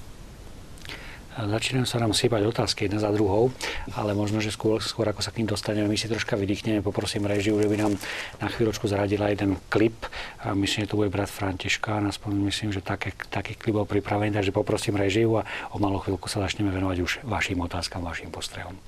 Začínajú 1.34 1.82
sa 1.82 1.98
nám 1.98 2.14
sypať 2.14 2.46
otázky 2.46 2.86
jedna 2.86 3.02
za 3.02 3.10
druhou, 3.10 3.50
ale 3.98 4.14
možno, 4.14 4.38
že 4.38 4.54
skôr, 4.54 4.78
skôr 4.78 5.10
ako 5.10 5.18
sa 5.18 5.34
k 5.34 5.42
ním 5.42 5.50
dostaneme, 5.50 5.90
my 5.90 5.98
si 5.98 6.06
troška 6.06 6.38
vydýchneme, 6.38 6.78
poprosím 6.78 7.26
režiu, 7.26 7.58
že 7.58 7.66
by 7.66 7.74
nám 7.74 7.98
na 8.38 8.46
chvíľočku 8.46 8.86
zaradila 8.86 9.34
jeden 9.34 9.58
klip. 9.66 10.06
A 10.46 10.54
myslím, 10.54 10.86
že 10.86 10.90
to 10.94 11.00
bude 11.02 11.10
brat 11.10 11.26
Františka, 11.26 12.06
aspoň 12.06 12.38
myslím, 12.46 12.70
že 12.70 12.86
také, 12.86 13.18
taký 13.34 13.58
klip 13.58 13.74
bol 13.74 13.82
pripravený, 13.82 14.30
takže 14.30 14.54
poprosím 14.54 14.94
režiu 14.94 15.42
a 15.42 15.48
o 15.74 15.82
malú 15.82 15.98
chvíľku 15.98 16.30
sa 16.30 16.38
začneme 16.38 16.70
venovať 16.70 17.02
už 17.02 17.12
vašim 17.26 17.58
otázkam, 17.58 18.06
vašim 18.06 18.30
postrehom. 18.30 18.78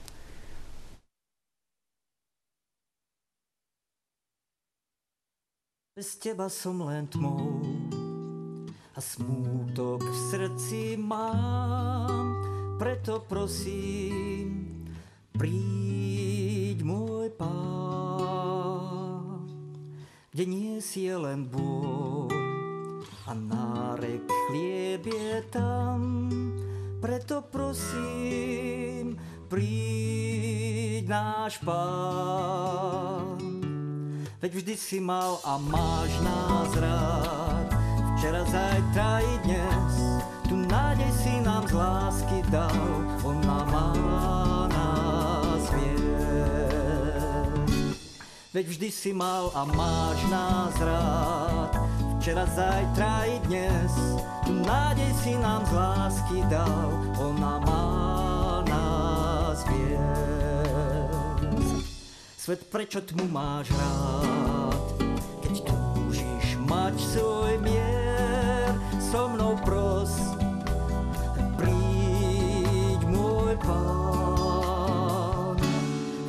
Bez 5.97 6.20
teba 6.20 6.53
som 6.53 6.84
len 6.84 7.09
tmou 7.09 7.57
a 8.92 9.01
smútok 9.01 10.05
v 10.05 10.16
srdci 10.28 11.01
mám, 11.01 12.36
preto 12.76 13.24
prosím, 13.24 14.84
príď 15.32 16.84
môj 16.84 17.32
pán, 17.40 18.20
kde 20.36 20.44
nie 20.44 20.84
si 20.84 21.09
je 21.09 21.16
len 21.16 21.49
bôľ 21.49 22.28
a 23.24 23.32
nárek 23.32 24.28
chlieb 24.53 25.01
je 25.01 25.40
tam, 25.49 26.28
preto 27.01 27.40
prosím, 27.40 29.16
príď 29.49 31.09
náš 31.09 31.57
pán. 31.64 33.55
Veď 34.37 34.53
vždy 34.53 34.76
si 34.76 35.01
mal 35.01 35.41
a 35.49 35.57
máš 35.57 36.12
nás 36.20 36.68
rád. 36.76 37.72
Včera, 38.16 38.45
zajtra 38.45 39.20
i 39.24 39.39
dnes 39.49 39.93
Tu 40.49 40.57
nádej 40.57 41.12
si 41.24 41.41
nám 41.41 41.64
z 41.68 41.72
lásky 41.72 42.45
dal. 42.53 42.84
Ona 43.24 43.64
má 43.72 43.93
nás 44.68 45.64
viesť 45.72 47.16
Veď 48.53 48.66
vždy 48.68 48.89
si 48.93 49.12
mal 49.16 49.49
a 49.57 49.64
máš 49.72 50.20
nás 50.28 50.76
rád. 50.84 51.72
Včera, 52.20 52.45
zajtra 52.45 53.24
i 53.24 53.41
dnes 53.49 54.20
Tu 54.45 54.53
nádej 54.53 55.12
si 55.24 55.32
nám 55.41 55.64
z 55.64 55.72
lásky 55.72 56.45
dal. 56.53 56.93
Ona 57.24 57.57
má 57.64 57.84
nás 57.89 58.15
Svet, 62.47 62.62
prečo 62.70 63.03
tmu 63.03 63.26
máš 63.26 63.74
rád? 63.74 64.78
Keď 65.42 65.66
túžiš 65.66 66.55
mať 66.62 66.94
svoj 66.94 67.59
mier, 67.59 68.70
so 69.03 69.26
mnou 69.26 69.59
pros, 69.66 70.14
príď 71.59 73.03
môj 73.11 73.59
pán. 73.66 75.59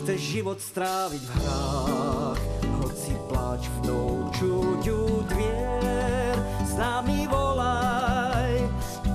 Chceš 0.02 0.18
život 0.42 0.58
stráviť 0.58 1.22
v 1.22 1.32
hrách, 1.38 2.42
hoci 2.82 3.14
pláč 3.30 3.70
v 3.78 3.78
doučuďu 3.86 5.22
dvier, 5.22 6.34
s 6.66 6.74
nami 6.82 7.30
volaj, 7.30 8.66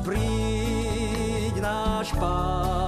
príď 0.06 1.66
náš 1.66 2.14
pán. 2.14 2.81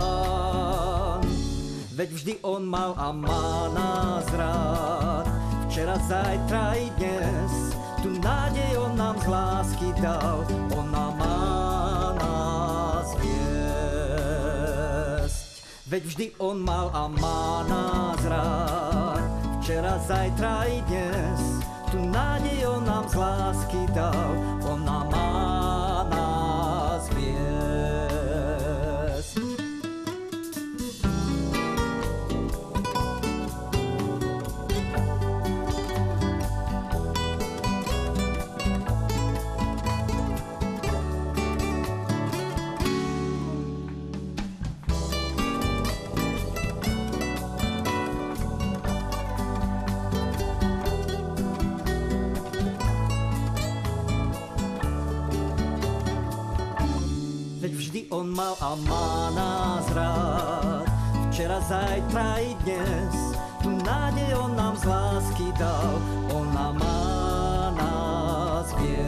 Veď 1.95 2.11
vždy 2.11 2.43
on 2.43 2.67
mal 2.67 2.91
a 2.99 3.15
má 3.15 3.71
nás 3.71 4.27
rád, 4.35 5.31
včera, 5.71 5.95
zajtra 6.03 6.75
i 6.75 6.91
dnes, 6.99 7.71
tu 8.03 8.19
nádej 8.19 8.75
on 8.83 8.99
nám 8.99 9.15
z 9.23 9.27
lásky 9.31 9.95
dal, 10.03 10.43
ona 10.75 11.15
má 11.15 11.39
nás 12.19 13.15
viesť. 13.23 13.87
Veď 15.87 16.03
vždy 16.03 16.35
on 16.43 16.59
mal 16.67 16.91
a 16.91 17.07
má 17.07 17.63
nás 17.71 18.19
rád, 18.27 19.23
včera, 19.63 19.95
zajtra 20.03 20.67
i 20.67 20.83
dnes, 20.91 21.63
tu 21.95 22.03
nádej 22.11 22.75
on 22.75 22.83
nám 22.83 23.07
z 23.07 23.15
lásky 23.15 23.87
dal, 23.95 24.35
ona 24.67 25.07
má 25.15 25.24
on 58.25 58.33
mal 58.33 58.57
a 58.61 58.73
má 58.89 59.31
nás 59.37 59.85
rád 59.93 60.89
Včera, 61.29 61.61
zajtra 61.61 62.41
i 62.41 62.57
dnes 62.65 63.37
Tu 63.61 63.69
nádej 63.85 64.35
on 64.41 64.57
nám 64.57 64.77
z 64.77 64.85
lásky 64.85 65.53
dal. 65.61 66.01
Ona 66.33 66.73
má 66.73 67.73
nás 67.77 68.73
viesť. 68.81 69.05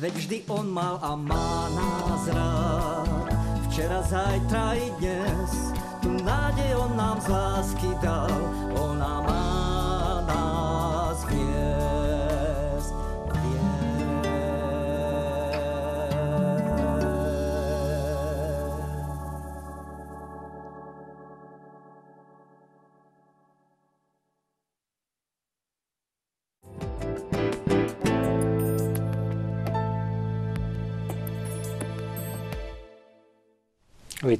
Veď 0.00 0.14
vždy 0.14 0.38
on 0.48 0.72
mal 0.72 0.96
a 1.04 1.16
má 1.16 1.68
nás 1.76 2.22
rád 2.32 3.28
Včera, 3.68 4.00
zajtra 4.00 4.74
i 4.80 4.88
dnes 4.96 5.52
Tu 6.00 6.08
nádej 6.24 6.70
on 6.80 6.96
nám 6.96 7.20
z 7.20 7.28
lásky 7.28 7.92
dal. 8.00 8.32
Ona 8.80 9.20
má 9.20 9.39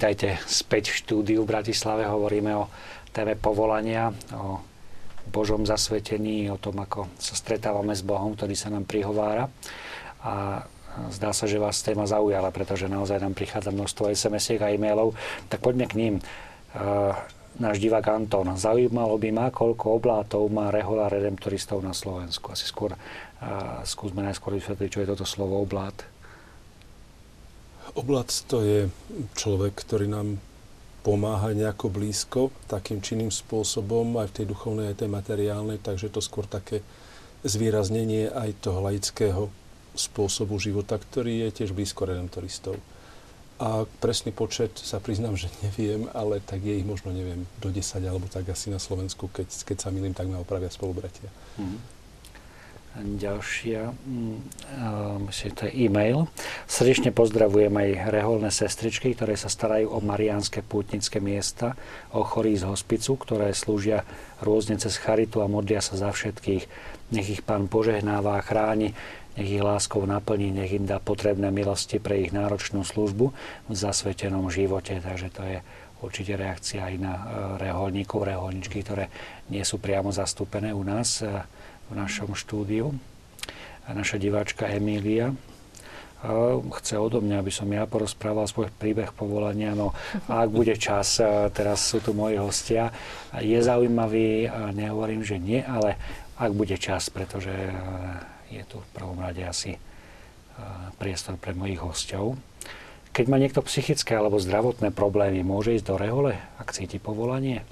Vítajte 0.01 0.41
späť 0.49 0.97
v 0.97 1.05
štúdiu 1.05 1.45
v 1.45 1.53
Bratislave. 1.53 2.09
Hovoríme 2.09 2.57
o 2.57 2.73
téme 3.13 3.37
povolania, 3.37 4.09
o 4.33 4.57
Božom 5.29 5.69
zasvetení, 5.69 6.49
o 6.49 6.57
tom, 6.57 6.81
ako 6.81 7.13
sa 7.21 7.37
stretávame 7.37 7.93
s 7.93 8.01
Bohom, 8.01 8.33
ktorý 8.33 8.57
sa 8.57 8.73
nám 8.73 8.89
prihovára. 8.89 9.53
A 10.25 10.65
zdá 11.13 11.37
sa, 11.37 11.45
že 11.45 11.61
vás 11.61 11.85
téma 11.85 12.09
zaujala, 12.09 12.49
pretože 12.49 12.89
naozaj 12.89 13.21
nám 13.21 13.37
prichádza 13.37 13.77
množstvo 13.77 14.09
SMS-iek 14.09 14.65
a 14.65 14.73
e-mailov. 14.73 15.13
Tak 15.53 15.61
poďme 15.61 15.85
k 15.85 16.01
ním. 16.01 16.15
Uh, 16.73 17.13
náš 17.61 17.77
divák 17.77 18.09
Anton. 18.09 18.57
Zaujímalo 18.57 19.21
by 19.21 19.29
ma, 19.37 19.47
koľko 19.53 20.01
oblátov 20.01 20.49
má 20.49 20.73
rehola 20.73 21.13
redemptoristov 21.13 21.85
na 21.85 21.93
Slovensku. 21.93 22.49
Asi 22.57 22.65
skôr 22.65 22.97
uh, 22.97 23.85
skúsme 23.85 24.25
najskôr 24.25 24.57
vysvetliť, 24.57 24.89
čo 24.89 25.01
je 25.05 25.13
toto 25.13 25.29
slovo 25.29 25.61
oblát. 25.61 26.20
Oblac 27.95 28.31
to 28.47 28.63
je 28.63 28.81
človek, 29.35 29.75
ktorý 29.75 30.07
nám 30.07 30.39
pomáha 31.01 31.57
nejako 31.57 31.89
blízko, 31.89 32.53
takým 32.69 33.01
činným 33.01 33.33
spôsobom, 33.33 34.21
aj 34.21 34.31
v 34.31 34.37
tej 34.37 34.47
duchovnej, 34.53 34.93
aj 34.93 35.05
tej 35.05 35.11
materiálnej, 35.11 35.79
takže 35.81 36.13
to 36.13 36.21
skôr 36.21 36.45
také 36.45 36.85
zvýraznenie 37.41 38.29
aj 38.29 38.61
toho 38.61 38.85
laického 38.85 39.49
spôsobu 39.97 40.61
života, 40.61 41.01
ktorý 41.01 41.49
je 41.49 41.65
tiež 41.65 41.73
blízko 41.73 42.05
redemptoristov. 42.05 42.77
A 43.61 43.85
presný 44.01 44.33
počet 44.33 44.73
sa 44.81 45.01
priznám, 45.01 45.37
že 45.37 45.53
neviem, 45.61 46.09
ale 46.17 46.41
tak 46.41 46.65
je 46.65 46.81
ich 46.81 46.87
možno, 46.87 47.13
neviem, 47.13 47.45
do 47.61 47.69
10 47.69 48.01
alebo 48.09 48.25
tak 48.29 48.49
asi 48.49 48.73
na 48.73 48.81
Slovensku, 48.81 49.29
keď, 49.29 49.53
keď 49.69 49.77
sa 49.85 49.93
milím, 49.93 50.17
tak 50.17 50.29
ma 50.29 50.41
opravia 50.41 50.73
spolubratia. 50.73 51.29
Mhm. 51.61 52.00
Ďalšia, 52.99 53.95
mm, 53.95 54.35
uh, 54.83 55.23
myslím, 55.31 55.53
to 55.55 55.63
je 55.71 55.73
e-mail. 55.87 56.27
Srdečne 56.67 57.15
pozdravujem 57.15 57.71
aj 57.71 58.11
reholné 58.11 58.51
sestričky, 58.51 59.15
ktoré 59.15 59.39
sa 59.39 59.47
starajú 59.47 59.95
o 59.95 60.03
mariánske 60.03 60.59
pútnické 60.67 61.23
miesta, 61.23 61.79
o 62.11 62.27
chorých 62.27 62.67
z 62.67 62.69
hospicu, 62.69 63.15
ktoré 63.15 63.55
slúžia 63.55 64.03
rôzne 64.43 64.75
cez 64.75 64.99
charitu 64.99 65.39
a 65.39 65.47
modlia 65.47 65.79
sa 65.79 65.95
za 65.95 66.11
všetkých. 66.11 66.67
Nech 67.15 67.31
ich 67.31 67.47
Pán 67.47 67.71
požehnáva 67.71 68.43
a 68.43 68.43
chráni, 68.43 68.91
nech 69.39 69.47
ich 69.47 69.63
láskou 69.63 70.03
naplní, 70.03 70.51
nech 70.51 70.75
im 70.75 70.83
dá 70.83 70.99
potrebné 70.99 71.55
milosti 71.55 72.03
pre 72.03 72.27
ich 72.27 72.35
náročnú 72.35 72.83
službu 72.83 73.31
v 73.71 73.75
zasvetenom 73.75 74.51
živote. 74.51 74.99
Takže 74.99 75.29
to 75.31 75.47
je 75.47 75.59
určite 76.03 76.35
reakcia 76.35 76.91
aj 76.91 76.95
na 76.99 77.15
uh, 77.15 77.23
reholníkov, 77.55 78.27
reholničky, 78.27 78.83
ktoré 78.83 79.07
nie 79.47 79.63
sú 79.63 79.79
priamo 79.79 80.11
zastúpené 80.11 80.75
u 80.75 80.83
nás 80.83 81.23
uh, 81.23 81.47
v 81.91 81.99
našom 81.99 82.33
štúdiu. 82.39 82.95
A 83.85 83.93
naša 83.93 84.23
diváčka 84.23 84.71
Emília 84.71 85.35
chce 86.81 87.01
odo 87.01 87.25
mňa, 87.25 87.41
aby 87.41 87.49
som 87.49 87.65
ja 87.73 87.89
porozprával 87.89 88.45
svoj 88.45 88.69
príbeh 88.77 89.09
povolania. 89.17 89.73
No 89.73 89.97
ak 90.29 90.53
bude 90.53 90.77
čas, 90.77 91.17
teraz 91.57 91.81
sú 91.81 92.05
tu 92.05 92.13
moji 92.13 92.37
hostia, 92.37 92.93
je 93.41 93.57
zaujímavý, 93.57 94.53
nehovorím, 94.77 95.25
že 95.25 95.41
nie, 95.41 95.65
ale 95.65 95.97
ak 96.37 96.53
bude 96.53 96.77
čas, 96.77 97.09
pretože 97.09 97.53
je 98.53 98.63
tu 98.69 98.85
v 98.85 98.89
prvom 98.93 99.17
rade 99.17 99.41
asi 99.41 99.81
priestor 101.01 101.41
pre 101.41 101.57
mojich 101.57 101.81
hostov. 101.81 102.37
Keď 103.17 103.25
má 103.25 103.41
niekto 103.41 103.65
psychické 103.65 104.13
alebo 104.13 104.37
zdravotné 104.37 104.93
problémy, 104.93 105.41
môže 105.41 105.73
ísť 105.73 105.89
do 105.89 105.97
rehole, 105.97 106.37
ak 106.61 106.77
cíti 106.77 107.01
povolanie? 107.01 107.65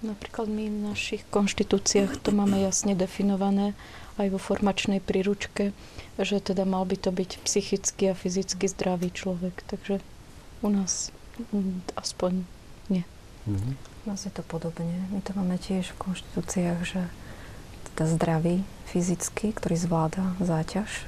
Napríklad 0.00 0.48
my 0.48 0.72
v 0.72 0.84
našich 0.92 1.22
konštitúciách 1.28 2.24
to 2.24 2.32
máme 2.32 2.56
jasne 2.56 2.96
definované 2.96 3.76
aj 4.16 4.32
vo 4.32 4.40
formačnej 4.40 5.04
príručke, 5.04 5.76
že 6.16 6.40
teda 6.40 6.64
mal 6.64 6.88
by 6.88 6.96
to 6.96 7.12
byť 7.12 7.44
psychicky 7.44 8.12
a 8.12 8.16
fyzicky 8.16 8.64
zdravý 8.64 9.12
človek. 9.12 9.60
Takže 9.68 10.00
u 10.64 10.68
nás 10.72 11.12
aspoň 12.00 12.48
nie. 12.88 13.04
Mhm. 13.44 13.76
U 13.76 14.04
nás 14.08 14.24
je 14.24 14.32
to 14.32 14.40
podobne. 14.40 15.04
My 15.12 15.20
to 15.20 15.36
máme 15.36 15.60
tiež 15.60 15.92
v 15.92 16.00
konštitúciách, 16.00 16.80
že 16.88 17.00
teda 17.92 18.08
zdravý 18.08 18.64
fyzicky, 18.88 19.52
ktorý 19.52 19.76
zvláda 19.76 20.32
záťaž 20.40 21.04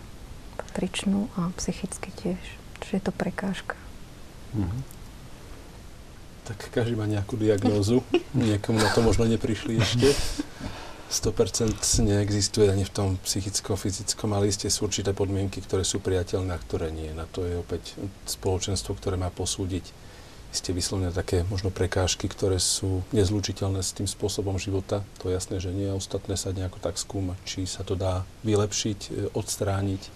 patričnú 0.61 1.33
a 1.41 1.49
psychicky 1.57 2.13
tiež. 2.13 2.45
Čiže 2.85 2.93
je 2.93 3.05
to 3.09 3.13
prekážka. 3.13 3.77
Mhm. 4.53 5.02
Tak 6.43 6.75
každý 6.75 6.99
má 6.99 7.07
nejakú 7.07 7.39
diagnózu, 7.39 8.03
niekomu 8.35 8.83
na 8.83 8.91
to 8.91 8.99
možno 8.99 9.31
neprišli 9.31 9.79
ešte. 9.79 10.11
100% 11.13 11.77
neexistuje 12.09 12.73
ani 12.73 12.89
v 12.89 12.93
tom 12.93 13.09
psychickom, 13.21 13.77
fyzickom, 13.77 14.33
ale 14.33 14.49
isté 14.49 14.73
sú 14.73 14.89
určité 14.89 15.13
podmienky, 15.13 15.61
ktoré 15.61 15.85
sú 15.85 16.01
priateľné 16.01 16.57
a 16.57 16.63
ktoré 16.65 16.89
nie. 16.89 17.13
Na 17.13 17.29
to 17.29 17.45
je 17.45 17.61
opäť 17.61 18.01
spoločenstvo, 18.25 18.97
ktoré 18.97 19.21
má 19.21 19.29
posúdiť 19.29 19.93
isté 20.53 20.73
vyslovene 20.73 21.13
také 21.13 21.45
možno 21.49 21.69
prekážky, 21.69 22.33
ktoré 22.33 22.57
sú 22.57 23.05
nezlučiteľné 23.13 23.85
s 23.85 23.93
tým 23.93 24.09
spôsobom 24.09 24.57
života. 24.57 25.05
To 25.21 25.29
je 25.29 25.37
jasné, 25.37 25.61
že 25.61 25.69
nie. 25.73 25.89
A 25.89 25.97
ostatné 25.97 26.37
sa 26.37 26.53
nejako 26.53 26.81
tak 26.81 26.97
skúmať, 26.97 27.37
či 27.45 27.69
sa 27.69 27.85
to 27.85 27.93
dá 27.93 28.25
vylepšiť, 28.45 28.99
e, 29.09 29.11
odstrániť, 29.37 30.09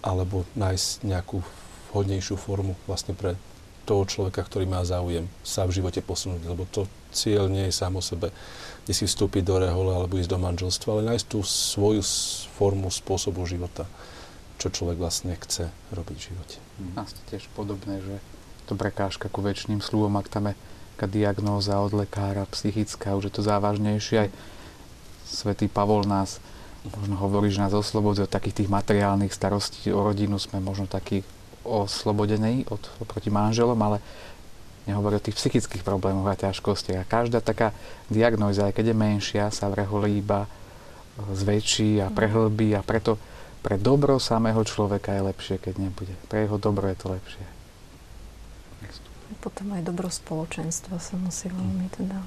alebo 0.00 0.48
nájsť 0.52 1.04
nejakú 1.04 1.44
vhodnejšiu 1.92 2.36
formu 2.40 2.76
vlastne 2.88 3.12
pre 3.12 3.40
toho 3.84 4.06
človeka, 4.06 4.44
ktorý 4.44 4.68
má 4.68 4.82
záujem 4.86 5.26
sa 5.44 5.66
v 5.66 5.80
živote 5.80 6.00
posunúť, 6.04 6.42
lebo 6.46 6.64
to 6.68 6.86
cieľ 7.10 7.50
nie 7.50 7.68
je 7.68 7.74
sám 7.74 7.98
o 7.98 8.02
sebe, 8.02 8.30
kde 8.84 8.92
si 8.94 9.04
vstúpiť 9.06 9.42
do 9.42 9.60
rehole 9.60 9.92
alebo 9.92 10.18
ísť 10.18 10.30
do 10.30 10.38
manželstva, 10.38 10.88
ale 10.98 11.08
nájsť 11.14 11.26
tú 11.26 11.40
svoju 11.42 12.02
formu 12.54 12.88
spôsobu 12.88 13.42
života, 13.46 13.86
čo 14.62 14.70
človek 14.70 14.98
vlastne 15.00 15.34
chce 15.34 15.70
robiť 15.90 16.16
v 16.16 16.26
živote. 16.32 16.56
A 16.96 17.04
ste 17.04 17.20
tiež 17.32 17.50
podobné, 17.52 18.00
že 18.00 18.16
to 18.70 18.78
prekážka 18.78 19.26
ku 19.26 19.42
väčšným 19.42 19.82
slúbom, 19.82 20.14
ak 20.20 20.30
tam 20.30 20.52
je 20.52 20.54
taká 20.94 21.08
diagnóza 21.08 21.80
od 21.80 21.96
lekára, 21.96 22.44
psychická, 22.52 23.16
už 23.16 23.32
je 23.32 23.34
to 23.34 23.42
závažnejšie. 23.42 24.28
Aj 24.28 24.30
svätý 25.24 25.64
Pavol 25.66 26.04
nás 26.04 26.38
možno 26.84 27.16
hovorí, 27.16 27.48
že 27.48 27.64
nás 27.64 27.72
oslobodí 27.72 28.20
od 28.20 28.28
takých 28.28 28.64
tých 28.64 28.72
materiálnych 28.72 29.32
starostí 29.32 29.88
o 29.92 30.00
rodinu, 30.04 30.36
sme 30.36 30.60
možno 30.60 30.84
takí 30.84 31.24
oslobodení 31.70 32.66
od, 32.66 32.82
proti 33.06 33.30
manželom, 33.30 33.78
ale 33.78 34.02
nehovorí 34.90 35.22
o 35.22 35.24
tých 35.24 35.38
psychických 35.38 35.86
problémoch 35.86 36.26
a 36.26 36.40
ťažkostiach. 36.50 37.06
A 37.06 37.10
každá 37.10 37.38
taká 37.38 37.70
diagnóza, 38.10 38.66
aj 38.66 38.74
keď 38.74 38.90
je 38.90 38.96
menšia, 38.96 39.44
sa 39.54 39.70
v 39.70 39.86
rehole 39.86 40.10
iba 40.10 40.44
e, 40.44 40.48
zväčší 41.30 42.02
a 42.02 42.10
prehlbí 42.10 42.74
a 42.74 42.82
preto 42.82 43.20
pre 43.60 43.76
dobro 43.76 44.16
samého 44.16 44.64
človeka 44.64 45.14
je 45.14 45.22
lepšie, 45.22 45.56
keď 45.60 45.74
nebude. 45.78 46.14
Pre 46.26 46.42
jeho 46.42 46.56
dobro 46.56 46.88
je 46.88 46.96
to 46.96 47.06
lepšie. 47.12 47.44
Potom 49.38 49.72
aj 49.72 49.86
dobro 49.86 50.10
spoločenstva 50.10 50.98
sa 50.98 51.14
musí 51.14 51.48
veľmi 51.48 51.86
teda 51.94 52.18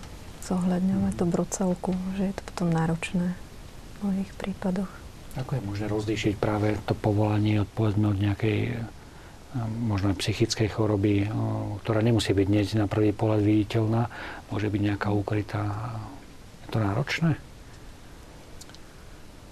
zohľadňovať, 0.47 1.13
dobro 1.19 1.43
celku, 1.49 1.91
že 2.15 2.31
je 2.31 2.33
to 2.35 2.43
potom 2.53 2.67
náročné 2.71 3.35
v 3.35 3.97
mnohých 4.01 4.31
prípadoch. 4.39 4.91
Ako 5.33 5.57
je 5.57 5.65
možné 5.65 5.85
rozlíšiť 5.89 6.33
práve 6.37 6.77
to 6.85 6.93
povolanie 6.93 7.57
od, 7.57 7.69
povedzme, 7.73 8.13
od 8.13 8.17
nejakej 8.21 8.77
možno 9.61 10.09
aj 10.13 10.17
psychickej 10.17 10.69
choroby, 10.73 11.29
ktorá 11.85 12.01
nemusí 12.01 12.33
byť 12.33 12.47
hneď 12.49 12.67
na 12.77 12.87
prvý 12.89 13.13
pohľad 13.13 13.41
viditeľná, 13.45 14.09
môže 14.49 14.67
byť 14.69 14.81
nejaká 14.81 15.09
ukrytá. 15.13 15.93
Je 16.65 16.67
to 16.73 16.77
náročné? 16.81 17.37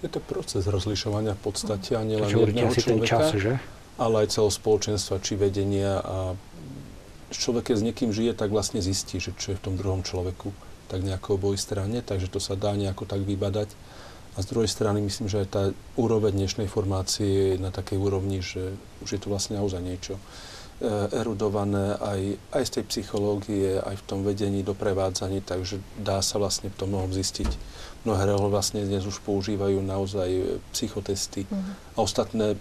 Je 0.01 0.09
to 0.09 0.17
proces 0.17 0.65
rozlišovania 0.65 1.37
v 1.37 1.41
podstate 1.45 1.93
a 1.93 2.01
nielen 2.01 2.25
jedného 2.25 2.73
človeka, 2.73 3.05
čas, 3.05 3.37
že? 3.37 3.61
ale 4.01 4.25
aj 4.25 4.33
celého 4.33 4.49
spoločenstva 4.49 5.21
či 5.21 5.37
vedenia 5.37 6.01
a 6.01 6.17
človek, 7.29 7.69
keď 7.69 7.75
s 7.77 7.85
niekým 7.85 8.09
žije, 8.09 8.33
tak 8.33 8.49
vlastne 8.49 8.81
zistí, 8.81 9.21
že 9.21 9.37
čo 9.37 9.53
je 9.53 9.59
v 9.61 9.63
tom 9.63 9.77
druhom 9.77 10.01
človeku 10.01 10.49
tak 10.89 11.07
nejako 11.07 11.39
oboj 11.39 11.55
strane, 11.55 12.03
takže 12.03 12.27
to 12.27 12.43
sa 12.43 12.59
dá 12.59 12.75
nejako 12.75 13.07
tak 13.07 13.23
vybadať. 13.23 13.71
Z 14.41 14.49
druhej 14.49 14.73
strany 14.73 15.05
myslím, 15.05 15.29
že 15.29 15.45
aj 15.45 15.47
tá 15.53 15.63
úroveň 15.93 16.33
dnešnej 16.33 16.65
formácie 16.65 17.53
je 17.53 17.61
na 17.61 17.69
takej 17.69 18.01
úrovni, 18.01 18.41
že 18.41 18.73
už 19.05 19.13
je 19.13 19.19
to 19.21 19.29
vlastne 19.29 19.61
naozaj 19.61 19.77
niečo 19.77 20.17
eh, 20.17 21.13
erudované 21.13 21.93
aj, 22.01 22.41
aj 22.49 22.63
z 22.65 22.71
tej 22.73 22.83
psychológie, 22.89 23.77
aj 23.77 24.01
v 24.01 24.05
tom 24.09 24.25
vedení, 24.25 24.65
doprevádzaní, 24.65 25.45
takže 25.45 25.77
dá 26.01 26.25
sa 26.25 26.41
vlastne 26.41 26.73
v 26.73 26.77
tom 26.81 26.89
mnohom 26.89 27.13
zistiť. 27.13 27.53
Mnohé 28.01 28.33
rehole 28.33 28.49
vlastne 28.49 28.81
dnes 28.81 29.05
už 29.05 29.21
používajú 29.21 29.77
naozaj 29.77 30.29
eh, 30.33 30.57
psychotesty 30.73 31.45
mm. 31.45 31.93
a 31.93 31.97
ostatné 32.01 32.57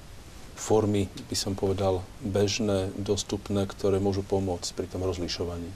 formy, 0.60 1.08
by 1.32 1.36
som 1.40 1.56
povedal, 1.56 2.04
bežné, 2.20 2.92
dostupné, 3.00 3.64
ktoré 3.64 3.96
môžu 3.96 4.20
pomôcť 4.20 4.76
pri 4.76 4.84
tom 4.84 5.00
rozlišovaní. 5.00 5.72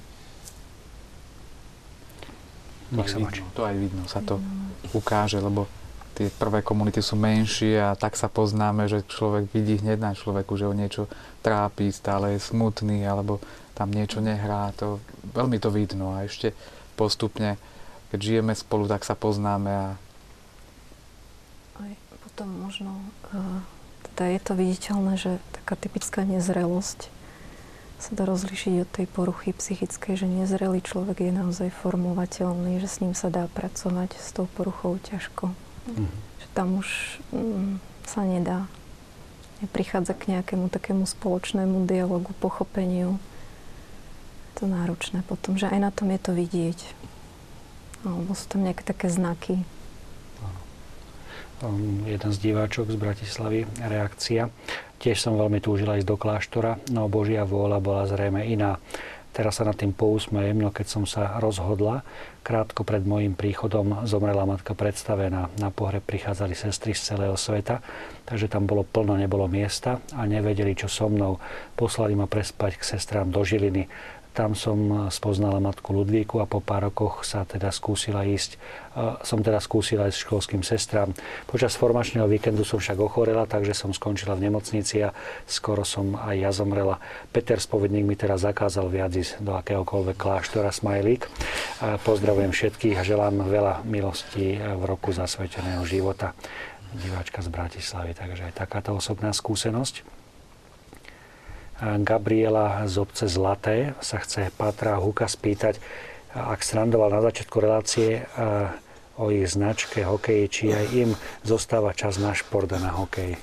Nech 2.93 3.09
sa 3.09 3.17
vidno, 3.17 3.49
to 3.57 3.65
aj 3.65 3.75
vidno, 3.81 4.05
sa 4.05 4.21
to 4.21 4.37
ukáže, 4.93 5.41
lebo 5.41 5.65
tie 6.15 6.31
prvé 6.31 6.63
komunity 6.63 7.03
sú 7.03 7.19
menšie 7.19 7.77
a 7.83 7.99
tak 7.99 8.15
sa 8.15 8.31
poznáme, 8.31 8.87
že 8.87 9.03
človek 9.05 9.51
vidí 9.51 9.83
hneď 9.83 9.99
na 9.99 10.13
človeku, 10.15 10.55
že 10.55 10.71
ho 10.71 10.75
niečo 10.75 11.11
trápi, 11.43 11.91
stále 11.91 12.39
je 12.39 12.41
smutný 12.41 13.03
alebo 13.03 13.43
tam 13.75 13.91
niečo 13.91 14.23
nehrá. 14.23 14.71
To, 14.79 15.03
veľmi 15.35 15.59
to 15.59 15.75
vidno 15.75 16.15
a 16.15 16.23
ešte 16.23 16.55
postupne, 16.95 17.59
keď 18.15 18.19
žijeme 18.23 18.55
spolu, 18.55 18.87
tak 18.87 19.03
sa 19.03 19.19
poznáme 19.19 19.71
a 19.75 19.89
aj 21.83 21.93
potom 22.23 22.47
možno 22.63 22.95
uh, 23.35 23.59
teda 24.15 24.39
je 24.39 24.41
to 24.47 24.53
viditeľné, 24.55 25.13
že 25.19 25.43
taká 25.51 25.75
typická 25.75 26.23
nezrelosť 26.23 27.11
sa 27.99 28.11
dá 28.13 28.29
rozlišiť 28.29 28.75
od 28.85 28.91
tej 28.91 29.07
poruchy 29.11 29.51
psychickej, 29.57 30.15
že 30.21 30.27
nezrelý 30.29 30.85
človek 30.85 31.25
je 31.25 31.33
naozaj 31.33 31.69
formovateľný, 31.73 32.79
že 32.79 32.89
s 32.91 33.01
ním 33.01 33.17
sa 33.17 33.33
dá 33.33 33.49
pracovať, 33.49 34.15
s 34.19 34.31
tou 34.35 34.45
poruchou 34.45 35.01
ťažko. 35.01 35.57
Že 35.93 36.47
tam 36.57 36.81
už 36.81 36.89
mm, 37.33 37.83
sa 38.09 38.25
nedá. 38.25 38.69
Neprichádza 39.61 40.17
k 40.17 40.37
nejakému 40.37 40.69
takému 40.69 41.05
spoločnému 41.09 41.85
dialogu, 41.89 42.33
pochopeniu. 42.41 43.21
To 44.61 44.69
náročné 44.69 45.25
potom, 45.25 45.57
že 45.57 45.69
aj 45.69 45.79
na 45.79 45.91
tom 45.91 46.13
je 46.13 46.21
to 46.21 46.33
vidieť. 46.33 46.79
Alebo 48.05 48.37
sú 48.37 48.45
tam 48.49 48.65
nejaké 48.65 48.85
také 48.85 49.09
znaky. 49.09 49.65
Um, 51.65 52.05
jeden 52.05 52.29
z 52.29 52.39
diváčok 52.45 52.93
z 52.93 52.99
Bratislavy, 52.99 53.65
reakcia. 53.81 54.53
Tiež 55.01 55.17
som 55.17 55.39
veľmi 55.39 55.65
túžila 55.65 55.97
ísť 55.97 56.09
do 56.13 56.17
kláštora, 56.21 56.77
no 56.93 57.09
Božia 57.09 57.47
vôľa 57.49 57.79
bola 57.81 58.05
zrejme 58.05 58.45
iná. 58.45 58.77
Teraz 59.35 59.59
sa 59.59 59.67
nad 59.67 59.75
tým 59.75 59.91
pousmejem, 59.91 60.55
no 60.55 60.71
keď 60.71 60.87
som 60.87 61.05
sa 61.11 61.43
rozhodla, 61.43 62.07
krátko 62.47 62.87
pred 62.87 63.03
môjim 63.03 63.35
príchodom 63.35 64.07
zomrela 64.07 64.47
matka 64.47 64.79
predstavená. 64.79 65.51
Na 65.59 65.75
pohreb 65.75 66.07
prichádzali 66.07 66.55
sestry 66.55 66.95
z 66.95 67.13
celého 67.13 67.35
sveta, 67.35 67.83
takže 68.31 68.47
tam 68.47 68.71
bolo 68.71 68.87
plno, 68.87 69.19
nebolo 69.19 69.51
miesta 69.51 69.99
a 70.15 70.23
nevedeli, 70.23 70.79
čo 70.79 70.87
so 70.87 71.11
mnou. 71.11 71.43
Poslali 71.75 72.15
ma 72.15 72.31
prespať 72.31 72.79
k 72.79 72.95
sestrám 72.95 73.35
do 73.35 73.43
Žiliny. 73.43 73.91
Tam 74.35 74.59
som 74.59 75.07
spoznala 75.15 75.63
matku 75.63 75.95
Ludvíku 75.95 76.43
a 76.43 76.51
po 76.51 76.59
pár 76.59 76.91
rokoch 76.91 77.23
sa 77.23 77.47
teda 77.47 77.71
skúsila 77.71 78.27
ísť, 78.27 78.59
som 79.23 79.39
teda 79.39 79.63
skúsila 79.63 80.11
ísť 80.11 80.27
školským 80.27 80.67
sestrám. 80.67 81.15
Počas 81.47 81.79
formačného 81.79 82.27
víkendu 82.27 82.67
som 82.67 82.83
však 82.83 82.99
ochorela, 82.99 83.47
takže 83.47 83.79
som 83.79 83.95
skončila 83.95 84.35
v 84.35 84.51
nemocnici 84.51 85.07
a 85.07 85.15
skoro 85.47 85.87
som 85.87 86.19
aj 86.19 86.35
ja 86.35 86.51
zomrela. 86.51 86.99
Peter 87.31 87.63
Spovedník 87.63 88.03
mi 88.03 88.19
teraz 88.19 88.43
zakázal 88.43 88.91
viac 88.91 89.15
ísť 89.15 89.39
do 89.39 89.55
akéhokoľvek 89.55 90.19
kláštora 90.19 90.75
Smajlík. 90.75 91.31
Pozdravujem 92.03 92.51
všetkých 92.51 92.99
a 92.99 93.07
želám 93.07 93.39
veľa 93.47 93.87
milostí 93.87 94.59
v 94.59 94.83
roku 94.83 95.15
zasveteného 95.15 95.87
života. 95.87 96.35
Diváčka 96.91 97.39
z 97.39 97.55
Bratislavy, 97.55 98.19
takže 98.19 98.51
aj 98.51 98.67
takáto 98.67 98.99
osobná 98.99 99.31
skúsenosť. 99.31 100.14
Gabriela 101.81 102.87
z 102.87 103.03
obce 103.03 103.27
Zlaté 103.27 103.99
sa 103.99 104.23
chce 104.23 104.55
Patra 104.55 104.99
Huka 105.03 105.27
spýtať, 105.27 105.83
ak 106.35 106.63
srandoval 106.63 107.11
na 107.11 107.23
začiatku 107.23 107.57
relácie 107.59 108.27
o 109.19 109.31
ich 109.31 109.47
značke 109.51 110.03
hokeji, 110.07 110.45
či 110.51 110.65
aj 110.75 110.87
im 110.95 111.11
zostáva 111.47 111.95
čas 111.95 112.19
na 112.19 112.35
šport 112.35 112.71
a 112.75 112.79
na 112.79 112.95
hokej. 112.95 113.39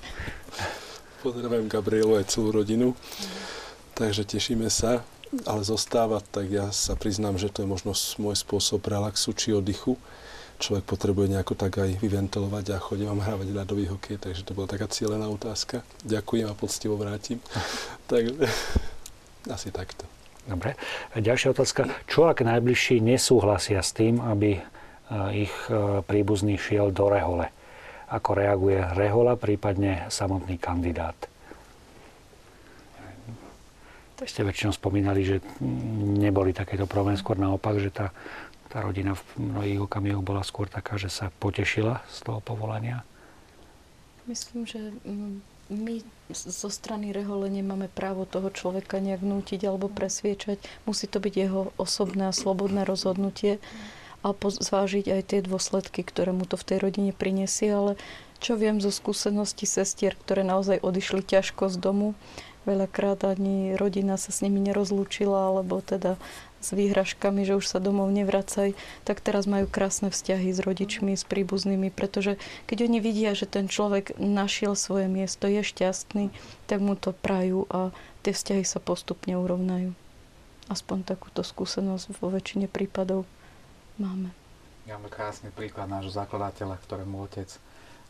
Pozdravujem 1.23 1.67
Gabrielu 1.71 2.19
aj 2.19 2.31
celú 2.31 2.51
rodinu, 2.51 2.95
takže 3.95 4.27
tešíme 4.27 4.67
sa, 4.67 5.03
ale 5.47 5.61
zostáva, 5.63 6.19
tak 6.19 6.51
ja 6.51 6.67
sa 6.75 6.99
priznám, 6.99 7.39
že 7.39 7.47
to 7.47 7.63
je 7.63 7.71
možno 7.71 7.95
môj 8.19 8.35
spôsob 8.35 8.83
relaxu 8.87 9.31
či 9.31 9.55
oddychu 9.55 9.95
človek 10.61 10.85
potrebuje 10.85 11.33
nejako 11.33 11.57
tak 11.57 11.81
aj 11.81 11.97
vyventilovať 11.97 12.77
a 12.77 12.77
chodím 12.77 13.09
vám 13.09 13.25
hrávať 13.25 13.49
ľadový 13.49 13.89
hokej, 13.89 14.21
takže 14.21 14.45
to 14.45 14.53
bola 14.53 14.69
taká 14.69 14.85
cieľená 14.85 15.25
otázka. 15.25 15.81
Ďakujem 16.05 16.45
a 16.45 16.53
poctivo 16.53 16.95
vrátim. 17.01 17.41
tak 18.09 18.29
asi 19.55 19.73
takto. 19.73 20.05
Dobre. 20.45 20.77
A 21.13 21.21
ďalšia 21.21 21.53
otázka. 21.53 21.89
Čo 22.05 22.29
ak 22.29 22.45
najbližší 22.45 23.01
nesúhlasia 23.01 23.81
s 23.81 23.93
tým, 23.93 24.21
aby 24.21 24.57
e, 24.57 24.61
ich 25.45 25.53
e, 25.69 26.01
príbuzný 26.05 26.57
šiel 26.57 26.93
do 26.93 27.09
rehole? 27.09 27.49
Ako 28.09 28.37
reaguje 28.37 28.81
rehola, 28.97 29.37
prípadne 29.37 30.09
samotný 30.09 30.57
kandidát? 30.57 31.17
To 34.17 34.29
ste 34.29 34.45
väčšinou 34.45 34.69
spomínali, 34.69 35.25
že 35.25 35.41
neboli 36.21 36.53
takéto 36.53 36.85
problémy, 36.85 37.17
skôr 37.17 37.41
naopak, 37.41 37.81
že 37.81 37.89
tá 37.89 38.13
tá 38.71 38.79
rodina 38.79 39.19
v 39.19 39.51
mnohých 39.51 39.83
okamihoch 39.83 40.23
bola 40.23 40.47
skôr 40.47 40.71
taká, 40.71 40.95
že 40.95 41.11
sa 41.11 41.27
potešila 41.43 41.99
z 42.07 42.17
toho 42.23 42.39
povolania? 42.39 43.03
Myslím, 44.31 44.63
že 44.63 44.95
mm, 45.03 45.43
my 45.71 45.99
zo 46.31 46.71
strany 46.71 47.11
rehole 47.11 47.51
nemáme 47.51 47.91
právo 47.91 48.23
toho 48.23 48.47
človeka 48.47 49.03
nejak 49.03 49.19
nútiť 49.19 49.67
alebo 49.67 49.91
presviečať. 49.91 50.59
Musí 50.87 51.07
to 51.07 51.19
byť 51.19 51.33
jeho 51.35 51.61
osobné 51.75 52.31
a 52.31 52.35
slobodné 52.35 52.87
rozhodnutie 52.87 53.59
a 54.21 54.35
zvážiť 54.37 55.05
aj 55.09 55.21
tie 55.27 55.39
dôsledky, 55.41 56.05
ktoré 56.05 56.31
mu 56.31 56.45
to 56.45 56.55
v 56.55 56.67
tej 56.67 56.77
rodine 56.83 57.11
prinesie. 57.15 57.71
Ale 57.73 57.91
čo 58.43 58.59
viem 58.59 58.83
zo 58.83 58.93
skúsenosti 58.93 59.65
sestier, 59.65 60.13
ktoré 60.15 60.43
naozaj 60.43 60.83
odišli 60.83 61.25
ťažko 61.25 61.71
z 61.71 61.77
domu, 61.79 62.07
veľakrát 62.69 63.25
ani 63.25 63.73
rodina 63.73 64.21
sa 64.21 64.29
s 64.29 64.45
nimi 64.45 64.61
nerozlúčila, 64.61 65.49
alebo 65.49 65.81
teda 65.81 66.21
s 66.61 66.71
výhražkami, 66.71 67.41
že 67.43 67.57
už 67.57 67.65
sa 67.65 67.81
domov 67.81 68.13
nevracaj, 68.13 68.77
tak 69.03 69.19
teraz 69.19 69.49
majú 69.49 69.65
krásne 69.65 70.13
vzťahy 70.13 70.53
s 70.53 70.61
rodičmi, 70.61 71.17
s 71.17 71.25
príbuznými, 71.25 71.89
pretože 71.89 72.37
keď 72.69 72.85
oni 72.85 73.01
vidia, 73.01 73.33
že 73.33 73.49
ten 73.49 73.65
človek 73.65 74.15
našiel 74.21 74.77
svoje 74.77 75.09
miesto, 75.09 75.49
je 75.49 75.65
šťastný, 75.65 76.29
tak 76.69 76.79
mu 76.79 76.93
to 76.93 77.11
prajú 77.17 77.65
a 77.73 77.89
tie 78.21 78.31
vzťahy 78.31 78.61
sa 78.61 78.77
postupne 78.77 79.33
urovnajú. 79.33 79.97
aspoň 80.71 81.03
takúto 81.03 81.43
skúsenosť 81.43 82.15
vo 82.15 82.31
väčšine 82.31 82.71
prípadov 82.71 83.27
máme. 83.99 84.31
Máme 84.87 85.11
krásny 85.11 85.51
príklad 85.51 85.91
nášho 85.91 86.15
zakladateľa, 86.15 86.79
ktorému 86.79 87.27
otec 87.27 87.47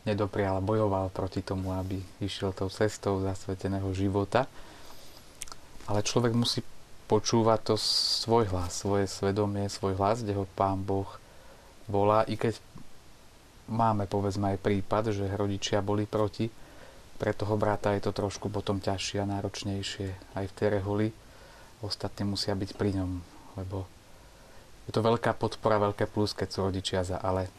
nedoprial 0.02 0.62
bojoval 0.62 1.10
proti 1.10 1.42
tomu, 1.42 1.74
aby 1.74 1.98
išiel 2.18 2.54
tou 2.54 2.70
cestou 2.70 3.18
zasveteného 3.22 3.90
života. 3.94 4.46
Ale 5.90 6.02
človek 6.02 6.34
musí 6.34 6.62
počúvať 7.12 7.60
to 7.68 7.74
svoj 7.76 8.48
hlas, 8.48 8.80
svoje 8.80 9.04
svedomie, 9.04 9.68
svoj 9.68 10.00
hlas, 10.00 10.24
kde 10.24 10.32
ho 10.32 10.48
Pán 10.56 10.80
Boh 10.80 11.04
volá, 11.84 12.24
i 12.24 12.40
keď 12.40 12.56
máme 13.68 14.08
povedzme 14.08 14.56
aj 14.56 14.64
prípad, 14.64 15.12
že 15.12 15.28
rodičia 15.36 15.84
boli 15.84 16.08
proti, 16.08 16.48
pre 17.20 17.36
toho 17.36 17.60
brata 17.60 17.92
je 17.92 18.00
to 18.00 18.16
trošku 18.16 18.48
potom 18.48 18.80
ťažšie 18.80 19.20
a 19.20 19.28
náročnejšie 19.28 20.08
aj 20.40 20.44
v 20.48 20.56
tej 20.56 20.68
reholi. 20.80 21.08
Ostatní 21.84 22.24
musia 22.24 22.56
byť 22.56 22.80
pri 22.80 22.96
ňom, 22.96 23.20
lebo 23.60 23.84
je 24.88 24.96
to 24.96 25.04
veľká 25.04 25.36
podpora, 25.36 25.78
veľké 25.92 26.08
plus, 26.08 26.32
keď 26.32 26.48
sú 26.48 26.58
rodičia 26.64 27.04
za, 27.04 27.20
ale 27.20 27.52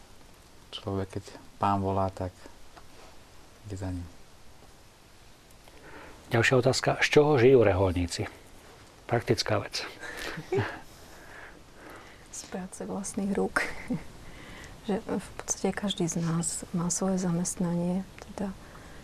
človek, 0.74 1.16
keď 1.16 1.24
pán 1.62 1.80
volá, 1.80 2.10
tak 2.10 2.34
ide 3.70 3.78
za 3.78 3.94
ním. 3.94 4.08
Ďalšia 6.34 6.60
otázka. 6.60 6.98
Z 7.06 7.08
čoho 7.14 7.38
žijú 7.38 7.62
reholníci? 7.62 8.43
Praktická 9.14 9.62
vec. 9.62 9.86
Z 12.34 12.42
práce 12.50 12.82
vlastných 12.82 13.30
rúk. 13.38 13.62
že 14.90 14.98
v 15.06 15.30
podstate 15.38 15.70
každý 15.70 16.10
z 16.10 16.18
nás 16.18 16.66
má 16.74 16.90
svoje 16.90 17.22
zamestnanie, 17.22 18.02
teda 18.34 18.50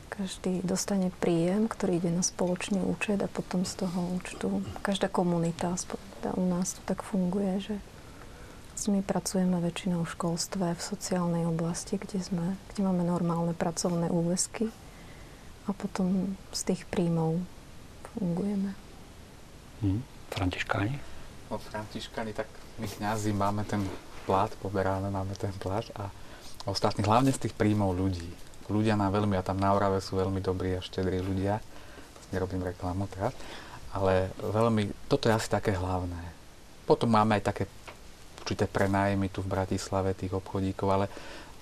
každý 0.10 0.66
dostane 0.66 1.14
príjem, 1.22 1.70
ktorý 1.70 2.02
ide 2.02 2.10
na 2.10 2.26
spoločný 2.26 2.82
účet 2.82 3.22
a 3.22 3.30
potom 3.30 3.70
z 3.70 3.86
toho 3.86 4.18
účtu 4.18 4.66
každá 4.82 5.14
komunita, 5.14 5.78
teda 6.18 6.34
u 6.34 6.44
nás 6.50 6.74
to 6.74 6.82
tak 6.90 7.06
funguje, 7.06 7.62
že 7.62 7.78
my 8.90 9.06
pracujeme 9.06 9.62
väčšinou 9.62 10.10
v 10.10 10.14
školstve, 10.18 10.74
v 10.74 10.82
sociálnej 10.82 11.46
oblasti, 11.46 12.02
kde, 12.02 12.18
sme, 12.18 12.58
kde 12.74 12.82
máme 12.82 13.06
normálne 13.06 13.54
pracovné 13.54 14.10
úväzky 14.10 14.74
a 15.70 15.78
potom 15.78 16.34
z 16.50 16.62
tých 16.74 16.90
príjmov 16.90 17.38
fungujeme. 18.18 18.89
Hmm. 19.80 20.04
Františkáni? 20.30 20.96
No, 21.50 21.58
Františkáni, 21.58 22.32
tak 22.36 22.48
my 22.78 22.88
kňazi 22.88 23.32
máme 23.34 23.64
ten 23.66 23.82
plat, 24.28 24.52
poberáme, 24.62 25.10
máme 25.10 25.34
ten 25.40 25.56
plat 25.58 25.88
a 25.98 26.12
ostatní, 26.70 27.02
hlavne 27.08 27.34
z 27.34 27.48
tých 27.50 27.58
príjmov 27.58 27.98
ľudí. 27.98 28.30
Ľudia 28.70 28.94
nám 28.94 29.18
veľmi, 29.18 29.34
a 29.34 29.42
tam 29.42 29.58
na 29.58 29.74
Orave 29.74 29.98
sú 30.04 30.22
veľmi 30.22 30.46
dobrí 30.46 30.78
a 30.78 30.86
štedrí 30.86 31.18
ľudia, 31.26 31.58
nerobím 32.30 32.62
reklamu 32.62 33.10
teraz, 33.10 33.34
ale 33.90 34.30
veľmi, 34.38 35.10
toto 35.10 35.26
je 35.26 35.34
asi 35.34 35.50
také 35.50 35.74
hlavné. 35.74 36.22
Potom 36.86 37.10
máme 37.10 37.42
aj 37.42 37.44
také 37.50 37.64
určité 38.38 38.70
prenájmy 38.70 39.34
tu 39.34 39.42
v 39.42 39.50
Bratislave 39.50 40.14
tých 40.14 40.38
obchodíkov, 40.38 40.88
ale 40.90 41.06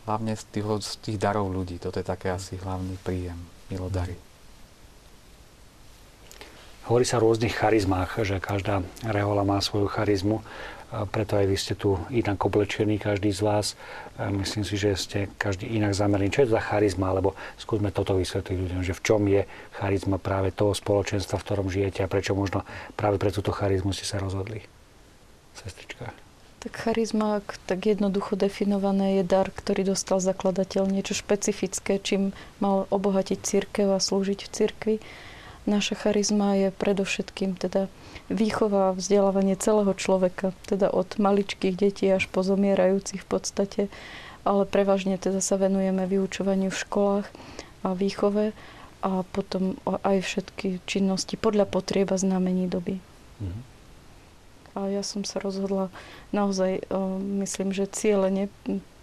hlavne 0.04 0.36
z 0.36 0.44
tých, 0.52 0.66
z 0.84 0.96
tých 1.00 1.18
darov 1.20 1.48
ľudí. 1.48 1.80
Toto 1.80 2.00
je 2.00 2.08
také 2.08 2.32
asi 2.32 2.60
hlavný 2.60 3.00
príjem, 3.00 3.40
milodary. 3.72 4.27
Hovorí 6.88 7.04
sa 7.04 7.20
o 7.20 7.28
rôznych 7.28 7.52
charizmách, 7.52 8.24
že 8.24 8.40
každá 8.40 8.80
rehola 9.04 9.44
má 9.44 9.60
svoju 9.60 9.92
charizmu, 9.92 10.40
preto 11.12 11.36
aj 11.36 11.46
vy 11.52 11.58
ste 11.60 11.76
tu 11.76 12.00
inak 12.08 12.40
oblečení, 12.40 12.96
každý 12.96 13.28
z 13.36 13.44
vás. 13.44 13.76
Myslím 14.16 14.64
si, 14.64 14.80
že 14.80 14.96
ste 14.96 15.20
každý 15.36 15.68
inak 15.68 15.92
zameraný. 15.92 16.32
Čo 16.32 16.48
je 16.48 16.48
to 16.48 16.56
za 16.56 16.64
charizma, 16.64 17.12
alebo 17.12 17.36
skúsme 17.60 17.92
toto 17.92 18.16
vysvetliť 18.16 18.56
ľuďom, 18.56 18.82
že 18.88 18.96
v 18.96 19.04
čom 19.04 19.20
je 19.28 19.44
charizma 19.76 20.16
práve 20.16 20.56
toho 20.56 20.72
spoločenstva, 20.72 21.36
v 21.36 21.44
ktorom 21.44 21.68
žijete 21.68 22.08
a 22.08 22.12
prečo 22.12 22.32
možno 22.40 22.64
práve 22.96 23.20
pre 23.20 23.36
túto 23.36 23.52
charizmu 23.52 23.92
ste 23.92 24.08
sa 24.08 24.24
rozhodli. 24.24 24.64
Sestrička. 25.60 26.16
Tak 26.64 26.72
charizma, 26.72 27.44
tak 27.68 27.84
jednoducho 27.84 28.40
definované, 28.40 29.20
je 29.20 29.24
dar, 29.28 29.52
ktorý 29.52 29.92
dostal 29.92 30.24
zakladateľ, 30.24 30.88
niečo 30.88 31.20
špecifické, 31.20 32.00
čím 32.00 32.32
mal 32.64 32.88
obohatiť 32.96 33.44
církev 33.44 33.92
a 33.92 34.00
slúžiť 34.00 34.40
v 34.48 34.52
cirkvi. 34.56 34.96
Naša 35.68 36.00
charizma 36.00 36.56
je 36.56 36.72
predovšetkým 36.72 37.60
teda 37.60 37.92
výchova 38.32 38.92
a 38.92 38.96
vzdelávanie 38.96 39.60
celého 39.60 39.92
človeka, 39.92 40.56
teda 40.64 40.88
od 40.88 41.20
maličkých 41.20 41.76
detí 41.76 42.08
až 42.08 42.32
po 42.32 42.40
zomierajúcich 42.40 43.20
v 43.20 43.28
podstate, 43.28 43.82
ale 44.48 44.64
prevažne 44.64 45.20
teda 45.20 45.44
sa 45.44 45.60
venujeme 45.60 46.08
vyučovaniu 46.08 46.72
v 46.72 46.82
školách 46.88 47.28
a 47.84 47.92
výchove 47.92 48.56
a 49.04 49.12
potom 49.36 49.76
aj 49.86 50.24
všetky 50.24 50.80
činnosti 50.88 51.36
podľa 51.36 51.68
potrieb 51.68 52.16
a 52.16 52.18
znamení 52.18 52.72
doby. 52.72 53.04
Mm-hmm. 53.44 53.64
A 54.78 54.80
ja 54.88 55.04
som 55.04 55.28
sa 55.28 55.44
rozhodla 55.44 55.92
naozaj, 56.32 56.86
myslím, 57.44 57.76
že 57.76 57.92
cieľene 57.92 58.48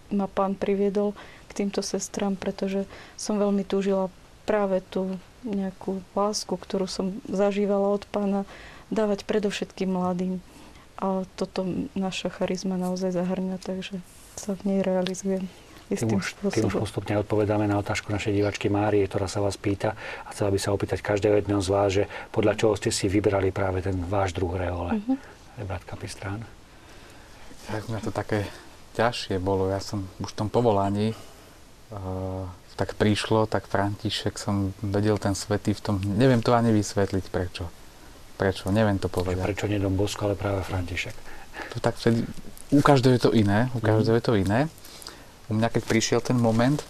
ma 0.09 0.25
pán 0.25 0.57
priviedol 0.57 1.13
k 1.45 1.63
týmto 1.63 1.85
sestram, 1.85 2.33
pretože 2.39 2.87
som 3.19 3.37
veľmi 3.37 3.61
túžila 3.67 4.09
práve 4.45 4.81
tú 4.93 5.17
nejakú 5.45 6.01
lásku, 6.13 6.53
ktorú 6.53 6.85
som 6.85 7.17
zažívala 7.25 7.91
od 7.91 8.05
pána, 8.09 8.45
dávať 8.93 9.25
predovšetkým 9.25 9.89
mladým. 9.89 10.41
A 10.95 11.27
toto 11.35 11.67
naša 11.97 12.31
charizma 12.31 12.79
naozaj 12.79 13.11
zahrňa, 13.11 13.59
takže 13.59 13.99
sa 14.39 14.55
v 14.55 14.61
nej 14.63 14.79
realizujem. 14.85 15.49
Tým 15.85 16.17
už, 16.17 16.33
tým 16.49 16.65
už 16.65 16.81
postupne 16.81 17.13
odpovedáme 17.21 17.69
na 17.69 17.77
otázku 17.77 18.09
našej 18.09 18.33
divačky 18.33 18.73
Márie, 18.73 19.05
ktorá 19.05 19.29
sa 19.29 19.37
vás 19.37 19.53
pýta 19.53 19.93
a 20.25 20.33
chcela 20.33 20.49
by 20.49 20.57
sa 20.57 20.73
opýtať 20.73 21.05
každého 21.05 21.37
jedného 21.37 21.61
z 21.61 21.69
vás, 21.69 21.89
že 21.93 22.03
podľa 22.33 22.57
čoho 22.57 22.73
ste 22.73 22.89
si 22.89 23.05
vybrali 23.05 23.53
práve 23.53 23.85
ten 23.85 23.93
váš 24.09 24.33
druh 24.33 24.49
reole. 24.49 24.97
Uh-huh 24.97 25.17
brat 25.63 25.87
Kapistrán? 25.87 26.43
Tak 27.71 27.87
mňa 27.87 27.99
to 28.03 28.11
také 28.11 28.43
ťažšie 28.99 29.39
bolo. 29.39 29.71
Ja 29.71 29.79
som 29.79 30.03
už 30.19 30.35
v 30.35 30.39
tom 30.43 30.49
povolaní 30.51 31.15
uh, 31.15 32.43
tak 32.75 32.99
prišlo, 32.99 33.47
tak 33.47 33.71
František 33.71 34.35
som 34.35 34.75
vedel 34.83 35.15
ten 35.15 35.31
svetý 35.31 35.71
v 35.71 35.81
tom, 35.81 35.95
neviem 36.03 36.43
to 36.43 36.51
ani 36.51 36.75
vysvetliť 36.75 37.25
prečo. 37.31 37.71
Prečo, 38.35 38.67
neviem 38.67 38.99
to 38.99 39.07
povedať. 39.07 39.47
Že 39.47 39.47
prečo 39.47 39.67
nie 39.71 39.79
Dom 39.79 39.95
Bosko, 39.95 40.27
ale 40.27 40.35
práve 40.35 40.59
František? 40.67 41.15
To 41.71 41.79
tak 41.79 41.95
vtedy, 41.95 42.27
u 42.75 42.83
každého 42.83 43.15
je 43.15 43.23
to 43.23 43.31
iné, 43.31 43.71
u 43.71 43.79
každého 43.79 44.19
je 44.19 44.25
to 44.27 44.35
iné. 44.35 44.67
U 45.47 45.55
mňa 45.55 45.71
keď 45.71 45.83
prišiel 45.87 46.19
ten 46.19 46.35
moment, 46.35 46.83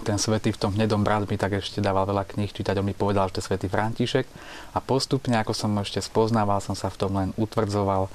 ten 0.00 0.16
svetý 0.16 0.52
v 0.52 0.60
tom 0.60 0.72
hnedom 0.72 1.04
brat 1.04 1.28
mi 1.28 1.36
tak 1.36 1.60
ešte 1.60 1.84
dával 1.84 2.08
veľa 2.08 2.24
kníh 2.24 2.48
čítať, 2.48 2.80
on 2.80 2.88
mi 2.88 2.96
povedal, 2.96 3.28
že 3.28 3.36
to 3.36 3.40
je 3.44 3.48
svetý 3.52 3.68
František 3.68 4.24
a 4.72 4.78
postupne, 4.80 5.36
ako 5.36 5.52
som 5.52 5.76
ešte 5.76 6.00
spoznával, 6.00 6.64
som 6.64 6.72
sa 6.72 6.88
v 6.88 7.00
tom 7.00 7.12
len 7.16 7.30
utvrdzoval. 7.36 8.08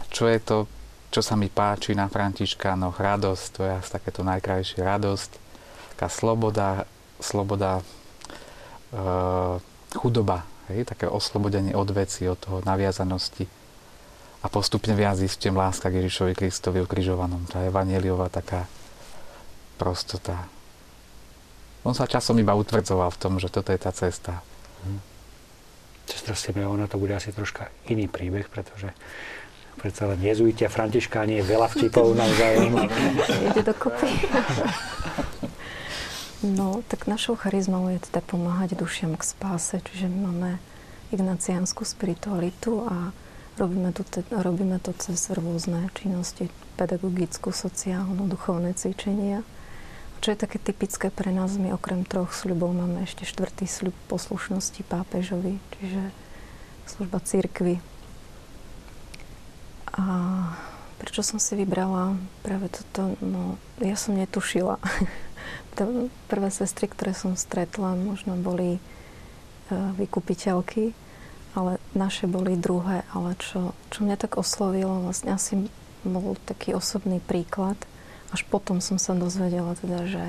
A 0.00 0.02
čo 0.08 0.24
je 0.24 0.40
to, 0.40 0.64
čo 1.12 1.20
sa 1.20 1.36
mi 1.36 1.52
páči 1.52 1.92
na 1.92 2.08
no 2.80 2.88
radosť, 2.96 3.44
to 3.52 3.60
je 3.60 3.72
asi 3.76 3.90
takéto 3.92 4.24
najkrajšie 4.24 4.80
radosť, 4.80 5.43
taká 5.94 6.10
sloboda, 6.10 6.90
sloboda, 7.22 7.80
e, 8.90 9.02
chudoba, 9.94 10.42
hej, 10.68 10.84
také 10.84 11.06
oslobodenie 11.06 11.72
od 11.78 11.88
veci, 11.94 12.26
od 12.26 12.38
toho 12.38 12.58
naviazanosti 12.66 13.46
a 14.44 14.46
postupne 14.52 14.92
viac 14.92 15.16
zistím 15.16 15.56
láska 15.56 15.88
k 15.88 16.04
Ježišovi 16.04 16.36
Kristovi 16.36 16.84
ukrižovanom. 16.84 17.48
Tá 17.48 17.64
evanieliová 17.64 18.28
taká 18.28 18.68
prostota. 19.80 20.36
On 21.80 21.96
sa 21.96 22.04
časom 22.04 22.36
iba 22.36 22.52
utvrdzoval 22.52 23.08
v 23.08 23.20
tom, 23.20 23.32
že 23.40 23.48
toto 23.48 23.72
je 23.72 23.80
tá 23.80 23.88
cesta. 23.88 24.44
Hm. 24.84 25.00
Sestra 26.04 26.36
Simeona 26.36 26.84
to 26.84 27.00
bude 27.00 27.16
asi 27.16 27.32
troška 27.32 27.72
iný 27.88 28.04
príbeh, 28.04 28.44
pretože 28.52 28.92
predsa 29.80 30.12
len 30.12 30.20
jezuiti 30.20 30.68
a 30.68 30.72
františkáni 30.72 31.40
je 31.40 31.48
veľa 31.48 31.68
vtipov 31.72 32.12
navzájom. 32.20 32.84
Ide 33.48 33.62
dokopy. 33.64 34.12
No, 36.44 36.84
tak 36.92 37.08
našou 37.08 37.40
charizmou 37.40 37.88
je 37.88 38.04
teda 38.04 38.20
pomáhať 38.20 38.76
dušiam 38.76 39.16
k 39.16 39.24
spáse, 39.24 39.80
čiže 39.80 40.12
máme 40.12 40.60
ignaciánsku 41.08 41.88
spiritualitu 41.88 42.84
a 42.84 43.16
robíme 43.56 43.96
to, 43.96 44.04
te, 44.04 44.20
robíme 44.28 44.76
to 44.84 44.92
cez 45.00 45.32
rôzne 45.32 45.88
činnosti, 45.96 46.52
pedagogickú, 46.76 47.48
sociálnu, 47.48 48.28
duchovné 48.28 48.76
cvičenia 48.76 49.40
čo 50.24 50.32
je 50.32 50.40
také 50.40 50.56
typické 50.56 51.12
pre 51.12 51.28
nás, 51.28 51.52
my 51.60 51.76
okrem 51.76 52.00
troch 52.08 52.32
sľubov 52.32 52.72
máme 52.72 53.04
ešte 53.04 53.28
štvrtý 53.28 53.68
sľub 53.68 53.92
poslušnosti 54.08 54.80
pápežovi, 54.88 55.60
čiže 55.76 56.00
služba 56.88 57.20
církvy. 57.20 57.76
A 59.92 60.04
prečo 60.96 61.20
som 61.20 61.36
si 61.36 61.52
vybrala 61.60 62.16
práve 62.40 62.72
toto? 62.72 63.20
No, 63.20 63.60
ja 63.84 64.00
som 64.00 64.16
netušila. 64.16 64.80
Prvé 66.30 66.48
sestry, 66.54 66.86
ktoré 66.86 67.12
som 67.12 67.34
stretla, 67.34 67.98
možno 67.98 68.38
boli 68.38 68.78
uh, 68.78 69.90
vykupiteľky, 69.98 70.94
ale 71.58 71.82
naše 71.98 72.30
boli 72.30 72.54
druhé. 72.54 73.02
Ale 73.10 73.34
čo, 73.42 73.74
čo 73.90 74.06
mňa 74.06 74.16
tak 74.18 74.38
oslovilo, 74.38 75.02
vlastne 75.02 75.34
asi 75.34 75.66
bol 76.06 76.38
taký 76.46 76.74
osobný 76.74 77.18
príklad– 77.18 77.76
až 78.34 78.42
potom 78.50 78.82
som 78.82 78.98
sa 78.98 79.14
dozvedela 79.14 79.78
teda, 79.78 80.10
že 80.10 80.24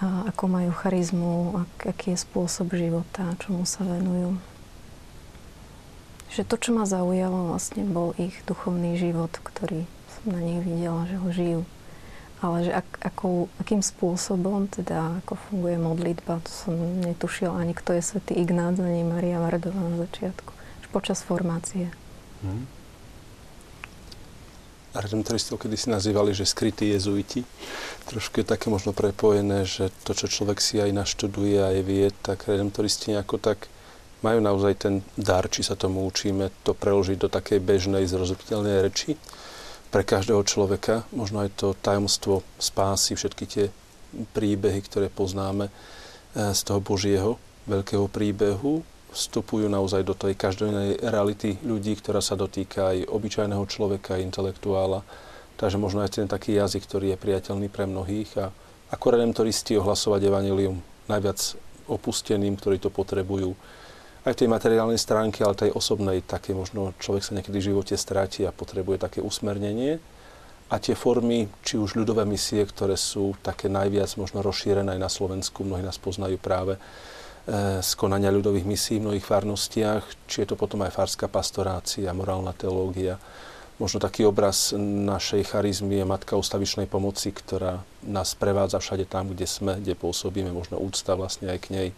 a, 0.00 0.32
ako 0.32 0.44
majú 0.48 0.72
charizmu, 0.72 1.60
ak, 1.68 1.92
aký 1.92 2.16
je 2.16 2.24
spôsob 2.24 2.72
života, 2.72 3.36
čomu 3.44 3.68
sa 3.68 3.84
venujú. 3.84 4.40
Že 6.32 6.48
to, 6.48 6.56
čo 6.56 6.70
ma 6.72 6.88
zaujalo, 6.88 7.52
vlastne 7.52 7.84
bol 7.84 8.16
ich 8.16 8.40
duchovný 8.48 8.96
život, 8.96 9.28
ktorý 9.36 9.84
som 10.16 10.32
na 10.32 10.40
nich 10.40 10.64
videla, 10.64 11.04
že 11.04 11.16
ho 11.20 11.28
žijú. 11.28 11.60
Ale 12.38 12.70
že 12.70 12.72
ak, 12.72 13.02
ako, 13.02 13.50
akým 13.58 13.82
spôsobom, 13.82 14.70
teda 14.70 15.18
ako 15.26 15.34
funguje 15.50 15.74
modlitba, 15.74 16.38
to 16.46 16.50
som 16.50 16.74
netušila 17.02 17.58
ani 17.58 17.74
kto 17.74 17.98
je 17.98 18.02
svätý 18.02 18.38
Ignác, 18.38 18.78
ani 18.78 19.02
Maria 19.02 19.42
Vardová 19.42 19.82
na 19.82 19.98
začiatku. 20.06 20.50
Až 20.54 20.86
počas 20.94 21.18
formácie. 21.26 21.90
Hmm. 22.46 22.70
Redemptoristov 24.94 25.62
kedy 25.62 25.76
si 25.78 25.88
nazývali, 25.90 26.30
že 26.30 26.46
skrytí 26.46 26.94
jezuiti. 26.94 27.42
Trošku 28.06 28.40
je 28.40 28.46
také 28.46 28.70
možno 28.70 28.94
prepojené, 28.94 29.66
že 29.66 29.90
to, 30.06 30.14
čo 30.14 30.30
človek 30.30 30.62
si 30.62 30.78
aj 30.78 30.94
naštuduje 30.94 31.58
a 31.58 31.74
je 31.74 31.82
vie, 31.82 32.06
tak 32.22 32.46
redemptoristi 32.46 33.18
nejako 33.18 33.42
tak 33.42 33.66
majú 34.22 34.42
naozaj 34.42 34.74
ten 34.78 34.94
dar, 35.14 35.46
či 35.46 35.62
sa 35.62 35.78
tomu 35.78 36.02
učíme, 36.06 36.50
to 36.66 36.74
preložiť 36.74 37.18
do 37.18 37.28
takej 37.30 37.62
bežnej, 37.62 38.06
zrozumiteľnej 38.06 38.82
reči 38.86 39.18
pre 39.88 40.04
každého 40.04 40.44
človeka. 40.44 41.08
Možno 41.12 41.44
aj 41.44 41.56
to 41.56 41.76
tajomstvo 41.78 42.44
spásy, 42.60 43.16
všetky 43.16 43.44
tie 43.48 43.66
príbehy, 44.32 44.80
ktoré 44.84 45.12
poznáme 45.12 45.68
eh, 45.68 46.52
z 46.52 46.60
toho 46.64 46.80
Božieho 46.80 47.40
veľkého 47.68 48.08
príbehu, 48.08 48.80
vstupujú 49.12 49.68
naozaj 49.68 50.04
do 50.04 50.16
tej 50.16 50.36
každodennej 50.36 51.00
reality 51.00 51.56
ľudí, 51.64 51.96
ktorá 51.96 52.20
sa 52.20 52.36
dotýka 52.36 52.92
aj 52.92 53.08
obyčajného 53.08 53.64
človeka, 53.68 54.20
intelektuála. 54.20 55.04
Takže 55.58 55.80
možno 55.80 56.04
aj 56.04 56.16
ten 56.16 56.28
taký 56.28 56.56
jazyk, 56.56 56.86
ktorý 56.86 57.06
je 57.12 57.18
priateľný 57.20 57.68
pre 57.68 57.84
mnohých 57.88 58.30
a 58.40 58.46
ako 58.88 59.06
redemptoristi 59.16 59.76
ohlasovať 59.76 60.28
evanelium 60.28 60.80
najviac 61.08 61.40
opusteným, 61.88 62.56
ktorí 62.56 62.80
to 62.80 62.88
potrebujú 62.92 63.52
aj 64.28 64.44
tej 64.44 64.52
materiálnej 64.52 65.00
stránke, 65.00 65.40
ale 65.40 65.56
tej 65.56 65.72
osobnej, 65.72 66.20
také 66.20 66.52
možno 66.52 66.92
človek 67.00 67.24
sa 67.24 67.32
niekedy 67.32 67.56
v 67.58 67.68
živote 67.72 67.94
stráti 67.96 68.44
a 68.44 68.52
potrebuje 68.52 69.00
také 69.00 69.24
usmernenie. 69.24 69.96
A 70.68 70.76
tie 70.76 70.92
formy, 70.92 71.48
či 71.64 71.80
už 71.80 71.96
ľudové 71.96 72.28
misie, 72.28 72.60
ktoré 72.60 72.92
sú 73.00 73.32
také 73.40 73.72
najviac 73.72 74.12
možno 74.20 74.44
rozšírené 74.44 74.94
aj 74.96 75.00
na 75.00 75.08
Slovensku, 75.08 75.64
mnohí 75.64 75.80
nás 75.80 75.96
poznajú 75.96 76.36
práve 76.36 76.76
e, 76.76 76.80
z 77.80 77.90
konania 77.96 78.28
ľudových 78.28 78.68
misií 78.68 79.00
v 79.00 79.08
mnohých 79.08 79.24
farnostiach, 79.24 80.28
či 80.28 80.44
je 80.44 80.52
to 80.52 80.60
potom 80.60 80.84
aj 80.84 80.92
farská 80.92 81.24
pastorácia, 81.24 82.12
morálna 82.12 82.52
teológia. 82.52 83.16
Možno 83.80 83.96
taký 83.96 84.28
obraz 84.28 84.76
našej 84.76 85.56
charizmy 85.56 86.02
je 86.02 86.04
Matka 86.04 86.36
ustavičnej 86.36 86.84
pomoci, 86.84 87.32
ktorá 87.32 87.80
nás 88.04 88.36
prevádza 88.36 88.76
všade 88.76 89.08
tam, 89.08 89.32
kde 89.32 89.48
sme, 89.48 89.80
kde 89.80 89.96
pôsobíme, 89.96 90.52
možno 90.52 90.76
úcta 90.76 91.16
vlastne 91.16 91.48
aj 91.48 91.58
k 91.64 91.68
nej 91.72 91.88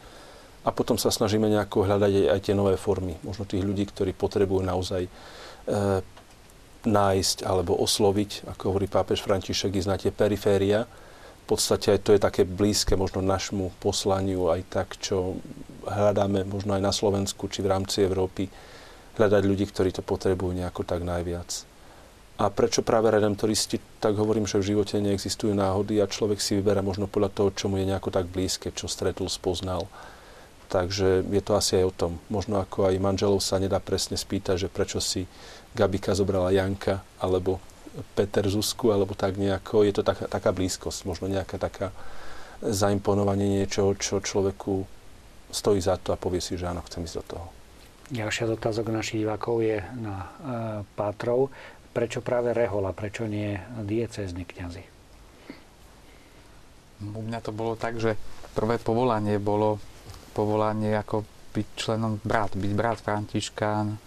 a 0.61 0.69
potom 0.69 1.01
sa 1.01 1.09
snažíme 1.09 1.49
nejako 1.49 1.89
hľadať 1.89 2.13
aj, 2.13 2.27
aj 2.37 2.41
tie 2.45 2.55
nové 2.55 2.77
formy. 2.77 3.17
Možno 3.25 3.49
tých 3.49 3.65
ľudí, 3.65 3.89
ktorí 3.89 4.13
potrebujú 4.13 4.61
naozaj 4.61 5.09
e, 5.09 5.11
nájsť 6.85 7.49
alebo 7.49 7.77
osloviť, 7.81 8.49
ako 8.49 8.63
hovorí 8.73 8.85
pápež 8.89 9.25
František, 9.25 9.81
ísť 9.81 9.89
na 9.89 9.97
tie 9.97 10.13
periféria. 10.13 10.85
V 11.49 11.57
podstate 11.57 11.97
aj 11.97 12.01
to 12.05 12.13
je 12.13 12.21
také 12.21 12.43
blízke 12.45 12.93
možno 12.95 13.25
našmu 13.25 13.73
poslaniu, 13.81 14.53
aj 14.53 14.61
tak, 14.69 14.89
čo 15.01 15.41
hľadáme 15.89 16.45
možno 16.45 16.77
aj 16.77 16.83
na 16.85 16.93
Slovensku 16.93 17.49
či 17.49 17.65
v 17.65 17.71
rámci 17.73 18.05
Európy, 18.05 18.47
hľadať 19.17 19.43
ľudí, 19.45 19.65
ktorí 19.67 19.91
to 19.97 20.05
potrebujú 20.05 20.55
nejako 20.55 20.85
tak 20.85 21.03
najviac. 21.03 21.67
A 22.41 22.49
prečo 22.49 22.81
práve 22.81 23.13
redemptoristi, 23.13 23.77
tak 24.01 24.17
hovorím, 24.17 24.49
že 24.49 24.57
v 24.57 24.73
živote 24.73 24.97
neexistujú 24.97 25.53
náhody 25.53 26.01
a 26.01 26.09
človek 26.09 26.41
si 26.41 26.57
vyberá 26.57 26.81
možno 26.81 27.05
podľa 27.05 27.37
toho, 27.37 27.49
čo 27.53 27.69
mu 27.69 27.77
je 27.77 27.85
nejako 27.85 28.09
tak 28.09 28.33
blízke, 28.33 28.73
čo 28.73 28.89
stretol, 28.89 29.29
spoznal. 29.29 29.85
Takže 30.71 31.27
je 31.27 31.43
to 31.43 31.59
asi 31.59 31.83
aj 31.83 31.85
o 31.91 31.93
tom. 31.95 32.13
Možno 32.31 32.63
ako 32.63 32.87
aj 32.87 33.03
manželov 33.03 33.43
sa 33.43 33.59
nedá 33.59 33.83
presne 33.83 34.15
spýtať, 34.15 34.67
že 34.67 34.69
prečo 34.71 35.03
si 35.03 35.27
Gabika 35.75 36.15
zobrala 36.15 36.55
Janka, 36.55 37.03
alebo 37.19 37.59
Peter 38.15 38.47
Zuzku, 38.47 38.95
alebo 38.95 39.19
tak 39.19 39.35
nejako. 39.35 39.83
Je 39.83 39.95
to 39.99 40.07
taká, 40.07 40.31
taká 40.31 40.55
blízkosť, 40.55 41.11
možno 41.11 41.27
nejaká 41.27 41.59
taká 41.59 41.91
zaimponovanie 42.63 43.61
niečoho, 43.61 43.99
čo 43.99 44.23
človeku 44.23 44.87
stojí 45.51 45.83
za 45.83 45.99
to 45.99 46.15
a 46.15 46.21
povie 46.21 46.39
si, 46.39 46.55
že 46.55 46.71
áno, 46.71 46.87
chcem 46.87 47.03
ísť 47.03 47.17
do 47.19 47.25
toho. 47.27 47.47
Ďalšia 48.11 48.51
z 48.51 48.55
otázok 48.59 48.87
našich 48.91 49.23
divákov 49.27 49.63
je 49.63 49.83
na 49.99 50.17
e, 50.23 50.29
Pátrov. 50.95 51.51
Prečo 51.91 52.23
práve 52.23 52.55
Rehola, 52.55 52.95
prečo 52.95 53.27
nie 53.27 53.59
diecézny 53.83 54.47
kňazi? 54.47 54.85
U 57.03 57.23
mňa 57.23 57.41
to 57.43 57.51
bolo 57.51 57.75
tak, 57.75 57.99
že 57.99 58.15
prvé 58.55 58.79
povolanie 58.79 59.39
bolo 59.43 59.83
povolanie 60.41 60.97
ako 60.97 61.29
byť 61.53 61.67
členom 61.77 62.17
brat, 62.25 62.57
byť 62.57 62.73
brat 62.73 62.99
Františkán, 63.05 64.01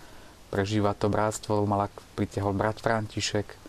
prežívať 0.50 0.96
to 0.98 1.08
bratstvo, 1.14 1.70
mal 1.70 1.86
pritiahol 2.18 2.58
brat 2.58 2.82
František. 2.82 3.62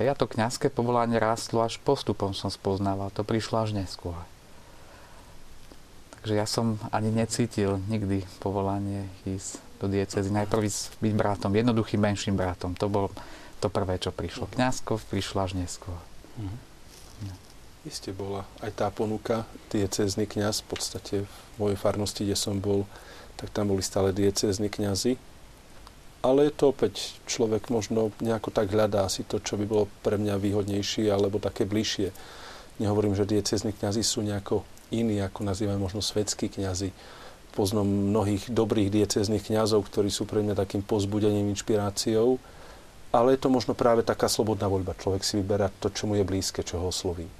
Ja 0.00 0.14
to 0.14 0.30
kňazské 0.30 0.70
povolanie 0.70 1.18
rástlo 1.20 1.66
až 1.66 1.76
postupom 1.82 2.32
som 2.32 2.48
spoznával, 2.48 3.12
to 3.12 3.26
prišlo 3.26 3.66
až 3.66 3.74
neskôr. 3.74 4.16
Takže 6.18 6.34
ja 6.38 6.46
som 6.46 6.80
ani 6.94 7.10
necítil 7.10 7.82
nikdy 7.90 8.22
povolanie 8.38 9.10
ísť 9.26 9.58
do 9.82 9.86
diecezy. 9.90 10.30
Najprv 10.30 10.60
byť 11.02 11.14
bratom, 11.14 11.54
jednoduchým 11.54 12.02
menším 12.02 12.34
bratom. 12.34 12.74
To 12.78 12.90
bolo 12.90 13.08
to 13.58 13.70
prvé, 13.70 13.98
čo 13.98 14.14
prišlo. 14.14 14.50
Kňazko 14.50 15.02
prišlo 15.10 15.46
až 15.46 15.58
neskôr. 15.58 15.98
Mm-hmm. 16.38 16.58
Isté 17.86 18.10
bola 18.10 18.42
aj 18.58 18.74
tá 18.74 18.90
ponuka, 18.90 19.46
diecézny 19.70 20.26
kňaz, 20.26 20.66
v 20.66 20.66
podstate 20.66 21.14
v 21.22 21.54
mojej 21.62 21.78
farnosti, 21.78 22.26
kde 22.26 22.34
som 22.34 22.58
bol, 22.58 22.90
tak 23.38 23.54
tam 23.54 23.70
boli 23.70 23.86
stále 23.86 24.10
diecézni 24.10 24.66
kňazi. 24.66 25.14
Ale 26.26 26.50
je 26.50 26.52
to 26.58 26.74
opäť, 26.74 27.14
človek 27.30 27.70
možno 27.70 28.10
nejako 28.18 28.50
tak 28.50 28.74
hľadá 28.74 29.06
si 29.06 29.22
to, 29.22 29.38
čo 29.38 29.54
by 29.54 29.64
bolo 29.70 29.84
pre 30.02 30.18
mňa 30.18 30.42
výhodnejšie 30.42 31.06
alebo 31.06 31.38
také 31.38 31.62
bližšie. 31.62 32.10
Nehovorím, 32.82 33.14
že 33.14 33.30
diecézni 33.30 33.70
kňazi 33.70 34.02
sú 34.02 34.26
nejako 34.26 34.66
iní, 34.90 35.22
ako 35.22 35.46
nazývame 35.46 35.78
možno 35.78 36.02
svetskí 36.02 36.50
kňazi. 36.50 36.90
Poznám 37.54 37.86
mnohých 37.86 38.50
dobrých 38.50 38.90
diecéznych 38.90 39.46
kňazov, 39.46 39.86
ktorí 39.86 40.10
sú 40.10 40.26
pre 40.26 40.42
mňa 40.42 40.58
takým 40.58 40.82
pozbudením, 40.82 41.54
inšpiráciou, 41.54 42.42
ale 43.14 43.38
je 43.38 43.40
to 43.46 43.54
možno 43.54 43.78
práve 43.78 44.02
taká 44.02 44.26
slobodná 44.26 44.66
voľba. 44.66 44.98
Človek 44.98 45.22
si 45.22 45.38
vyberá 45.38 45.70
to, 45.78 45.94
čo 45.94 46.10
mu 46.10 46.18
je 46.18 46.26
blízke, 46.26 46.66
čo 46.66 46.82
ho 46.82 46.90
osloví 46.90 47.37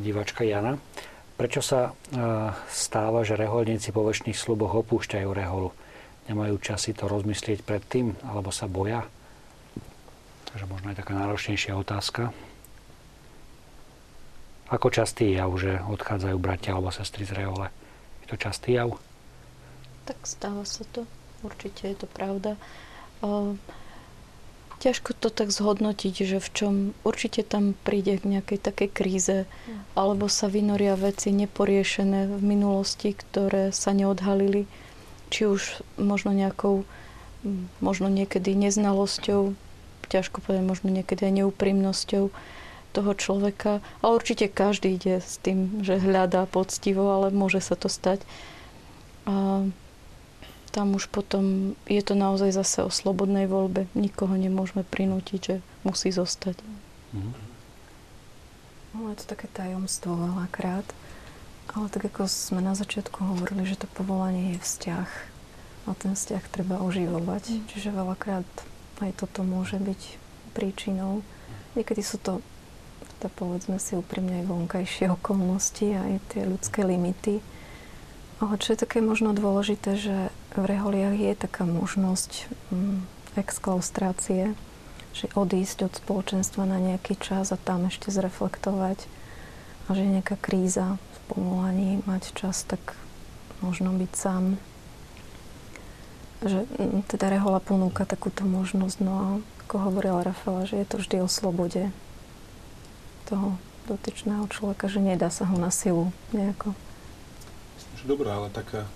diváčka 0.00 0.44
Jana. 0.44 0.80
Prečo 1.36 1.60
sa 1.60 1.92
stáva, 2.72 3.20
že 3.20 3.36
reholníci 3.36 3.92
po 3.92 4.00
väčšných 4.08 4.36
sluboch 4.36 4.72
opúšťajú 4.86 5.28
reholu? 5.28 5.68
Nemajú 6.32 6.56
časy 6.58 6.96
to 6.96 7.06
rozmyslieť 7.06 7.60
predtým, 7.62 8.16
alebo 8.24 8.48
sa 8.48 8.66
boja? 8.66 9.04
Takže 10.48 10.64
možno 10.66 10.90
je 10.90 10.98
taká 10.98 11.12
náročnejšia 11.12 11.76
otázka. 11.76 12.32
Ako 14.66 14.90
častý 14.90 15.36
jav, 15.36 15.52
že 15.60 15.78
odchádzajú 15.84 16.36
bratia 16.40 16.74
alebo 16.74 16.90
sestry 16.90 17.22
z 17.22 17.36
rehole? 17.36 17.70
Je 18.24 18.32
to 18.32 18.40
častý 18.40 18.80
jav? 18.80 18.98
Tak 20.08 20.18
stáva 20.26 20.66
sa 20.66 20.82
to. 20.90 21.06
Určite 21.44 21.92
je 21.92 21.96
to 22.02 22.08
pravda. 22.10 22.56
Ťažko 24.76 25.16
to 25.16 25.32
tak 25.32 25.48
zhodnotiť, 25.48 26.14
že 26.20 26.38
v 26.38 26.48
čom 26.52 26.74
určite 27.00 27.40
tam 27.40 27.72
príde 27.80 28.20
k 28.20 28.28
nejakej 28.28 28.60
takej 28.60 28.88
kríze, 28.92 29.38
alebo 29.96 30.28
sa 30.28 30.52
vynoria 30.52 31.00
veci 31.00 31.32
neporiešené 31.32 32.28
v 32.28 32.42
minulosti, 32.44 33.16
ktoré 33.16 33.72
sa 33.72 33.96
neodhalili, 33.96 34.68
či 35.32 35.48
už 35.48 35.80
možno 35.96 36.36
nejakou, 36.36 36.84
možno 37.80 38.12
niekedy 38.12 38.52
neznalosťou, 38.52 39.56
ťažko 40.12 40.44
povedať, 40.44 40.64
možno 40.68 40.92
niekedy 40.92 41.24
aj 41.24 41.34
neúprimnosťou 41.40 42.24
toho 42.92 43.12
človeka. 43.16 43.80
Ale 44.04 44.12
určite 44.16 44.46
každý 44.46 45.00
ide 45.00 45.24
s 45.24 45.40
tým, 45.40 45.80
že 45.80 46.00
hľadá 46.00 46.44
poctivo, 46.44 47.16
ale 47.16 47.32
môže 47.32 47.64
sa 47.64 47.80
to 47.80 47.88
stať. 47.88 48.20
A 49.24 49.66
tam 50.76 50.92
už 50.92 51.08
potom 51.08 51.72
je 51.88 52.04
to 52.04 52.12
naozaj 52.12 52.52
zase 52.52 52.84
o 52.84 52.92
slobodnej 52.92 53.48
voľbe. 53.48 53.88
Nikoho 53.96 54.36
nemôžeme 54.36 54.84
prinútiť, 54.84 55.40
že 55.40 55.56
musí 55.88 56.12
zostať. 56.12 56.60
Mm-hmm. 57.16 57.32
No, 58.92 59.08
je 59.08 59.16
to 59.24 59.32
také 59.32 59.48
tajomstvo 59.48 60.12
veľakrát. 60.12 60.84
Ale 61.72 61.88
tak 61.88 62.12
ako 62.12 62.28
sme 62.28 62.60
na 62.60 62.76
začiatku 62.76 63.24
hovorili, 63.24 63.64
že 63.64 63.80
to 63.80 63.88
povolanie 63.88 64.56
je 64.56 64.60
vzťah. 64.60 65.08
A 65.88 65.96
ten 65.96 66.12
vzťah 66.12 66.44
treba 66.52 66.84
oživovať. 66.84 67.56
Mm. 67.56 67.64
Čiže 67.72 67.96
veľakrát 67.96 68.48
aj 69.00 69.12
toto 69.16 69.48
môže 69.48 69.80
byť 69.80 70.00
príčinou. 70.52 71.24
Niekedy 71.72 72.04
sú 72.04 72.20
to, 72.20 72.44
to 73.24 73.32
povedzme 73.32 73.80
si 73.80 73.96
úprimne, 73.96 74.44
aj 74.44 74.48
vonkajšie 74.48 75.08
okolnosti, 75.16 75.88
aj 75.88 76.20
tie 76.36 76.44
ľudské 76.44 76.84
limity. 76.84 77.40
Ale 78.44 78.60
čo 78.60 78.76
je 78.76 78.84
také 78.84 79.00
možno 79.00 79.32
dôležité, 79.32 79.96
že 79.96 80.16
v 80.56 80.66
reholiach 80.66 81.16
je 81.16 81.32
taká 81.36 81.68
možnosť 81.68 82.48
mm, 82.72 83.04
exklaustrácie, 83.36 84.56
že 85.12 85.26
odísť 85.36 85.88
od 85.88 85.92
spoločenstva 85.96 86.64
na 86.64 86.80
nejaký 86.80 87.16
čas 87.20 87.52
a 87.52 87.60
tam 87.60 87.88
ešte 87.88 88.08
zreflektovať 88.08 89.04
a 89.86 89.88
že 89.92 90.02
nejaká 90.02 90.40
kríza 90.40 90.96
v 90.96 91.18
pomolaní 91.30 91.90
mať 92.08 92.32
čas, 92.32 92.64
tak 92.64 92.96
možno 93.60 93.92
byť 93.92 94.12
sám. 94.16 94.44
že 96.44 96.68
mm, 96.68 97.08
teda 97.08 97.32
rehola 97.32 97.60
ponúka 97.60 98.04
takúto 98.04 98.44
možnosť. 98.44 98.96
No 99.00 99.12
a 99.16 99.26
ako 99.66 99.92
hovorila 99.92 100.26
Rafaela, 100.26 100.68
že 100.68 100.80
je 100.80 100.86
to 100.86 100.96
vždy 101.00 101.16
o 101.24 101.28
slobode 101.28 101.90
toho 103.26 103.58
dotyčného 103.86 104.46
človeka, 104.50 104.90
že 104.90 105.02
nedá 105.02 105.30
sa 105.30 105.46
ho 105.46 105.56
na 105.58 105.70
silu 105.70 106.10
nejako. 106.34 106.74
Myslím, 107.74 107.94
že 107.98 108.06
dobrá, 108.06 108.38
ale 108.38 108.48
taká 108.50 108.86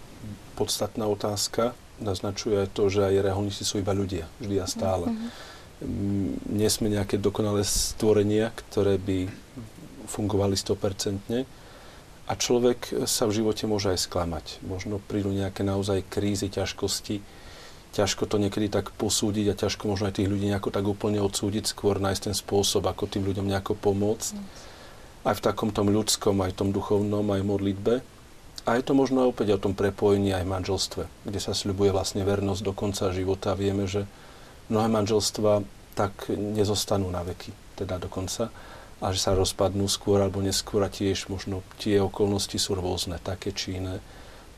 podstatná 0.56 1.08
otázka 1.08 1.72
naznačuje 2.00 2.64
to, 2.72 2.88
že 2.88 3.04
aj 3.12 3.24
reholníci 3.28 3.62
sú 3.62 3.78
iba 3.78 3.92
ľudia, 3.92 4.24
vždy 4.40 4.56
a 4.60 4.66
stále. 4.66 5.12
Mm-hmm. 5.12 5.30
Nie 6.52 6.68
sme 6.68 6.92
nejaké 6.92 7.16
dokonalé 7.16 7.64
stvorenia, 7.64 8.52
ktoré 8.52 9.00
by 9.00 9.28
fungovali 10.08 10.56
100%. 10.56 11.44
A 12.30 12.32
človek 12.38 13.08
sa 13.10 13.26
v 13.26 13.42
živote 13.42 13.66
môže 13.66 13.90
aj 13.90 14.06
sklamať. 14.06 14.62
Možno 14.62 15.02
prídu 15.02 15.34
nejaké 15.34 15.66
naozaj 15.66 16.06
krízy, 16.06 16.46
ťažkosti. 16.46 17.20
Ťažko 17.90 18.30
to 18.30 18.38
niekedy 18.38 18.70
tak 18.70 18.94
posúdiť 18.94 19.50
a 19.50 19.58
ťažko 19.58 19.90
možno 19.90 20.06
aj 20.06 20.22
tých 20.22 20.30
ľudí 20.30 20.46
nejako 20.46 20.70
tak 20.70 20.86
úplne 20.86 21.18
odsúdiť, 21.18 21.66
skôr 21.66 21.98
nájsť 21.98 22.30
ten 22.30 22.36
spôsob, 22.38 22.86
ako 22.86 23.10
tým 23.10 23.26
ľuďom 23.26 23.50
nejako 23.50 23.74
pomôcť. 23.74 24.38
Aj 25.26 25.34
v 25.34 25.42
takom 25.42 25.74
tom 25.74 25.90
ľudskom, 25.90 26.38
aj 26.38 26.54
tom 26.54 26.70
duchovnom, 26.70 27.26
aj 27.34 27.42
modlitbe. 27.42 27.98
A 28.68 28.76
je 28.76 28.84
to 28.84 28.92
možno 28.92 29.24
opäť 29.24 29.56
o 29.56 29.62
tom 29.62 29.72
prepojení 29.72 30.36
aj 30.36 30.44
v 30.44 30.52
manželstve, 30.52 31.02
kde 31.24 31.40
sa 31.40 31.56
sľubuje 31.56 31.90
vlastne 31.96 32.22
vernosť 32.28 32.62
do 32.62 32.72
konca 32.76 33.08
života. 33.11 33.56
Vieme, 33.56 33.88
že 33.88 34.04
mnohé 34.68 34.86
manželstva 34.92 35.64
tak 35.96 36.28
nezostanú 36.30 37.08
na 37.08 37.24
veky, 37.24 37.52
teda 37.74 37.96
do 37.96 38.06
konca 38.06 38.52
a 39.00 39.06
že 39.16 39.20
sa 39.20 39.32
rozpadnú 39.32 39.88
skôr 39.88 40.20
alebo 40.20 40.44
neskôr 40.44 40.84
a 40.84 40.92
tiež 40.92 41.32
možno 41.32 41.64
tie 41.80 42.04
okolnosti 42.04 42.56
sú 42.61 42.76
rôzne, 42.76 43.16
také 43.16 43.50
či 43.50 43.80
iné. 43.80 44.04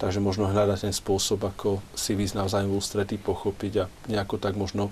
Takže 0.02 0.18
možno 0.18 0.50
hľadať 0.50 0.90
ten 0.90 0.94
spôsob, 0.94 1.46
ako 1.46 1.78
si 1.94 2.18
výsť 2.18 2.42
navzájom 2.42 2.74
v 2.74 2.78
ústretí, 2.82 3.16
pochopiť 3.22 3.72
a 3.78 3.84
nejako 4.10 4.42
tak 4.42 4.58
možno 4.58 4.90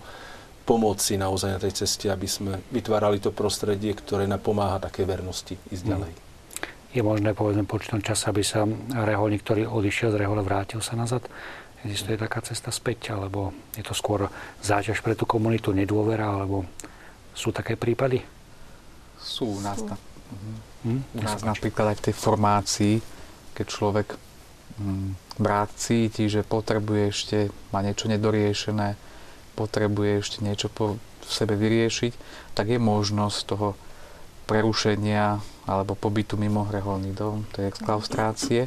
pomôcť 0.70 1.02
si 1.02 1.14
naozaj 1.18 1.50
na 1.50 1.58
tej 1.58 1.82
ceste, 1.82 2.06
aby 2.06 2.30
sme 2.30 2.62
vytvárali 2.70 3.18
to 3.18 3.34
prostredie, 3.34 3.90
ktoré 3.90 4.30
napomáha 4.30 4.78
také 4.78 5.02
vernosti 5.02 5.58
ísť 5.74 5.82
mm. 5.82 6.29
Je 6.90 7.02
možné, 7.06 7.38
povedzme, 7.38 7.62
počtom 7.70 8.02
čas, 8.02 8.26
aby 8.26 8.42
sa 8.42 8.66
reholník, 8.90 9.46
ktorý 9.46 9.70
odišiel 9.70 10.10
z 10.10 10.26
rehole, 10.26 10.42
vrátil 10.42 10.82
sa 10.82 10.98
nazad? 10.98 11.22
Existuje 11.86 12.18
taká 12.18 12.42
cesta 12.42 12.74
späť, 12.74 13.14
alebo 13.14 13.54
je 13.78 13.86
to 13.86 13.94
skôr 13.94 14.26
záťaž 14.60 14.98
pre 15.00 15.14
tú 15.14 15.22
komunitu, 15.22 15.70
nedôvera, 15.70 16.26
alebo 16.26 16.66
sú 17.30 17.54
také 17.54 17.78
prípady? 17.78 18.26
Sú 19.22 19.56
u 19.56 19.60
nás, 19.62 19.78
na, 19.86 19.94
hm? 20.82 21.00
u 21.14 21.22
nás 21.22 21.40
napríklad 21.46 21.94
aj 21.94 21.96
v 22.02 22.04
tej 22.10 22.14
formácii, 22.18 22.94
keď 23.54 23.66
človek 23.70 24.08
hm, 24.82 25.14
brat 25.38 25.70
cíti, 25.78 26.26
že 26.26 26.42
potrebuje 26.42 27.02
ešte, 27.06 27.38
má 27.70 27.86
niečo 27.86 28.10
nedoriešené, 28.10 28.98
potrebuje 29.54 30.10
ešte 30.26 30.38
niečo 30.42 30.66
po 30.66 30.98
sebe 31.22 31.54
vyriešiť, 31.54 32.12
tak 32.58 32.74
je 32.74 32.82
možnosť 32.82 33.38
toho 33.46 33.78
prerušenia 34.50 35.38
alebo 35.70 35.94
pobytu 35.94 36.34
mimo 36.34 36.66
reholný 36.66 37.14
dom, 37.14 37.46
to 37.54 37.62
je 37.62 37.70
exklaustrácie. 37.70 38.66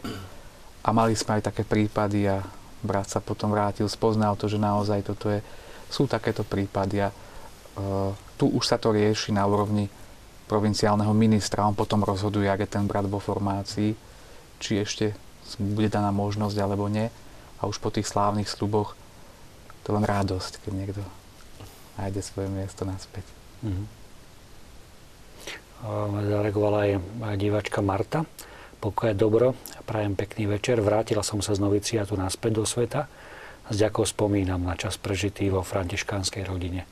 A 0.83 0.89
mali 0.95 1.19
sme 1.19 1.39
aj 1.39 1.51
také 1.51 1.67
prípady 1.67 2.31
a 2.31 2.39
brat 2.79 3.11
sa 3.11 3.19
potom 3.19 3.51
vrátil, 3.51 3.91
spoznal 3.91 4.39
to, 4.39 4.47
že 4.47 4.55
naozaj 4.55 5.03
toto 5.03 5.27
je, 5.27 5.43
sú 5.91 6.07
takéto 6.07 6.47
prípady 6.47 7.03
a 7.03 7.11
uh, 7.11 8.15
tu 8.39 8.47
už 8.51 8.63
sa 8.63 8.79
to 8.79 8.95
rieši 8.95 9.35
na 9.35 9.43
úrovni 9.43 9.91
provinciálneho 10.47 11.11
ministra. 11.11 11.67
On 11.67 11.75
potom 11.75 12.03
rozhoduje, 12.03 12.47
ak 12.47 12.67
je 12.67 12.69
ten 12.71 12.87
brat 12.87 13.07
vo 13.07 13.19
formácii, 13.19 13.95
či 14.59 14.71
ešte 14.79 15.15
bude 15.59 15.91
daná 15.91 16.11
možnosť 16.11 16.57
alebo 16.59 16.87
nie. 16.87 17.07
A 17.59 17.67
už 17.67 17.79
po 17.79 17.91
tých 17.91 18.07
slávnych 18.07 18.51
sluboch 18.51 18.95
to 19.87 19.95
len 19.95 20.03
radosť, 20.03 20.63
keď 20.63 20.71
niekto 20.71 21.03
nájde 21.95 22.21
svoje 22.23 22.51
miesto 22.51 22.83
naspäť. 22.83 23.23
Mm-hmm. 23.63 24.02
Zareagovala 25.83 26.95
aj 27.27 27.35
diváčka 27.35 27.83
Marta. 27.83 28.23
Pokoje 28.79 29.15
dobro, 29.15 29.51
prajem 29.83 30.15
pekný 30.15 30.47
večer. 30.47 30.79
Vrátila 30.79 31.23
som 31.23 31.43
sa 31.43 31.51
z 31.51 31.59
noviciatu 31.59 32.15
naspäť 32.15 32.51
do 32.55 32.63
sveta. 32.63 33.11
S 33.67 33.75
ďakou 33.79 34.07
spomínam 34.07 34.63
na 34.63 34.79
čas 34.79 34.95
prežitý 34.95 35.51
vo 35.51 35.63
františkánskej 35.63 36.43
rodine. 36.47 36.87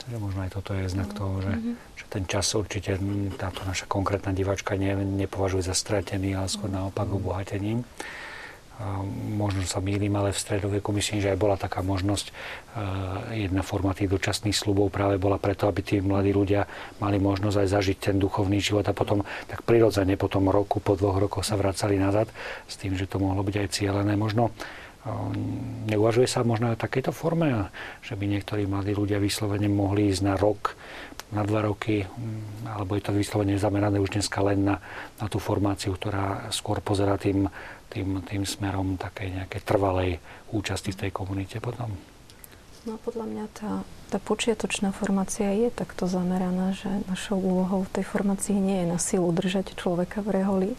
Takže 0.00 0.16
možno 0.20 0.44
aj 0.44 0.52
toto 0.52 0.76
je 0.76 0.84
znak 0.84 1.16
toho, 1.16 1.40
že, 1.40 1.52
mm-hmm. 1.56 1.74
že 1.96 2.04
ten 2.12 2.24
čas 2.28 2.46
určite 2.52 3.00
táto 3.40 3.64
naša 3.64 3.88
konkrétna 3.88 4.36
diváčka 4.36 4.76
ne, 4.76 4.92
nepovažuje 4.96 5.64
za 5.64 5.72
stratený, 5.72 6.36
ale 6.36 6.52
skôr 6.52 6.68
naopak 6.68 7.08
obohatením. 7.08 7.84
A 7.84 7.88
možno 9.32 9.64
sa 9.64 9.80
mýlim, 9.80 10.12
ale 10.20 10.36
v 10.36 10.42
stredoveku 10.42 10.92
myslím, 10.92 11.24
že 11.24 11.32
aj 11.32 11.40
bola 11.40 11.56
taká 11.56 11.80
možnosť. 11.80 12.28
Jedna 13.32 13.64
forma 13.64 13.96
tých 13.96 14.12
dočasných 14.12 14.52
slubov 14.52 14.92
práve 14.92 15.16
bola 15.16 15.40
preto, 15.40 15.64
aby 15.64 15.80
tí 15.80 15.96
mladí 16.04 16.36
ľudia 16.36 16.68
mali 17.00 17.16
možnosť 17.16 17.56
aj 17.56 17.68
zažiť 17.72 17.96
ten 18.12 18.16
duchovný 18.20 18.60
život 18.60 18.84
a 18.84 18.92
potom 18.92 19.24
tak 19.48 19.64
prirodzene 19.64 20.20
po 20.20 20.28
tom 20.28 20.52
roku, 20.52 20.84
po 20.84 20.92
dvoch 20.92 21.16
rokoch 21.16 21.48
sa 21.48 21.56
vracali 21.56 21.96
nazad 21.96 22.28
s 22.68 22.76
tým, 22.76 22.92
že 22.92 23.08
to 23.08 23.16
mohlo 23.16 23.40
byť 23.40 23.56
aj 23.64 23.68
cieľené. 23.72 24.12
Možno 24.12 24.52
Neuvažuje 25.86 26.26
sa 26.26 26.42
možno 26.42 26.74
o 26.74 26.78
takejto 26.78 27.14
forme, 27.14 27.70
že 28.02 28.18
by 28.18 28.26
niektorí 28.26 28.66
mladí 28.66 28.90
ľudia 28.90 29.22
vyslovene 29.22 29.70
mohli 29.70 30.10
ísť 30.10 30.22
na 30.26 30.34
rok, 30.34 30.74
na 31.30 31.46
dva 31.46 31.62
roky, 31.62 32.02
mm, 32.02 32.74
alebo 32.74 32.98
je 32.98 33.02
to 33.06 33.14
vyslovene 33.14 33.54
zamerané 33.54 34.02
už 34.02 34.18
dneska 34.18 34.42
len 34.42 34.66
na, 34.66 34.82
na 35.22 35.26
tú 35.30 35.38
formáciu, 35.38 35.94
ktorá 35.94 36.50
skôr 36.50 36.82
pozera 36.82 37.14
tým, 37.22 37.46
tým, 37.96 38.20
tým 38.28 38.44
smerom 38.44 39.00
takej 39.00 39.40
nejakej 39.40 39.60
trvalej 39.64 40.10
účasti 40.52 40.92
v 40.92 41.00
tej 41.06 41.10
komunite 41.16 41.56
potom? 41.64 41.96
No 42.86 43.00
podľa 43.02 43.26
mňa 43.26 43.44
tá, 43.50 43.72
tá 44.14 44.18
počiatočná 44.22 44.94
formácia 44.94 45.50
je 45.50 45.74
takto 45.74 46.06
zameraná, 46.06 46.70
že 46.76 46.86
našou 47.10 47.40
úlohou 47.40 47.82
v 47.82 47.92
tej 47.98 48.04
formácii 48.06 48.54
nie 48.54 48.84
je 48.84 48.86
na 48.86 48.98
silu 49.02 49.26
držať 49.34 49.74
človeka 49.74 50.22
v 50.22 50.38
reholi, 50.38 50.70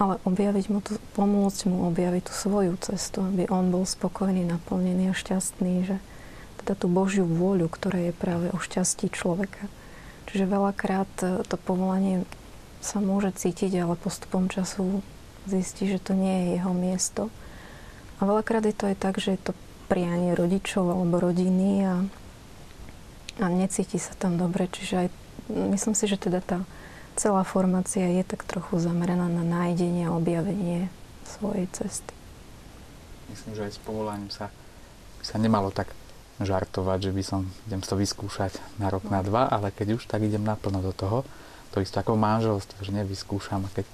ale 0.00 0.16
objaviť 0.24 0.66
mu 0.72 0.80
to, 0.80 0.96
pomôcť 1.18 1.60
mu 1.68 1.90
objaviť 1.92 2.22
tú 2.30 2.32
svoju 2.32 2.80
cestu, 2.80 3.26
aby 3.26 3.50
on 3.50 3.68
bol 3.68 3.84
spokojný, 3.84 4.46
naplnený 4.46 5.12
a 5.12 5.14
šťastný, 5.18 5.74
že 5.84 5.96
teda 6.64 6.78
tú 6.78 6.88
Božiu 6.88 7.28
vôľu, 7.28 7.68
ktorá 7.68 8.08
je 8.08 8.14
práve 8.16 8.48
o 8.54 8.58
šťastí 8.62 9.12
človeka. 9.12 9.68
Čiže 10.32 10.48
veľakrát 10.48 11.12
e, 11.20 11.44
to 11.44 11.56
povolanie 11.60 12.24
sa 12.80 13.02
môže 13.04 13.34
cítiť, 13.36 13.84
ale 13.84 14.00
postupom 14.00 14.46
času 14.46 15.02
zistí, 15.48 15.88
že 15.88 15.98
to 15.98 16.12
nie 16.12 16.30
je 16.30 16.46
jeho 16.60 16.72
miesto. 16.76 17.22
A 18.20 18.28
veľakrát 18.28 18.62
je 18.68 18.76
to 18.76 18.84
aj 18.92 18.96
tak, 18.98 19.14
že 19.16 19.34
je 19.34 19.40
to 19.50 19.52
prianie 19.88 20.36
rodičov 20.36 20.84
alebo 20.84 21.16
rodiny 21.18 21.88
a, 21.88 21.94
a 23.40 23.46
necíti 23.48 23.96
sa 23.96 24.12
tam 24.12 24.36
dobre. 24.36 24.68
Čiže 24.68 24.94
aj 24.94 25.08
myslím 25.72 25.94
si, 25.96 26.04
že 26.04 26.20
teda 26.20 26.44
tá 26.44 26.58
celá 27.16 27.42
formácia 27.42 28.04
je 28.04 28.22
tak 28.22 28.44
trochu 28.44 28.78
zameraná 28.78 29.26
na 29.26 29.42
nájdenie 29.42 30.06
a 30.06 30.14
objavenie 30.14 30.92
svojej 31.24 31.66
cesty. 31.72 32.14
Myslím, 33.32 33.52
že 33.56 33.64
aj 33.68 33.72
s 33.74 33.80
povolaním 33.82 34.30
sa, 34.30 34.52
sa 35.20 35.36
nemalo 35.36 35.68
tak 35.72 35.92
žartovať, 36.38 37.10
že 37.10 37.12
by 37.12 37.22
som, 37.26 37.40
idem 37.66 37.82
to 37.82 37.98
vyskúšať 37.98 38.54
na 38.78 38.88
rok, 38.88 39.04
na 39.10 39.26
dva, 39.26 39.50
ale 39.50 39.74
keď 39.74 39.98
už, 39.98 40.06
tak 40.06 40.22
idem 40.22 40.46
naplno 40.46 40.78
do 40.78 40.94
toho. 40.94 41.26
To 41.74 41.82
isté 41.82 42.00
ako 42.00 42.14
v 42.14 42.24
manželstve, 42.24 42.78
že 42.80 42.92
nevyskúšam 42.94 43.66
a 43.66 43.72
keď 43.74 43.84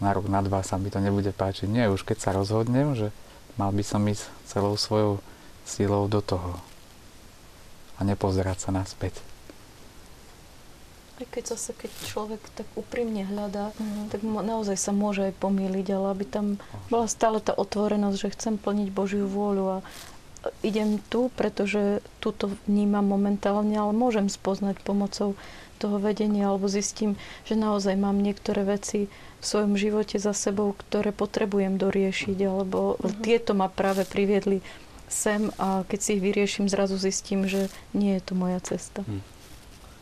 na 0.00 0.12
rok, 0.12 0.28
na 0.28 0.44
dva 0.44 0.60
sa 0.60 0.76
mi 0.76 0.92
to 0.92 1.00
nebude 1.00 1.32
páčiť. 1.32 1.68
Nie, 1.68 1.88
už 1.88 2.04
keď 2.04 2.18
sa 2.20 2.30
rozhodnem, 2.36 2.92
že 2.96 3.08
mal 3.56 3.72
by 3.72 3.84
som 3.84 4.04
ísť 4.04 4.28
celou 4.44 4.76
svojou 4.76 5.24
sílou 5.64 6.06
do 6.06 6.20
toho 6.20 6.60
a 7.96 8.04
nepozerať 8.04 8.68
sa 8.68 8.70
naspäť. 8.72 9.18
Aj 11.16 11.24
keď 11.24 11.56
zase, 11.56 11.72
keď 11.72 11.88
človek 12.04 12.42
tak 12.52 12.68
úprimne 12.76 13.24
hľadá, 13.24 13.72
mm. 13.80 14.12
tak 14.12 14.20
naozaj 14.20 14.76
sa 14.76 14.92
môže 14.92 15.32
aj 15.32 15.40
pomýliť, 15.40 15.86
ale 15.96 16.12
aby 16.12 16.24
tam 16.28 16.46
bola 16.92 17.08
stále 17.08 17.40
tá 17.40 17.56
otvorenosť, 17.56 18.16
že 18.20 18.34
chcem 18.36 18.54
plniť 18.60 18.92
Božiu 18.92 19.24
vôľu 19.24 19.80
a 19.80 19.84
idem 20.60 21.00
tu, 21.08 21.32
pretože 21.32 22.04
tu 22.20 22.36
to 22.36 22.52
vnímam 22.68 23.02
momentálne, 23.02 23.72
ale 23.72 23.96
môžem 23.96 24.28
spoznať 24.28 24.76
pomocou 24.84 25.34
toho 25.76 26.00
vedenia 26.00 26.48
alebo 26.48 26.66
zistím, 26.66 27.20
že 27.44 27.54
naozaj 27.54 27.94
mám 28.00 28.18
niektoré 28.18 28.64
veci 28.64 29.12
v 29.12 29.44
svojom 29.44 29.76
živote 29.76 30.16
za 30.16 30.32
sebou, 30.32 30.72
ktoré 30.72 31.12
potrebujem 31.12 31.76
doriešiť, 31.76 32.38
alebo 32.48 32.96
mm-hmm. 32.96 33.20
tieto 33.20 33.52
ma 33.52 33.68
práve 33.68 34.08
priviedli 34.08 34.64
sem 35.06 35.54
a 35.56 35.86
keď 35.86 35.98
si 36.02 36.10
ich 36.18 36.22
vyrieším, 36.22 36.66
zrazu 36.66 36.98
zistím, 36.98 37.46
že 37.46 37.70
nie 37.94 38.18
je 38.18 38.22
to 38.26 38.34
moja 38.34 38.58
cesta. 38.58 39.06
Mm. 39.06 39.22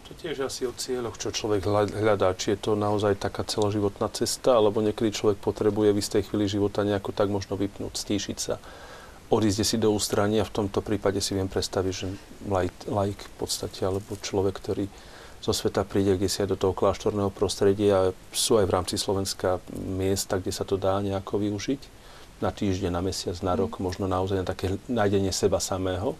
To 0.04 0.12
tiež 0.20 0.36
asi 0.44 0.68
o 0.68 0.72
cieľoch, 0.76 1.16
čo 1.16 1.32
človek 1.32 1.64
hľadá. 1.64 2.36
Či 2.36 2.56
je 2.56 2.58
to 2.60 2.72
naozaj 2.76 3.16
taká 3.16 3.40
celoživotná 3.40 4.12
cesta, 4.12 4.60
alebo 4.60 4.84
niekedy 4.84 5.16
človek 5.16 5.40
potrebuje 5.40 5.96
v 5.96 6.00
istej 6.00 6.22
chvíli 6.28 6.44
života 6.44 6.84
nejako 6.84 7.16
tak 7.16 7.32
možno 7.32 7.56
vypnúť, 7.56 7.96
stíšiť 7.96 8.36
sa, 8.36 8.60
odísť 9.32 9.64
si 9.64 9.76
do 9.80 9.88
ústrania. 9.96 10.44
V 10.44 10.60
tomto 10.60 10.84
prípade 10.84 11.24
si 11.24 11.32
viem 11.32 11.48
predstaviť, 11.48 11.94
že 11.96 12.08
laik, 12.44 12.76
laik 12.84 13.16
v 13.16 13.34
podstate, 13.40 13.80
alebo 13.80 14.20
človek, 14.20 14.60
ktorý 14.60 14.92
zo 15.44 15.52
sveta 15.52 15.84
príde 15.84 16.16
kde 16.16 16.32
si 16.32 16.40
aj 16.40 16.56
do 16.56 16.60
toho 16.60 16.72
kláštorného 16.72 17.28
prostredia. 17.28 18.16
Sú 18.32 18.56
aj 18.56 18.64
v 18.64 18.74
rámci 18.80 18.96
Slovenska 18.96 19.60
miesta, 19.76 20.40
kde 20.40 20.52
sa 20.56 20.64
to 20.64 20.80
dá 20.80 20.96
nejako 21.04 21.36
využiť 21.36 21.80
na 22.40 22.48
týždeň, 22.48 22.88
na 22.88 23.04
mesiac, 23.04 23.36
na 23.44 23.52
rok, 23.52 23.76
možno 23.76 24.08
naozaj 24.08 24.40
na 24.40 24.48
také 24.48 24.80
nájdenie 24.88 25.30
seba 25.36 25.60
samého. 25.60 26.16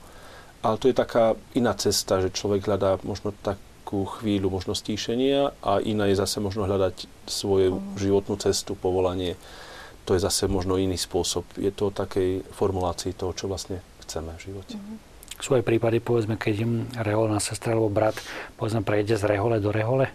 Ale 0.61 0.77
to 0.77 0.93
je 0.93 0.97
taká 0.97 1.41
iná 1.57 1.73
cesta, 1.73 2.21
že 2.21 2.37
človek 2.37 2.69
hľadá 2.69 3.01
možno 3.05 3.33
takú 3.41 4.05
chvíľu 4.21 4.53
možno 4.53 4.77
stíšenia 4.77 5.57
a 5.65 5.81
iná 5.81 6.09
je 6.09 6.21
zase 6.21 6.41
možno 6.41 6.69
hľadať 6.69 7.09
svoju 7.25 7.97
životnú 7.97 8.37
cestu, 8.41 8.77
povolanie. 8.77 9.41
To 10.05 10.13
je 10.13 10.21
zase 10.21 10.49
možno 10.53 10.77
iný 10.77 11.01
spôsob. 11.01 11.49
Je 11.57 11.73
to 11.73 11.89
o 11.89 11.97
takej 11.97 12.45
formulácii 12.53 13.17
toho, 13.17 13.33
čo 13.33 13.49
vlastne 13.49 13.81
chceme 14.05 14.37
v 14.37 14.53
živote. 14.53 14.77
Mm-hmm. 14.77 15.14
Sú 15.45 15.53
aj 15.53 15.61
prípady, 15.61 16.01
povedzme, 16.01 16.41
keď 16.41 16.55
im 16.65 16.89
reholná 16.97 17.37
sestra 17.37 17.77
alebo 17.77 17.93
brat, 17.93 18.17
povedzme, 18.57 18.81
prejde 18.81 19.21
z 19.21 19.29
rehole 19.29 19.61
do 19.61 19.69
rehole. 19.69 20.09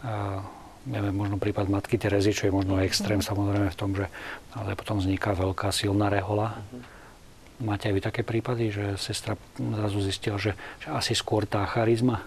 A, 0.00 0.40
neviem, 0.88 1.12
možno 1.12 1.36
prípad 1.36 1.68
matky 1.68 2.00
Terezy, 2.00 2.32
čo 2.32 2.48
je 2.48 2.56
možno 2.56 2.80
extrém 2.80 3.20
mm. 3.20 3.28
samozrejme 3.28 3.68
v 3.68 3.76
tom, 3.76 3.92
že 3.92 4.08
ale 4.56 4.72
potom 4.72 4.96
vzniká 4.96 5.36
veľká 5.36 5.68
silná 5.76 6.08
rehola. 6.08 6.56
Mm. 6.56 7.68
Máte 7.68 7.92
aj 7.92 7.94
vy 7.96 8.00
také 8.00 8.24
prípady, 8.24 8.72
že 8.72 8.96
sestra 8.96 9.36
zrazu 9.60 10.00
zistila, 10.00 10.40
že, 10.40 10.56
že 10.80 10.88
asi 10.88 11.12
skôr 11.12 11.44
tá 11.44 11.60
charizma? 11.68 12.24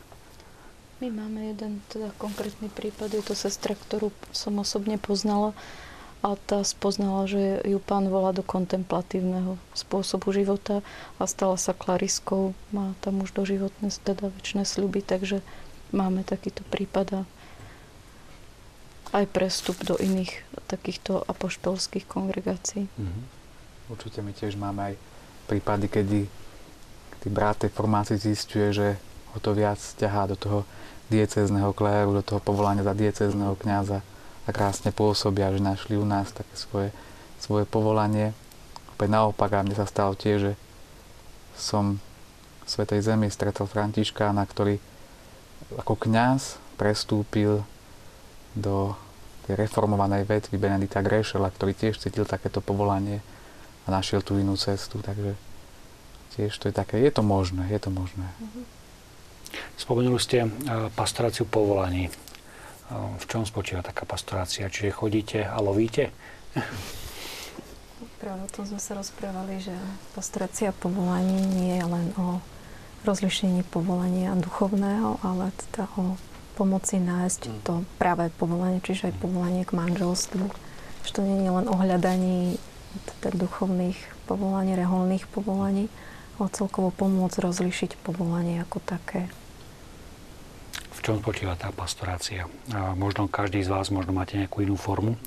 My 1.01 1.09
máme 1.09 1.49
jeden 1.49 1.81
teda 1.89 2.13
konkrétny 2.21 2.69
prípad, 2.69 3.09
je 3.09 3.25
to 3.25 3.33
sestra, 3.33 3.73
ktorú 3.73 4.13
som 4.29 4.53
osobne 4.61 5.01
poznala 5.01 5.57
a 6.19 6.35
tá 6.35 6.59
spoznala, 6.67 7.31
že 7.31 7.63
ju 7.63 7.79
pán 7.79 8.11
volá 8.11 8.35
do 8.35 8.43
kontemplatívneho 8.43 9.55
spôsobu 9.71 10.35
života 10.35 10.83
a 11.15 11.23
stala 11.23 11.55
sa 11.55 11.71
klariskou. 11.71 12.51
Má 12.75 12.91
tam 12.99 13.23
už 13.23 13.31
doživotné, 13.31 13.87
teda 14.03 14.27
väčšie 14.27 14.67
sľuby, 14.67 14.99
takže 14.99 15.39
máme 15.95 16.27
takýto 16.27 16.67
prípad 16.67 17.07
a 17.13 17.21
aj 19.15 19.25
prestup 19.31 19.79
do 19.81 19.95
iných 19.95 20.43
takýchto 20.69 21.23
apoštolských 21.23 22.05
kongregácií. 22.05 22.85
Mm-hmm. 22.85 23.25
Určite 23.89 24.19
my 24.21 24.31
tiež 24.35 24.53
máme 24.59 24.93
aj 24.93 24.95
prípady, 25.49 25.89
kedy 25.89 26.19
tí 27.23 27.27
brat 27.31 27.65
tej 27.65 27.73
formácii 27.73 28.21
zistuje, 28.21 28.69
že 28.69 28.87
ho 29.33 29.37
to 29.41 29.55
viac 29.57 29.81
ťahá 29.97 30.29
do 30.29 30.37
toho 30.37 30.59
diecézneho 31.09 31.73
kléru, 31.73 32.13
do 32.13 32.21
toho 32.21 32.37
povolania 32.37 32.85
za 32.85 32.93
diecézneho 32.93 33.57
kniaza 33.57 34.05
a 34.05 34.18
krásne 34.51 34.89
pôsobia, 34.93 35.53
že 35.53 35.61
našli 35.61 35.95
u 35.99 36.05
nás 36.05 36.31
také 36.33 36.53
svoje, 36.53 36.89
svoje 37.39 37.65
povolanie. 37.65 38.35
Opäť 38.95 39.09
naopak, 39.11 39.49
a 39.55 39.63
mne 39.63 39.75
sa 39.75 39.87
stalo 39.87 40.13
tiež, 40.13 40.51
že 40.51 40.53
som 41.55 41.97
v 42.63 42.67
Svetej 42.67 43.01
Zemi 43.01 43.27
stretol 43.31 43.65
Františkána, 43.65 44.43
ktorý 44.45 44.77
ako 45.77 45.93
kňaz 45.97 46.57
prestúpil 46.79 47.61
do 48.55 48.95
tej 49.45 49.57
reformovanej 49.57 50.29
vetvy 50.29 50.55
Benedita 50.61 51.01
Grešela, 51.01 51.49
ktorý 51.49 51.73
tiež 51.73 51.97
cítil 51.97 52.25
takéto 52.25 52.61
povolanie 52.61 53.21
a 53.85 53.87
našiel 53.89 54.21
tú 54.21 54.37
inú 54.37 54.53
cestu. 54.53 55.01
Takže 55.01 55.33
tiež 56.37 56.53
to 56.55 56.69
je 56.69 56.73
také, 56.73 57.01
je 57.01 57.11
to 57.11 57.25
možné, 57.25 57.65
je 57.73 57.79
to 57.81 57.89
možné. 57.89 58.29
Spomenuli 59.75 60.21
ste 60.21 60.45
eh, 60.45 60.49
pastoráciu 60.93 61.49
povolaní. 61.49 62.13
V 62.89 63.25
čom 63.29 63.45
spočíva 63.45 63.85
taká 63.85 64.09
pastorácia? 64.09 64.65
Čiže 64.65 64.89
chodíte 64.89 65.39
a 65.45 65.61
lovíte? 65.61 66.09
Práve 68.19 68.41
o 68.43 68.51
tom 68.51 68.65
sme 68.65 68.81
sa 68.81 68.97
rozprávali, 68.97 69.61
že 69.61 69.71
pastorácia 70.17 70.73
povolaní 70.73 71.39
nie 71.55 71.79
je 71.79 71.85
len 71.85 72.07
o 72.17 72.41
rozlišení 73.07 73.63
povolania 73.69 74.35
duchovného, 74.35 75.23
ale 75.23 75.55
teda 75.55 75.87
o 75.95 76.19
pomoci 76.59 76.99
nájsť 76.99 77.41
mm. 77.47 77.59
to 77.63 77.87
práve 77.95 78.27
povolanie, 78.35 78.83
čiže 78.83 79.13
aj 79.13 79.23
povolanie 79.23 79.63
k 79.63 79.71
manželstvu. 79.71 80.51
Že 81.07 81.11
to 81.15 81.21
nie 81.23 81.47
je 81.47 81.51
len 81.55 81.67
o 81.71 81.75
hľadaní 81.79 82.59
teda 83.21 83.39
duchovných 83.39 83.95
povolaní, 84.27 84.75
reholných 84.75 85.29
povolaní, 85.31 85.87
ale 86.35 86.51
celkovo 86.51 86.91
pomôcť 86.91 87.39
rozlišiť 87.39 88.03
povolanie 88.03 88.59
ako 88.59 88.83
také 88.83 89.31
čom 91.09 91.25
spočíva 91.25 91.57
tá 91.57 91.73
pastorácia. 91.73 92.45
A 92.69 92.93
možno 92.93 93.25
každý 93.25 93.65
z 93.65 93.73
vás 93.73 93.89
možno 93.89 94.13
máte 94.13 94.37
nejakú 94.37 94.61
inú 94.61 94.77
formu. 94.77 95.17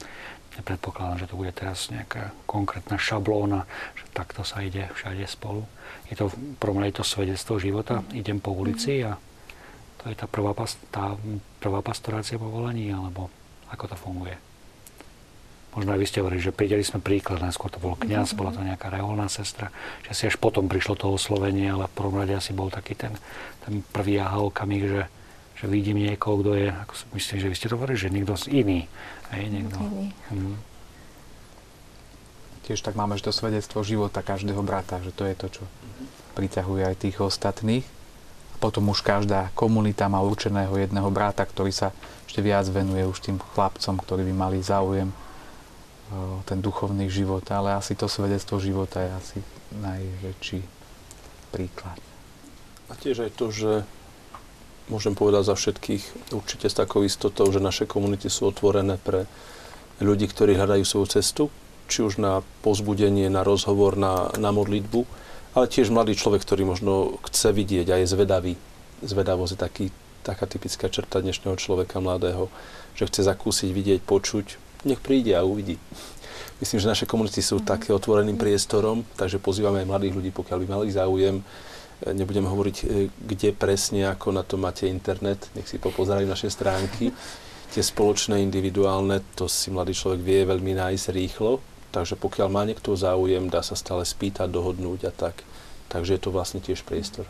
Nepredpokladám, 0.54 1.26
že 1.26 1.26
to 1.26 1.34
bude 1.34 1.50
teraz 1.50 1.90
nejaká 1.90 2.30
konkrétna 2.46 3.02
šablóna, 3.02 3.66
že 3.98 4.06
takto 4.14 4.46
sa 4.46 4.62
ide 4.62 4.86
všade 4.94 5.26
spolu. 5.26 5.66
Je 6.06 6.14
to 6.14 6.30
v 6.30 6.54
prvom 6.62 6.86
to 6.94 7.02
svedectvo 7.02 7.58
života. 7.58 8.06
Idem 8.14 8.38
po 8.38 8.54
ulici 8.54 9.02
a 9.02 9.18
to 9.98 10.06
je 10.06 10.14
tá 10.14 10.30
prvá, 10.30 10.54
tá 10.94 11.18
prvá 11.58 11.82
pastorácia 11.82 12.38
povolaní, 12.38 12.94
alebo 12.94 13.26
ako 13.66 13.90
to 13.90 13.96
funguje. 13.98 14.38
Možno 15.74 15.96
aj 15.96 15.98
vy 15.98 16.06
ste 16.06 16.20
hovorili, 16.22 16.46
že 16.46 16.54
prideli 16.54 16.84
sme 16.86 17.02
príklad, 17.02 17.42
najskôr 17.42 17.74
to 17.74 17.82
bol 17.82 17.98
kniaz, 17.98 18.38
bola 18.38 18.54
to 18.54 18.62
nejaká 18.62 18.86
reholná 18.86 19.26
sestra, 19.26 19.74
že 20.06 20.14
si 20.14 20.22
až 20.30 20.38
potom 20.38 20.70
prišlo 20.70 20.94
to 20.94 21.10
oslovenie, 21.10 21.74
ale 21.74 21.90
v 21.90 21.96
prvom 21.96 22.22
rade 22.22 22.38
asi 22.38 22.54
bol 22.54 22.70
taký 22.70 22.94
ten, 22.94 23.16
ten 23.66 23.82
prvý 23.90 24.20
aha 24.20 24.46
okamih, 24.46 24.84
že, 24.86 25.02
že 25.62 25.70
vidím 25.70 26.02
niekoho, 26.02 26.42
kto 26.42 26.58
je, 26.58 26.74
ako 26.74 26.92
myslím, 27.14 27.38
že 27.38 27.46
vy 27.46 27.54
ste 27.54 27.70
to 27.70 27.78
hovorili, 27.78 27.94
že 27.94 28.10
niekto 28.10 28.34
iný. 28.50 28.90
Hej, 29.30 29.44
niekto. 29.46 29.78
Iný. 29.78 30.10
Hmm. 30.34 30.58
Tiež 32.66 32.82
tak 32.82 32.98
máme, 32.98 33.14
že 33.14 33.30
to 33.30 33.32
svedectvo 33.34 33.86
života 33.86 34.26
každého 34.26 34.58
brata, 34.66 34.98
že 34.98 35.14
to 35.14 35.22
je 35.22 35.34
to, 35.38 35.46
čo 35.54 35.62
priťahuje 36.34 36.82
aj 36.82 36.96
tých 36.98 37.16
ostatných. 37.22 37.86
A 38.52 38.56
potom 38.58 38.90
už 38.90 39.06
každá 39.06 39.54
komunita 39.54 40.10
má 40.10 40.18
určeného 40.18 40.74
jedného 40.74 41.06
brata, 41.14 41.46
ktorý 41.46 41.70
sa 41.70 41.94
ešte 42.26 42.42
viac 42.42 42.66
venuje 42.66 43.06
už 43.06 43.22
tým 43.22 43.38
chlapcom, 43.38 44.02
ktorí 44.02 44.26
by 44.30 44.34
mali 44.34 44.58
záujem 44.58 45.14
o 46.10 46.42
ten 46.42 46.58
duchovný 46.58 47.06
život, 47.06 47.46
ale 47.54 47.78
asi 47.78 47.94
to 47.94 48.10
svedectvo 48.10 48.58
života 48.58 48.98
je 48.98 49.10
asi 49.14 49.38
najväčší 49.78 50.60
príklad. 51.54 52.02
A 52.90 52.98
tiež 52.98 53.30
aj 53.30 53.32
to, 53.38 53.46
že 53.48 53.86
môžem 54.92 55.16
povedať 55.16 55.48
za 55.48 55.56
všetkých 55.56 56.36
určite 56.36 56.68
s 56.68 56.76
takou 56.76 57.00
istotou, 57.00 57.48
že 57.48 57.64
naše 57.64 57.88
komunity 57.88 58.28
sú 58.28 58.52
otvorené 58.52 59.00
pre 59.00 59.24
ľudí, 60.04 60.28
ktorí 60.28 60.52
hľadajú 60.52 60.84
svoju 60.84 61.06
cestu, 61.08 61.48
či 61.88 62.04
už 62.04 62.20
na 62.20 62.44
pozbudenie, 62.60 63.32
na 63.32 63.40
rozhovor, 63.40 63.96
na, 63.96 64.28
na 64.36 64.52
modlitbu, 64.52 65.00
ale 65.56 65.68
tiež 65.68 65.88
mladý 65.88 66.12
človek, 66.12 66.44
ktorý 66.44 66.68
možno 66.68 67.16
chce 67.24 67.56
vidieť 67.56 67.86
a 67.88 67.96
je 68.04 68.06
zvedavý. 68.08 68.54
Zvedavosť 69.00 69.52
je 69.56 69.58
taký, 69.58 69.86
taká 70.20 70.44
typická 70.44 70.92
črta 70.92 71.24
dnešného 71.24 71.56
človeka 71.56 72.00
mladého, 72.04 72.52
že 72.92 73.08
chce 73.08 73.24
zakúsiť, 73.24 73.70
vidieť, 73.72 74.00
počuť, 74.04 74.46
nech 74.84 75.00
príde 75.00 75.32
a 75.32 75.44
uvidí. 75.44 75.80
Myslím, 76.62 76.78
že 76.78 76.92
naše 76.94 77.06
komunity 77.10 77.42
sú 77.42 77.58
také 77.58 77.90
otvoreným 77.90 78.38
priestorom, 78.38 79.02
takže 79.18 79.42
pozývame 79.42 79.82
aj 79.82 79.90
mladých 79.90 80.14
ľudí, 80.14 80.30
pokiaľ 80.30 80.58
by 80.62 80.66
mali 80.70 80.88
záujem, 80.94 81.42
Nebudem 82.02 82.42
hovoriť, 82.42 82.76
e, 82.82 82.84
kde 83.14 83.54
presne, 83.54 84.10
ako 84.10 84.34
na 84.34 84.42
to 84.42 84.58
máte 84.58 84.90
internet. 84.90 85.46
Nech 85.54 85.70
si 85.70 85.78
popozerajú 85.78 86.26
naše 86.26 86.50
stránky. 86.50 87.14
Tie 87.70 87.82
spoločné, 87.82 88.42
individuálne, 88.42 89.22
to 89.38 89.46
si 89.46 89.70
mladý 89.70 89.94
človek 89.94 90.20
vie 90.20 90.40
veľmi 90.42 90.74
nájsť 90.74 91.14
rýchlo. 91.14 91.62
Takže 91.94 92.18
pokiaľ 92.18 92.48
má 92.48 92.66
niekto 92.66 92.96
záujem, 92.98 93.46
dá 93.52 93.62
sa 93.62 93.78
stále 93.78 94.02
spýtať, 94.02 94.50
dohodnúť 94.50 95.00
a 95.08 95.12
tak. 95.12 95.46
Takže 95.92 96.18
je 96.18 96.22
to 96.24 96.34
vlastne 96.34 96.58
tiež 96.58 96.82
priestor. 96.82 97.28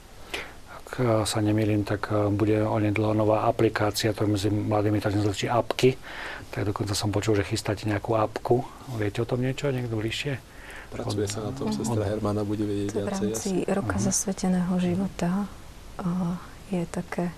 Ak 0.73 0.97
e, 0.97 1.29
sa 1.29 1.39
nemýlim, 1.45 1.85
tak 1.85 2.09
e, 2.09 2.33
bude 2.33 2.65
onedlho 2.65 3.13
nová 3.13 3.45
aplikácia, 3.45 4.17
to 4.17 4.25
medzi 4.25 4.49
mladými 4.49 5.05
tak 5.05 5.19
nazvajú 5.19 5.53
apky. 5.53 6.01
Tak 6.49 6.73
dokonca 6.73 6.97
som 6.97 7.13
počul, 7.13 7.37
že 7.37 7.45
chystáte 7.45 7.85
nejakú 7.85 8.17
apku. 8.17 8.65
Viete 8.97 9.21
o 9.21 9.29
tom 9.29 9.45
niečo, 9.45 9.69
niekto 9.69 10.01
bližšie? 10.01 10.52
Pracuje 10.93 11.27
sa 11.27 11.41
na 11.49 11.53
tom, 11.57 11.73
sestra 11.73 12.05
Hermana 12.05 12.45
bude 12.45 12.69
vedieť 12.69 12.91
viacej. 12.93 13.09
V 13.09 13.09
rámci 13.09 13.51
jasne. 13.65 13.73
roka 13.73 13.97
uh-huh. 13.97 14.07
zasveteného 14.13 14.75
života 14.77 15.49
je 16.69 16.83
také, 16.89 17.33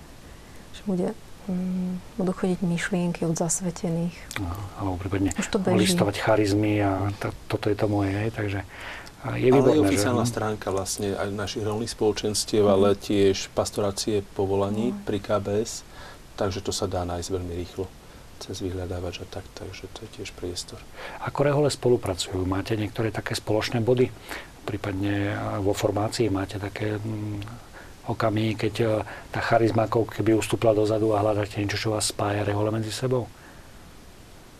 že 0.75 0.81
bude 0.83 1.07
um, 1.47 1.95
budú 2.19 2.31
chodiť 2.35 2.59
myšlienky 2.63 3.23
od 3.23 3.35
zasvetených. 3.39 4.15
Uh, 4.39 4.51
alebo 4.79 4.99
prípadne 4.99 5.31
listovať 5.75 6.15
charizmy 6.19 6.83
a 6.83 7.11
to, 7.19 7.31
toto 7.47 7.71
je 7.71 7.77
to 7.79 7.87
moje, 7.87 8.11
hej, 8.11 8.31
takže 8.35 8.59
je 9.25 9.49
výborné, 9.49 9.73
ale 9.73 9.77
je 9.79 9.85
oficiálna 9.89 10.25
že? 10.27 10.31
stránka 10.37 10.67
vlastne 10.69 11.17
aj 11.17 11.33
našich 11.33 11.63
rolných 11.63 11.91
spoločenstiev, 11.95 12.67
uh-huh. 12.67 12.75
ale 12.75 12.99
tiež 12.99 13.51
pastorácie 13.55 14.23
povolaní 14.35 14.91
uh-huh. 14.91 15.05
pri 15.07 15.17
KBS, 15.23 15.87
takže 16.35 16.59
to 16.59 16.75
sa 16.75 16.91
dá 16.91 17.07
nájsť 17.07 17.29
veľmi 17.31 17.53
rýchlo 17.55 17.87
cez 18.39 18.59
vyhľadávač 18.61 19.23
a 19.23 19.27
tak, 19.27 19.45
takže 19.55 19.87
to 19.95 20.05
je 20.05 20.09
tiež 20.21 20.29
priestor. 20.35 20.79
Ako 21.23 21.47
rehole 21.47 21.69
spolupracujú? 21.71 22.43
Máte 22.43 22.75
niektoré 22.75 23.09
také 23.09 23.33
spoločné 23.33 23.79
body? 23.79 24.11
Prípadne 24.65 25.37
vo 25.61 25.77
formácii 25.77 26.27
máte 26.33 26.57
také 26.57 26.97
mm, 26.97 27.41
okamihy, 28.09 28.53
keď 28.57 28.73
e, 28.81 28.85
tá 29.29 29.39
charizma 29.41 29.85
ako 29.85 30.09
keby 30.09 30.37
ustúpla 30.37 30.73
dozadu 30.73 31.13
a 31.13 31.21
hľadáte 31.21 31.61
niečo, 31.61 31.77
čo 31.77 31.93
vás 31.93 32.09
spája 32.09 32.45
rehole 32.45 32.69
medzi 32.69 32.89
sebou? 32.89 33.29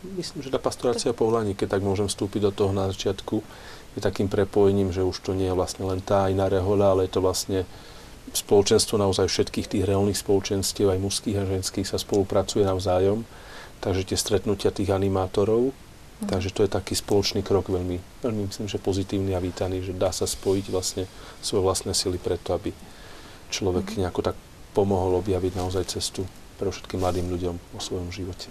Myslím, 0.05 0.45
že 0.45 0.53
tá 0.53 0.61
pastorácia 0.61 1.17
povolaní, 1.17 1.57
keď 1.57 1.77
tak 1.77 1.81
môžem 1.81 2.05
vstúpiť 2.05 2.49
do 2.49 2.51
toho 2.53 2.71
na 2.73 2.93
začiatku, 2.93 3.41
je 3.97 4.01
takým 4.03 4.29
prepojením, 4.29 4.93
že 4.93 5.01
už 5.01 5.17
to 5.25 5.31
nie 5.33 5.49
je 5.49 5.57
vlastne 5.57 5.87
len 5.89 6.03
tá 6.03 6.29
iná 6.29 6.45
rehoľa, 6.45 6.93
ale 6.93 7.01
je 7.09 7.11
to 7.17 7.25
vlastne 7.25 7.59
spoločenstvo 8.35 8.99
naozaj 8.99 9.31
všetkých 9.31 9.69
tých 9.71 9.83
reholných 9.87 10.19
spoločenstiev, 10.19 10.91
aj 10.91 10.99
mužských 10.99 11.37
a 11.39 11.47
ženských 11.47 11.87
sa 11.87 11.97
spolupracuje 11.97 12.67
navzájom 12.67 13.23
Takže 13.83 14.07
tie 14.07 14.17
stretnutia 14.17 14.71
tých 14.71 14.91
animátorov 14.91 15.75
Mm. 16.15 16.31
Takže 16.31 16.49
to 16.55 16.63
je 16.63 16.71
taký 16.71 16.95
spoločný 16.95 17.43
krok, 17.43 17.67
veľmi, 17.67 17.99
veľmi 18.23 18.41
myslím, 18.47 18.71
že 18.71 18.79
pozitívny 18.79 19.35
a 19.35 19.43
vítaný, 19.43 19.83
že 19.83 19.91
dá 19.91 20.15
sa 20.15 20.23
spojiť 20.23 20.65
vlastne 20.71 21.03
svoje 21.43 21.67
vlastné 21.67 21.91
sily 21.91 22.15
preto, 22.15 22.55
aby 22.55 22.71
človek 23.51 23.83
mm. 23.83 23.95
nejako 23.99 24.31
tak 24.31 24.37
pomohol 24.71 25.19
objaviť 25.19 25.59
naozaj 25.59 25.91
cestu 25.91 26.23
pre 26.55 26.71
všetkým 26.71 27.03
mladým 27.03 27.27
ľuďom 27.27 27.55
vo 27.59 27.79
svojom 27.83 28.15
živote. 28.15 28.47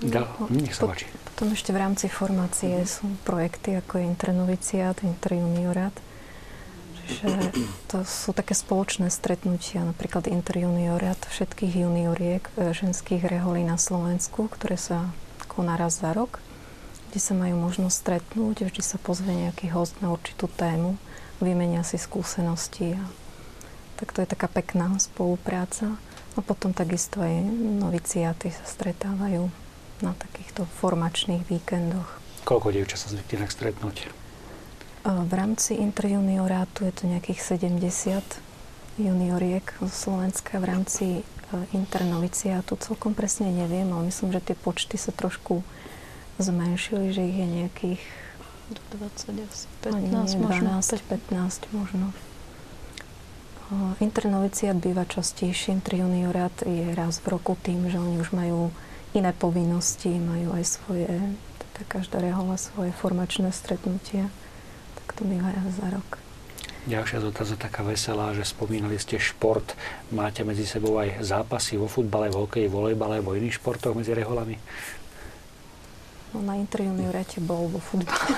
Da, 0.00 0.26
nech 0.48 0.72
sa 0.72 0.88
páči. 0.88 1.06
Potom 1.28 1.52
ešte 1.52 1.70
v 1.70 1.78
rámci 1.78 2.08
formácie 2.08 2.74
sú 2.88 3.06
projekty 3.22 3.78
ako 3.78 4.00
je 4.00 4.04
Internoviciát, 4.08 4.96
Interjuniorát. 5.04 5.94
Čiže 7.08 7.30
to 7.90 8.06
sú 8.06 8.30
také 8.30 8.54
spoločné 8.54 9.10
stretnutia, 9.10 9.82
napríklad 9.82 10.30
Interjuniorát 10.30 11.18
všetkých 11.18 11.82
junioriek 11.82 12.44
e, 12.54 12.70
ženských 12.70 13.26
reholí 13.26 13.66
na 13.66 13.76
Slovensku, 13.76 14.46
ktoré 14.46 14.78
sa 14.78 15.10
koná 15.50 15.76
raz 15.76 16.00
za 16.00 16.14
rok, 16.16 16.40
kde 17.10 17.20
sa 17.20 17.36
majú 17.36 17.60
možnosť 17.60 17.96
stretnúť, 17.96 18.56
vždy 18.70 18.82
sa 18.82 18.96
pozve 18.96 19.34
nejaký 19.34 19.68
host 19.74 19.98
na 20.00 20.08
určitú 20.08 20.48
tému, 20.48 20.96
vymenia 21.44 21.84
si 21.84 22.00
skúsenosti. 22.00 22.96
A 22.96 23.04
tak 24.00 24.16
to 24.16 24.24
je 24.24 24.32
taká 24.32 24.48
pekná 24.48 24.96
spolupráca. 24.96 25.98
A 26.32 26.40
potom 26.40 26.72
takisto 26.72 27.20
aj 27.20 27.44
noviciáty 27.84 28.48
sa 28.48 28.64
stretávajú 28.64 29.52
na 30.00 30.16
takýchto 30.16 30.64
formačných 30.80 31.44
víkendoch. 31.44 32.08
Koľko 32.48 32.72
dievčat 32.72 33.04
sa 33.04 33.12
zvykne 33.12 33.44
tak 33.44 33.52
stretnúť? 33.52 34.21
V 35.02 35.32
rámci 35.34 35.74
interjuniorátu 35.74 36.86
je 36.86 36.92
to 36.94 37.10
nejakých 37.10 37.58
70 37.58 38.22
junioriek 39.02 39.66
zo 39.82 39.90
Slovenska. 39.90 40.62
V 40.62 40.66
rámci 40.68 41.04
e, 41.18 41.22
internoviciátu 41.74 42.78
celkom 42.78 43.10
presne 43.10 43.50
neviem, 43.50 43.90
ale 43.90 44.14
myslím, 44.14 44.30
že 44.30 44.52
tie 44.52 44.56
počty 44.56 44.94
sa 44.94 45.10
trošku 45.10 45.66
zmenšili, 46.38 47.10
že 47.10 47.22
ich 47.26 47.34
je 47.34 47.48
nejakých 47.50 48.02
20 48.94 49.42
asi 49.42 49.66
15 49.82 50.38
možno. 50.38 50.70
12, 50.80 51.02
15 51.10 51.76
možno. 51.76 52.14
Internoviciát 54.04 54.76
býva 54.76 55.08
častejším, 55.08 55.80
juniorát 55.80 56.52
je 56.60 56.92
raz 56.92 57.24
v 57.24 57.32
roku 57.32 57.56
tým, 57.56 57.88
že 57.88 57.96
oni 57.96 58.20
už 58.20 58.36
majú 58.36 58.68
iné 59.16 59.32
povinnosti, 59.32 60.12
majú 60.12 60.52
aj 60.52 60.64
svoje, 60.76 61.08
teda 61.56 61.82
každá 61.88 62.20
rehola 62.20 62.60
svoje 62.60 62.92
formačné 62.92 63.48
stretnutia. 63.48 64.28
To 65.22 65.30
býva 65.30 65.54
raz 65.54 65.78
za 65.78 65.86
rok. 65.86 66.18
Ďalšia 66.82 67.22
je 67.22 67.54
taká 67.54 67.86
veselá, 67.86 68.34
že 68.34 68.42
spomínali 68.42 68.98
ste 68.98 69.14
šport. 69.22 69.78
Máte 70.10 70.42
medzi 70.42 70.66
sebou 70.66 70.98
aj 70.98 71.22
zápasy 71.22 71.78
vo 71.78 71.86
futbale, 71.86 72.26
v 72.26 72.42
hokeji, 72.42 72.66
volejbale 72.66 73.22
alebo 73.22 73.38
iných 73.38 73.62
športoch 73.62 73.94
medzi 73.94 74.18
reholami? 74.18 74.58
No, 76.34 76.42
na 76.42 76.58
interjunioráte 76.58 77.38
bol 77.38 77.70
vo 77.70 77.78
futbale. 77.78 78.34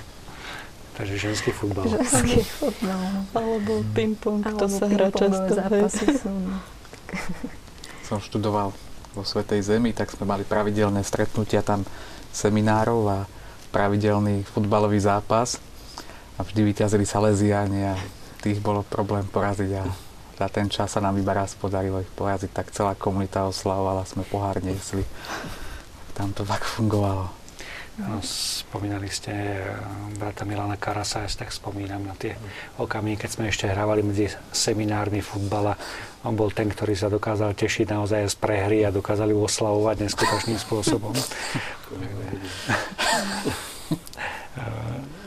Takže 0.96 1.20
ženský 1.20 1.52
futbal. 1.52 1.92
Ženský 1.92 2.40
futbal. 2.56 3.28
Alebo 3.36 3.84
ping-pong, 3.92 4.48
to 4.48 4.64
sa 4.64 4.88
hrá 4.88 5.12
často. 5.12 5.52
zápasy 5.52 6.04
sú. 6.24 6.32
No. 6.32 6.56
Som 8.08 8.24
študoval 8.24 8.72
vo 9.12 9.22
Svetej 9.28 9.60
Zemi, 9.60 9.92
tak 9.92 10.08
sme 10.08 10.24
mali 10.24 10.48
pravidelné 10.48 11.04
stretnutia 11.04 11.60
tam 11.60 11.84
seminárov 12.32 13.00
a 13.12 13.18
pravidelný 13.76 14.48
futbalový 14.48 15.04
zápas 15.04 15.67
a 16.38 16.46
vždy 16.46 16.62
vyťazili 16.62 17.02
Salesiáni 17.02 17.90
a 17.90 17.98
tých 18.38 18.62
bolo 18.62 18.86
problém 18.86 19.26
poraziť 19.26 19.70
a 19.74 19.82
za 20.38 20.46
ten 20.46 20.70
čas 20.70 20.94
sa 20.94 21.02
nám 21.02 21.18
iba 21.18 21.34
raz 21.34 21.58
podarilo 21.58 21.98
ich 21.98 22.14
poraziť, 22.14 22.54
tak 22.54 22.70
celá 22.70 22.94
komunita 22.94 23.50
oslavovala, 23.50 24.06
sme 24.06 24.22
pohár 24.22 24.62
nesli. 24.62 25.02
Tam 26.14 26.30
to 26.30 26.46
tak 26.46 26.62
fungovalo. 26.62 27.34
No, 27.98 28.22
spomínali 28.22 29.10
ste 29.10 29.34
eh, 29.34 29.66
brata 30.14 30.46
Milana 30.46 30.78
Karasa, 30.78 31.26
ja 31.26 31.28
si 31.28 31.34
tak 31.34 31.50
spomínam 31.50 32.06
na 32.06 32.14
tie 32.14 32.38
okamihy, 32.78 33.18
keď 33.18 33.30
sme 33.34 33.50
ešte 33.50 33.66
hrávali 33.66 34.06
medzi 34.06 34.30
seminármi 34.54 35.18
futbala. 35.18 35.74
On 36.22 36.38
bol 36.38 36.54
ten, 36.54 36.70
ktorý 36.70 36.94
sa 36.94 37.10
dokázal 37.10 37.58
tešiť 37.58 37.90
naozaj 37.90 38.30
z 38.30 38.38
prehry 38.38 38.86
a 38.86 38.94
dokázali 38.94 39.34
oslavovať 39.34 40.06
neskutočným 40.06 40.62
spôsobom. 40.62 41.18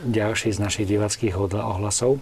Ďalší 0.02 0.50
z 0.50 0.58
našich 0.58 0.90
divackých 0.90 1.38
ohlasov. 1.38 2.18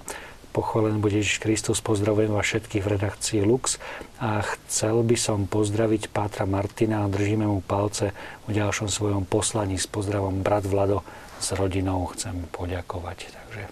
Pochválený 0.53 1.01
bude 1.01 1.17
Ježiš 1.17 1.41
Kristus, 1.41 1.81
pozdravujem 1.81 2.29
vás 2.29 2.45
všetkých 2.45 2.85
v 2.85 2.93
redakcii 2.93 3.41
Lux 3.41 3.81
a 4.21 4.45
chcel 4.45 5.01
by 5.01 5.17
som 5.17 5.49
pozdraviť 5.49 6.13
Pátra 6.13 6.45
Martina 6.45 7.09
a 7.09 7.09
držíme 7.09 7.49
mu 7.49 7.65
palce 7.65 8.13
v 8.45 8.53
ďalšom 8.53 8.93
svojom 8.93 9.25
poslaní 9.25 9.81
s 9.81 9.89
pozdravom 9.89 10.45
brat 10.45 10.69
Vlado 10.69 11.01
s 11.41 11.57
rodinou 11.57 12.05
chcem 12.13 12.45
poďakovať. 12.53 13.33
Takže 13.33 13.63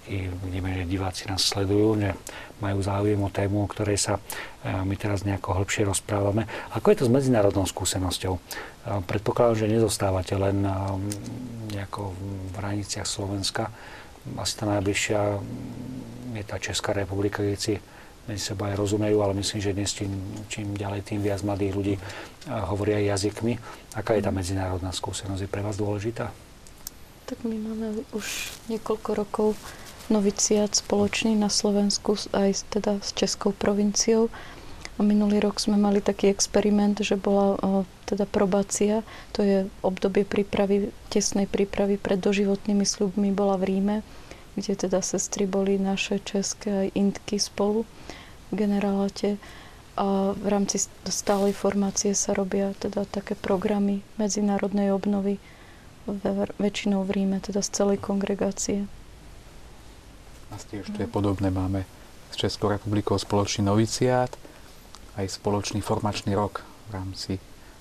taký, 0.00 0.32
vidíme, 0.44 0.74
že 0.74 0.88
diváci 0.88 1.22
nás 1.28 1.44
sledujú, 1.44 2.00
že 2.00 2.16
majú 2.60 2.80
záujem 2.80 3.20
o 3.20 3.28
tému, 3.28 3.64
o 3.64 3.70
ktorej 3.70 4.00
sa 4.00 4.16
e, 4.16 4.20
my 4.84 4.96
teraz 4.96 5.22
nejako 5.28 5.60
hĺbšie 5.60 5.84
rozprávame. 5.84 6.48
Ako 6.72 6.90
je 6.90 6.96
to 7.04 7.04
s 7.06 7.12
medzinárodnou 7.12 7.68
skúsenosťou? 7.68 8.34
E, 8.34 8.40
predpokladám, 9.04 9.60
že 9.60 9.72
nezostávate 9.72 10.34
len 10.34 10.64
e, 10.64 10.72
nejako 11.76 12.16
v 12.16 12.54
hraniciach 12.56 13.06
Slovenska, 13.06 13.68
asi 14.36 14.54
tá 14.56 14.64
najbližšia 14.68 15.20
je 16.36 16.44
tá 16.44 16.56
Česká 16.60 16.92
republika, 16.92 17.40
kde 17.40 17.56
si 17.56 17.74
medzi 18.28 18.52
sebou 18.52 18.68
aj 18.68 18.76
rozumejú, 18.76 19.16
ale 19.24 19.32
myslím, 19.40 19.60
že 19.64 19.72
dnes 19.72 19.90
čím, 19.96 20.12
čím 20.46 20.76
ďalej, 20.76 21.08
tým 21.08 21.24
viac 21.24 21.40
mladých 21.40 21.72
ľudí 21.72 21.94
hovoria 22.46 23.00
aj 23.00 23.16
jazykmi. 23.16 23.56
Aká 23.96 24.14
je 24.14 24.22
tá 24.22 24.30
medzinárodná 24.30 24.92
skúsenosť? 24.92 25.48
Je 25.48 25.50
pre 25.50 25.64
vás 25.64 25.80
dôležitá? 25.80 26.30
Tak 27.26 27.42
my 27.48 27.56
máme 27.58 28.04
už 28.12 28.54
niekoľko 28.68 29.10
rokov 29.14 29.48
noviciát 30.10 30.74
spoločný 30.74 31.38
na 31.38 31.48
Slovensku 31.48 32.18
aj 32.34 32.66
teda 32.74 32.98
s 33.00 33.14
Českou 33.14 33.54
provinciou. 33.54 34.28
A 34.98 35.06
minulý 35.06 35.40
rok 35.40 35.56
sme 35.56 35.80
mali 35.80 36.04
taký 36.04 36.28
experiment, 36.28 37.00
že 37.00 37.16
bola 37.16 37.56
o, 37.56 37.88
teda 38.04 38.28
probácia, 38.28 39.00
to 39.32 39.40
je 39.40 39.64
obdobie 39.80 40.28
prípravy, 40.28 40.92
tesnej 41.08 41.48
prípravy 41.48 41.96
pred 41.96 42.20
doživotnými 42.20 42.84
sľubmi, 42.84 43.32
bola 43.32 43.56
v 43.56 43.64
Ríme, 43.72 43.96
kde 44.60 44.76
teda 44.76 45.00
sestry 45.00 45.48
boli 45.48 45.80
naše 45.80 46.20
české 46.20 46.84
aj 46.84 46.88
intky 46.92 47.40
spolu 47.40 47.88
v 48.52 48.60
generálate. 48.60 49.40
A 49.96 50.36
v 50.36 50.46
rámci 50.52 50.84
stálej 51.08 51.56
formácie 51.56 52.12
sa 52.12 52.36
robia 52.36 52.76
teda 52.76 53.08
také 53.08 53.32
programy 53.32 54.04
medzinárodnej 54.20 54.92
obnovy 54.92 55.40
väčšinou 56.60 57.08
v 57.08 57.10
Ríme, 57.16 57.40
teda 57.40 57.64
z 57.64 57.72
celej 57.72 58.04
kongregácie. 58.04 58.84
Asi 60.50 60.82
ešte 60.82 61.06
no. 61.06 61.10
podobné 61.10 61.48
máme 61.50 61.86
s 62.30 62.36
Českou 62.38 62.70
republikou 62.70 63.18
spoločný 63.18 63.66
noviciát, 63.66 64.30
aj 65.18 65.26
spoločný 65.26 65.82
formačný 65.82 66.34
rok 66.34 66.62
v 66.90 66.90
rámci 66.94 67.32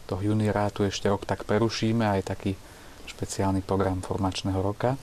toho 0.10 0.22
juniorátu 0.26 0.90
ešte 0.90 1.06
rok 1.06 1.22
tak 1.30 1.46
prerušíme, 1.46 2.02
aj 2.02 2.34
taký 2.34 2.58
špeciálny 3.06 3.62
program 3.62 4.02
formačného 4.02 4.58
roka 4.58 4.98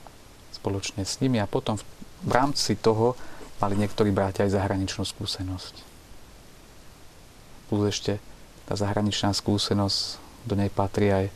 spoločne 0.51 1.07
s 1.07 1.23
nimi 1.23 1.39
a 1.39 1.47
potom 1.47 1.79
v, 1.79 1.85
v 2.27 2.33
rámci 2.35 2.75
toho 2.75 3.15
mali 3.63 3.79
niektorí 3.79 4.11
bratia 4.11 4.45
aj 4.49 4.59
zahraničnú 4.59 5.07
skúsenosť. 5.07 5.75
Plus 7.71 7.83
ešte 7.87 8.19
tá 8.67 8.75
zahraničná 8.75 9.31
skúsenosť, 9.31 10.19
do 10.47 10.55
nej 10.59 10.71
patrí 10.71 11.11
aj 11.11 11.27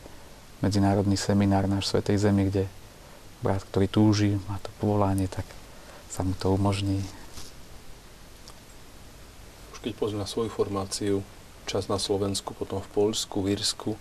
medzinárodný 0.63 1.15
seminár 1.15 1.67
náš 1.67 1.91
Svetej 1.91 2.27
Zemi, 2.27 2.47
kde 2.47 2.67
brat, 3.39 3.63
ktorý 3.67 3.87
túži, 3.87 4.31
má 4.47 4.59
to 4.61 4.69
povolanie, 4.79 5.27
tak 5.27 5.43
sa 6.11 6.27
mu 6.27 6.35
to 6.35 6.51
umožní. 6.51 6.99
Keď 9.81 9.97
pozriem 9.97 10.21
na 10.21 10.29
svoju 10.29 10.53
formáciu, 10.53 11.25
čas 11.65 11.89
na 11.89 11.97
Slovensku, 11.97 12.53
potom 12.53 12.85
v 12.85 12.91
Poľsku, 12.93 13.41
v 13.41 13.57
Írsku, 13.57 13.97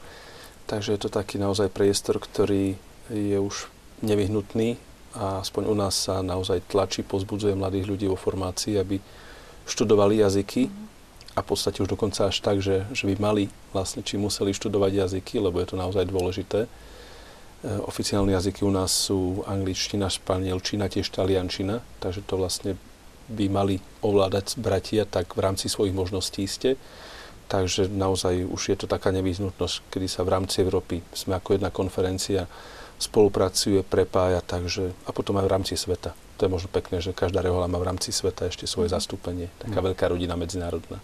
takže 0.69 0.93
je 0.93 1.01
to 1.01 1.09
taký 1.09 1.41
naozaj 1.41 1.73
priestor, 1.73 2.21
ktorý 2.21 2.77
je 3.09 3.39
už 3.41 3.73
nevyhnutný 4.05 4.77
a 5.17 5.41
aspoň 5.41 5.73
u 5.73 5.75
nás 5.75 5.97
sa 5.97 6.21
naozaj 6.21 6.69
tlačí, 6.69 7.01
pozbudzuje 7.01 7.57
mladých 7.57 7.89
ľudí 7.89 8.07
vo 8.13 8.21
formácii, 8.21 8.77
aby 8.77 9.01
študovali 9.65 10.21
jazyky. 10.21 10.69
A 11.33 11.41
v 11.41 11.47
podstate 11.47 11.81
už 11.81 11.89
dokonca 11.89 12.29
až 12.29 12.43
tak, 12.45 12.61
že, 12.61 12.85
že 12.93 13.09
by 13.09 13.15
mali 13.17 13.49
vlastne, 13.73 14.05
či 14.05 14.21
museli 14.21 14.53
študovať 14.53 14.93
jazyky, 15.09 15.41
lebo 15.41 15.63
je 15.63 15.73
to 15.73 15.81
naozaj 15.81 16.05
dôležité. 16.05 16.69
E, 17.61 17.77
oficiálne 17.85 18.33
jazyky 18.33 18.65
u 18.65 18.73
nás 18.73 18.89
sú 18.89 19.45
angličtina, 19.45 20.09
španielčina, 20.09 20.89
tiež 20.89 21.13
taliančina, 21.13 21.85
takže 22.01 22.25
to 22.25 22.41
vlastne 22.41 22.81
by 23.29 23.47
mali 23.53 23.79
ovládať 24.01 24.57
bratia, 24.57 25.05
tak 25.05 25.37
v 25.37 25.45
rámci 25.45 25.69
svojich 25.69 25.93
možností 25.93 26.49
ste. 26.49 26.81
Takže 27.51 27.91
naozaj 27.91 28.47
už 28.47 28.63
je 28.73 28.77
to 28.79 28.87
taká 28.87 29.11
nevyhnutnosť, 29.11 29.93
kedy 29.93 30.07
sa 30.07 30.23
v 30.23 30.39
rámci 30.39 30.63
Európy 30.63 31.03
sme 31.13 31.37
ako 31.37 31.59
jedna 31.59 31.69
konferencia 31.69 32.47
spolupracuje, 33.01 33.81
prepája, 33.83 34.45
takže 34.45 34.93
a 35.05 35.11
potom 35.11 35.41
aj 35.41 35.45
v 35.49 35.53
rámci 35.53 35.75
sveta. 35.75 36.13
To 36.37 36.49
je 36.49 36.53
možno 36.53 36.69
pekné, 36.73 37.01
že 37.05 37.17
každá 37.17 37.45
rehola 37.45 37.69
má 37.69 37.77
v 37.77 37.89
rámci 37.93 38.13
sveta 38.13 38.49
ešte 38.49 38.65
svoje 38.65 38.89
mhm. 38.89 38.95
zastúpenie. 38.97 39.49
Taká 39.61 39.85
mm. 39.85 39.87
veľká 39.93 40.05
rodina 40.09 40.37
medzinárodná. 40.37 41.01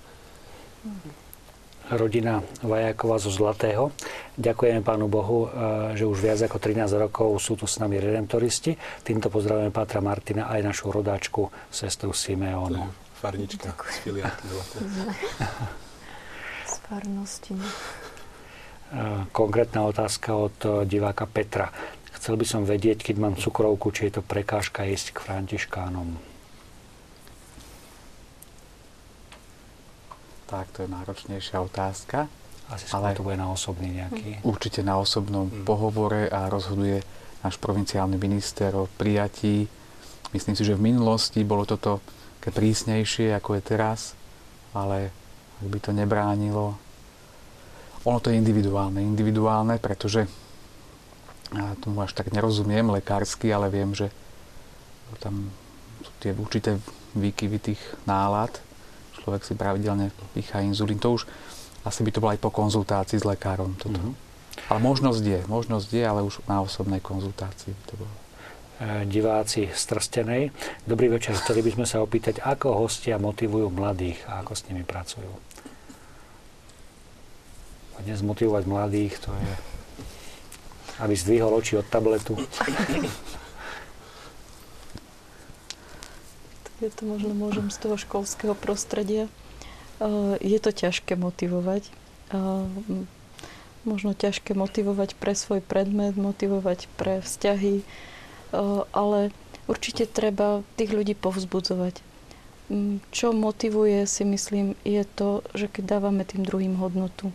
Rodina 1.94 2.42
Vajakova 2.64 3.20
zo 3.22 3.30
Zlatého. 3.30 3.94
Ďakujeme 4.34 4.82
Pánu 4.82 5.06
Bohu, 5.06 5.46
že 5.94 6.02
už 6.02 6.18
viac 6.18 6.40
ako 6.42 6.58
13 6.58 6.90
rokov 6.98 7.38
sú 7.38 7.54
tu 7.54 7.70
s 7.70 7.78
nami 7.78 8.02
redemptoristi. 8.02 8.74
Týmto 9.06 9.30
pozdravujeme 9.30 9.70
Pátra 9.70 10.02
Martina 10.02 10.50
aj 10.50 10.60
našu 10.66 10.90
rodáčku, 10.90 11.48
sestru 11.70 12.10
Simeonu. 12.10 12.90
Farnička 13.22 13.72
z 13.72 13.98
filiálky. 14.02 14.46
Z 16.66 16.82
farnosti. 16.82 17.54
Konkrétna 19.30 19.86
otázka 19.86 20.34
od 20.34 20.56
diváka 20.86 21.26
Petra. 21.30 21.70
Chcel 22.18 22.34
by 22.34 22.46
som 22.46 22.62
vedieť, 22.66 23.06
keď 23.06 23.16
mám 23.22 23.34
cukrovku, 23.38 23.94
či 23.94 24.10
je 24.10 24.18
to 24.18 24.22
prekážka 24.26 24.82
ísť 24.82 25.14
k 25.14 25.18
františkánom. 25.22 26.35
Tak, 30.46 30.70
to 30.70 30.86
je 30.86 30.88
náročnejšia 30.88 31.58
otázka. 31.58 32.30
Asi 32.66 32.90
ale 32.90 33.14
to 33.14 33.22
bude 33.22 33.38
na 33.38 33.50
osobný 33.50 34.02
nejaký. 34.02 34.42
Určite 34.42 34.82
na 34.82 34.98
osobnom 34.98 35.46
hmm. 35.46 35.62
pohovore 35.62 36.26
a 36.26 36.50
rozhoduje 36.50 37.02
náš 37.46 37.58
provinciálny 37.62 38.18
minister 38.18 38.74
o 38.74 38.90
prijatí. 38.98 39.70
Myslím 40.34 40.58
si, 40.58 40.66
že 40.66 40.74
v 40.74 40.90
minulosti 40.90 41.46
bolo 41.46 41.62
toto 41.62 42.02
také 42.42 42.50
prísnejšie, 42.50 43.34
ako 43.38 43.58
je 43.58 43.62
teraz, 43.62 44.18
ale 44.74 45.14
ak 45.62 45.66
by 45.66 45.78
to 45.78 45.90
nebránilo, 45.94 46.74
ono 48.06 48.18
to 48.22 48.30
je 48.30 48.38
individuálne. 48.38 49.02
Individuálne, 49.02 49.78
pretože 49.82 50.26
ja 51.54 51.74
tomu 51.78 52.02
až 52.02 52.14
tak 52.14 52.34
nerozumiem 52.34 52.90
lekársky, 52.90 53.50
ale 53.50 53.70
viem, 53.70 53.94
že 53.94 54.10
tam 55.22 55.50
sú 56.02 56.10
tie 56.18 56.34
určité 56.34 56.78
výkyvy 57.14 57.58
tých 57.62 57.82
nálad 58.06 58.65
človek 59.26 59.42
si 59.42 59.58
pravidelne 59.58 60.14
pícha 60.38 60.62
inzulín. 60.62 61.02
To 61.02 61.18
už 61.18 61.26
asi 61.82 62.06
by 62.06 62.14
to 62.14 62.22
bolo 62.22 62.30
aj 62.30 62.38
po 62.38 62.54
konzultácii 62.54 63.18
s 63.18 63.26
lekárom. 63.26 63.74
Toto. 63.74 63.98
Mm-hmm. 63.98 64.70
Ale 64.70 64.78
možnosť 64.78 65.22
je, 65.26 65.40
možnosť 65.50 65.88
je, 65.90 66.04
ale 66.06 66.22
už 66.22 66.46
na 66.46 66.62
osobnej 66.62 67.02
konzultácii 67.02 67.74
by 67.74 67.82
to 67.90 67.94
bolo 67.98 68.14
e, 68.78 69.02
diváci 69.10 69.66
z 69.66 69.82
Trstenej. 69.82 70.54
Dobrý 70.86 71.10
večer, 71.10 71.34
chceli 71.34 71.66
by 71.66 71.70
sme 71.74 71.86
sa 71.90 71.98
opýtať, 72.06 72.38
ako 72.38 72.86
hostia 72.86 73.18
motivujú 73.18 73.66
mladých 73.74 74.22
a 74.30 74.46
ako 74.46 74.54
s 74.54 74.62
nimi 74.70 74.86
pracujú. 74.86 75.30
Dnes 78.06 78.22
motivovať 78.22 78.64
mladých, 78.70 79.18
to 79.18 79.34
je, 79.34 79.52
aby 81.02 81.14
zdvihol 81.18 81.50
oči 81.58 81.82
od 81.82 81.86
tabletu. 81.90 82.38
Ja 86.80 86.90
to 86.92 87.08
možno 87.08 87.32
môžem 87.32 87.72
z 87.72 87.78
toho 87.80 87.96
školského 87.96 88.52
prostredia. 88.52 89.28
Je 90.44 90.58
to 90.60 90.70
ťažké 90.76 91.16
motivovať. 91.16 91.88
Možno 93.86 94.12
ťažké 94.12 94.52
motivovať 94.52 95.14
pre 95.16 95.32
svoj 95.32 95.62
predmet, 95.62 96.18
motivovať 96.18 96.90
pre 97.00 97.24
vzťahy, 97.24 97.80
ale 98.92 99.30
určite 99.70 100.04
treba 100.10 100.66
tých 100.74 100.90
ľudí 100.92 101.14
povzbudzovať. 101.16 102.02
Čo 103.14 103.30
motivuje, 103.30 104.02
si 104.10 104.26
myslím, 104.26 104.74
je 104.82 105.06
to, 105.06 105.46
že 105.54 105.70
keď 105.70 105.96
dávame 105.96 106.26
tým 106.26 106.42
druhým 106.42 106.76
hodnotu. 106.82 107.30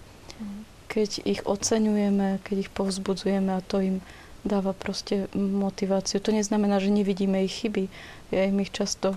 Keď 0.91 1.23
ich 1.23 1.41
oceňujeme, 1.47 2.43
keď 2.43 2.67
ich 2.67 2.71
povzbudzujeme 2.75 3.55
a 3.55 3.63
to 3.63 3.79
im 3.79 3.97
dáva 4.43 4.75
proste 4.75 5.31
motiváciu. 5.37 6.19
To 6.19 6.35
neznamená, 6.35 6.83
že 6.83 6.91
nevidíme 6.91 7.47
ich 7.47 7.63
chyby. 7.63 7.87
Ja 8.35 8.43
im 8.43 8.59
ich 8.59 8.75
často 8.75 9.15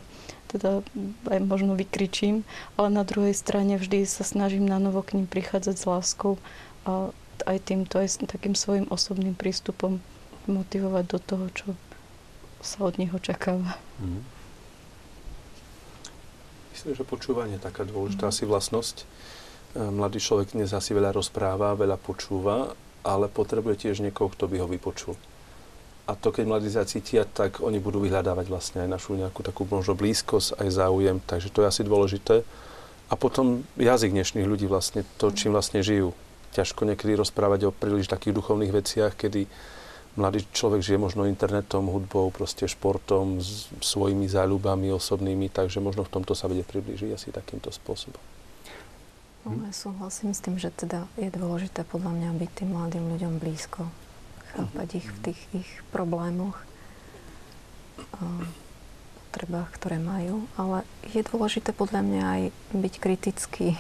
teda 0.55 0.87
aj 1.27 1.39
možno 1.43 1.75
vykričím, 1.75 2.47
ale 2.79 2.89
na 2.95 3.03
druhej 3.03 3.35
strane 3.35 3.75
vždy 3.75 4.07
sa 4.07 4.23
snažím 4.23 4.65
na 4.65 4.79
novo 4.79 5.03
k 5.03 5.19
ním 5.19 5.27
prichádzať 5.27 5.77
s 5.77 5.85
láskou 5.85 6.39
a 6.87 7.11
aj 7.51 7.59
týmto, 7.67 7.99
aj 7.99 8.23
takým 8.31 8.55
svojim 8.55 8.87
osobným 8.89 9.35
prístupom 9.35 9.99
motivovať 10.47 11.05
do 11.11 11.19
toho, 11.19 11.47
čo 11.51 11.69
sa 12.63 12.87
od 12.87 12.97
nich 12.97 13.11
očakáva. 13.11 13.77
Mm. 13.99 14.23
Myslím, 16.73 16.93
že 16.95 17.05
počúvanie 17.05 17.59
je 17.59 17.67
taká 17.67 17.83
dôležitá 17.85 18.31
mm. 18.31 18.33
asi 18.33 18.43
vlastnosť. 18.47 18.97
E, 19.03 19.05
mladý 19.91 20.23
človek 20.23 20.55
dnes 20.57 20.73
asi 20.73 20.95
veľa 20.95 21.13
rozpráva, 21.13 21.77
veľa 21.77 21.99
počúva 22.01 22.73
ale 23.05 23.29
potrebuje 23.29 23.85
tiež 23.87 24.01
niekoho, 24.01 24.33
kto 24.33 24.49
by 24.49 24.65
ho 24.65 24.67
vypočul. 24.67 25.15
A 26.05 26.13
to, 26.13 26.37
keď 26.37 26.45
mladí 26.45 26.69
zacítia, 26.69 27.25
tak 27.25 27.65
oni 27.65 27.81
budú 27.81 28.05
vyhľadávať 28.05 28.47
vlastne 28.53 28.79
aj 28.85 28.93
našu 28.93 29.17
nejakú 29.17 29.41
takú 29.41 29.65
možno 29.65 29.97
blízkosť, 29.97 30.61
aj 30.61 30.69
záujem, 30.69 31.17
takže 31.25 31.49
to 31.49 31.65
je 31.65 31.71
asi 31.73 31.83
dôležité. 31.85 32.45
A 33.09 33.15
potom 33.17 33.65
jazyk 33.81 34.13
dnešných 34.13 34.45
ľudí 34.45 34.69
vlastne, 34.69 35.05
to, 35.17 35.33
čím 35.33 35.57
vlastne 35.57 35.81
žijú. 35.81 36.13
Ťažko 36.53 36.85
niekedy 36.85 37.17
rozprávať 37.17 37.69
o 37.69 37.75
príliš 37.75 38.13
takých 38.13 38.37
duchovných 38.37 38.73
veciach, 38.73 39.17
kedy 39.17 39.49
mladý 40.21 40.45
človek 40.53 40.85
žije 40.85 40.99
možno 41.01 41.25
internetom, 41.25 41.89
hudbou, 41.89 42.29
proste 42.31 42.69
športom, 42.69 43.41
s 43.41 43.73
svojimi 43.81 44.29
záľubami 44.29 44.93
osobnými, 44.95 45.51
takže 45.51 45.81
možno 45.81 46.05
v 46.05 46.13
tomto 46.21 46.37
sa 46.37 46.47
vedie 46.47 46.63
priblížiť 46.63 47.11
asi 47.17 47.29
takýmto 47.33 47.73
spôsobom. 47.73 48.21
No, 49.45 49.61
ja 49.61 49.73
súhlasím 49.77 50.33
s 50.33 50.41
tým, 50.41 50.57
že 50.57 50.73
teda 50.73 51.05
je 51.21 51.29
dôležité 51.29 51.85
podľa 51.85 52.17
mňa 52.17 52.31
byť 52.41 52.51
tým 52.57 52.69
mladým 52.73 53.05
ľuďom 53.13 53.33
blízko, 53.41 53.85
chápať 54.55 54.89
ich 55.03 55.09
v 55.11 55.19
tých 55.31 55.41
ich 55.53 55.71
problémoch, 55.91 56.57
potrebách, 59.35 59.75
ktoré 59.75 59.99
majú, 59.99 60.47
ale 60.55 60.87
je 61.11 61.19
dôležité 61.27 61.75
podľa 61.75 62.07
mňa 62.07 62.23
aj 62.23 62.43
byť 62.71 62.95
kritický 63.03 63.75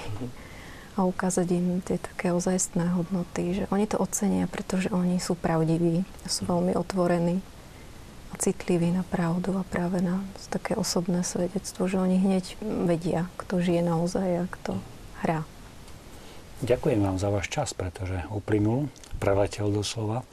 a 0.98 1.06
ukázať 1.06 1.46
im 1.54 1.78
tie 1.78 2.02
také 2.02 2.34
ozajstné 2.34 2.90
hodnoty, 2.90 3.62
že 3.62 3.64
oni 3.70 3.86
to 3.86 4.02
ocenia, 4.02 4.50
pretože 4.50 4.90
oni 4.90 5.22
sú 5.22 5.38
pravdiví, 5.38 6.02
sú 6.26 6.42
veľmi 6.50 6.74
otvorení 6.74 7.38
a 8.30 8.34
citliví 8.34 8.90
na 8.90 9.06
pravdu 9.06 9.54
a 9.54 9.62
práve 9.62 10.02
na 10.02 10.26
také 10.50 10.74
osobné 10.74 11.22
svedectvo, 11.22 11.86
že 11.86 12.02
oni 12.02 12.18
hneď 12.18 12.58
vedia, 12.90 13.30
kto 13.38 13.62
žije 13.62 13.86
naozaj 13.86 14.28
a 14.42 14.44
kto 14.50 14.82
hrá. 15.22 15.46
Ďakujem 16.66 16.98
vám 16.98 17.18
za 17.18 17.30
váš 17.30 17.46
čas, 17.50 17.70
pretože 17.74 18.26
uplynul, 18.30 18.90
preletel 19.22 19.70
doslova. 19.70 20.26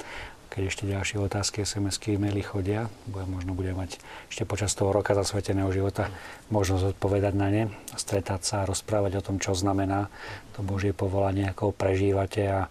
Keď 0.52 0.64
ešte 0.68 0.84
ďalšie 0.84 1.16
otázky, 1.16 1.64
SMS-ky, 1.64 2.20
e-maily 2.20 2.44
chodia, 2.44 2.92
budem, 3.08 3.40
možno 3.40 3.56
budem 3.56 3.72
mať 3.72 4.04
ešte 4.28 4.44
počas 4.44 4.76
toho 4.76 4.92
roka 4.92 5.16
zasveteného 5.16 5.72
života 5.72 6.12
možnosť 6.52 6.92
odpovedať 6.92 7.34
na 7.40 7.48
ne, 7.48 7.64
stretať 7.96 8.44
sa 8.44 8.56
a 8.62 8.68
rozprávať 8.68 9.24
o 9.24 9.26
tom, 9.26 9.40
čo 9.40 9.56
znamená 9.56 10.12
to 10.52 10.60
Božie 10.60 10.92
povolanie, 10.92 11.48
ako 11.48 11.72
ho 11.72 11.74
prežívate 11.74 12.44
a 12.52 12.68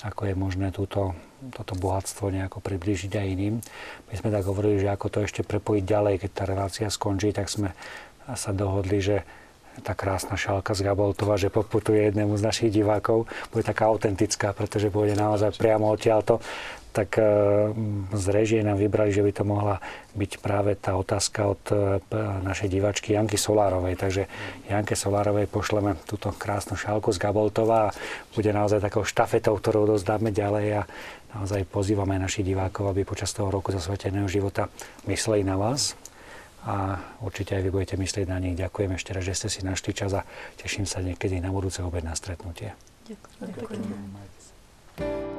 ako 0.00 0.32
je 0.32 0.34
možné 0.34 0.72
túto, 0.72 1.12
toto 1.52 1.76
bohatstvo 1.76 2.32
nejako 2.32 2.64
priblížiť 2.64 3.12
aj 3.12 3.26
iným. 3.28 3.60
My 4.08 4.14
sme 4.16 4.32
tak 4.32 4.48
hovorili, 4.48 4.80
že 4.80 4.88
ako 4.88 5.06
to 5.12 5.18
ešte 5.20 5.44
prepojiť 5.44 5.84
ďalej, 5.84 6.24
keď 6.24 6.30
tá 6.32 6.44
relácia 6.48 6.88
skončí, 6.88 7.36
tak 7.36 7.52
sme 7.52 7.76
sa 8.32 8.56
dohodli, 8.56 8.96
že 9.04 9.28
tá 9.84 9.94
krásna 9.94 10.34
šálka 10.34 10.74
z 10.74 10.82
Gaboltova, 10.82 11.38
že 11.40 11.52
poputuje 11.52 12.10
jednému 12.10 12.36
z 12.36 12.42
našich 12.42 12.70
divákov, 12.74 13.30
bude 13.54 13.64
taká 13.64 13.88
autentická, 13.88 14.52
pretože 14.52 14.92
bude 14.92 15.14
naozaj 15.14 15.56
priamo 15.56 15.88
odtiaľto, 15.88 16.42
tak 16.90 17.16
e, 17.16 17.24
z 18.10 18.26
režie 18.34 18.60
nám 18.66 18.78
vybrali, 18.78 19.14
že 19.14 19.22
by 19.22 19.32
to 19.32 19.44
mohla 19.46 19.78
byť 20.14 20.32
práve 20.42 20.74
tá 20.74 20.98
otázka 20.98 21.40
od 21.46 21.62
e, 21.70 22.02
našej 22.42 22.68
divačky 22.68 23.14
Janky 23.14 23.38
Solárovej. 23.38 23.94
Takže 23.94 24.22
Janke 24.66 24.98
Solárovej 24.98 25.46
pošleme 25.46 25.96
túto 26.04 26.34
krásnu 26.34 26.74
šálku 26.74 27.14
z 27.14 27.18
Gaboltova 27.22 27.90
a 27.90 27.94
bude 28.34 28.50
naozaj 28.50 28.82
takou 28.82 29.06
štafetou, 29.06 29.54
ktorú 29.56 29.96
dozdáme 29.96 30.34
ďalej 30.34 30.82
a 30.82 30.82
naozaj 31.38 31.66
pozývame 31.70 32.18
našich 32.18 32.42
divákov, 32.42 32.90
aby 32.90 33.06
počas 33.06 33.30
toho 33.30 33.48
roku 33.54 33.70
zasveteného 33.70 34.26
života 34.26 34.66
mysleli 35.06 35.46
na 35.46 35.54
vás 35.54 35.94
a 36.66 37.00
určite 37.24 37.56
aj 37.56 37.62
vy 37.64 37.70
budete 37.72 37.96
myslieť 37.96 38.26
na 38.28 38.36
nich. 38.36 38.52
Ďakujem 38.58 38.92
ešte 38.92 39.10
raz, 39.16 39.24
že 39.24 39.34
ste 39.36 39.48
si 39.48 39.60
našli 39.64 39.96
čas 39.96 40.12
a 40.12 40.26
teším 40.60 40.84
sa 40.84 41.00
niekedy 41.00 41.40
na 41.40 41.48
budúce 41.48 41.80
obed 41.80 42.04
na 42.04 42.12
stretnutie. 42.12 42.76
Ďakujem. 43.08 43.80
Ďakujem. 45.00 45.29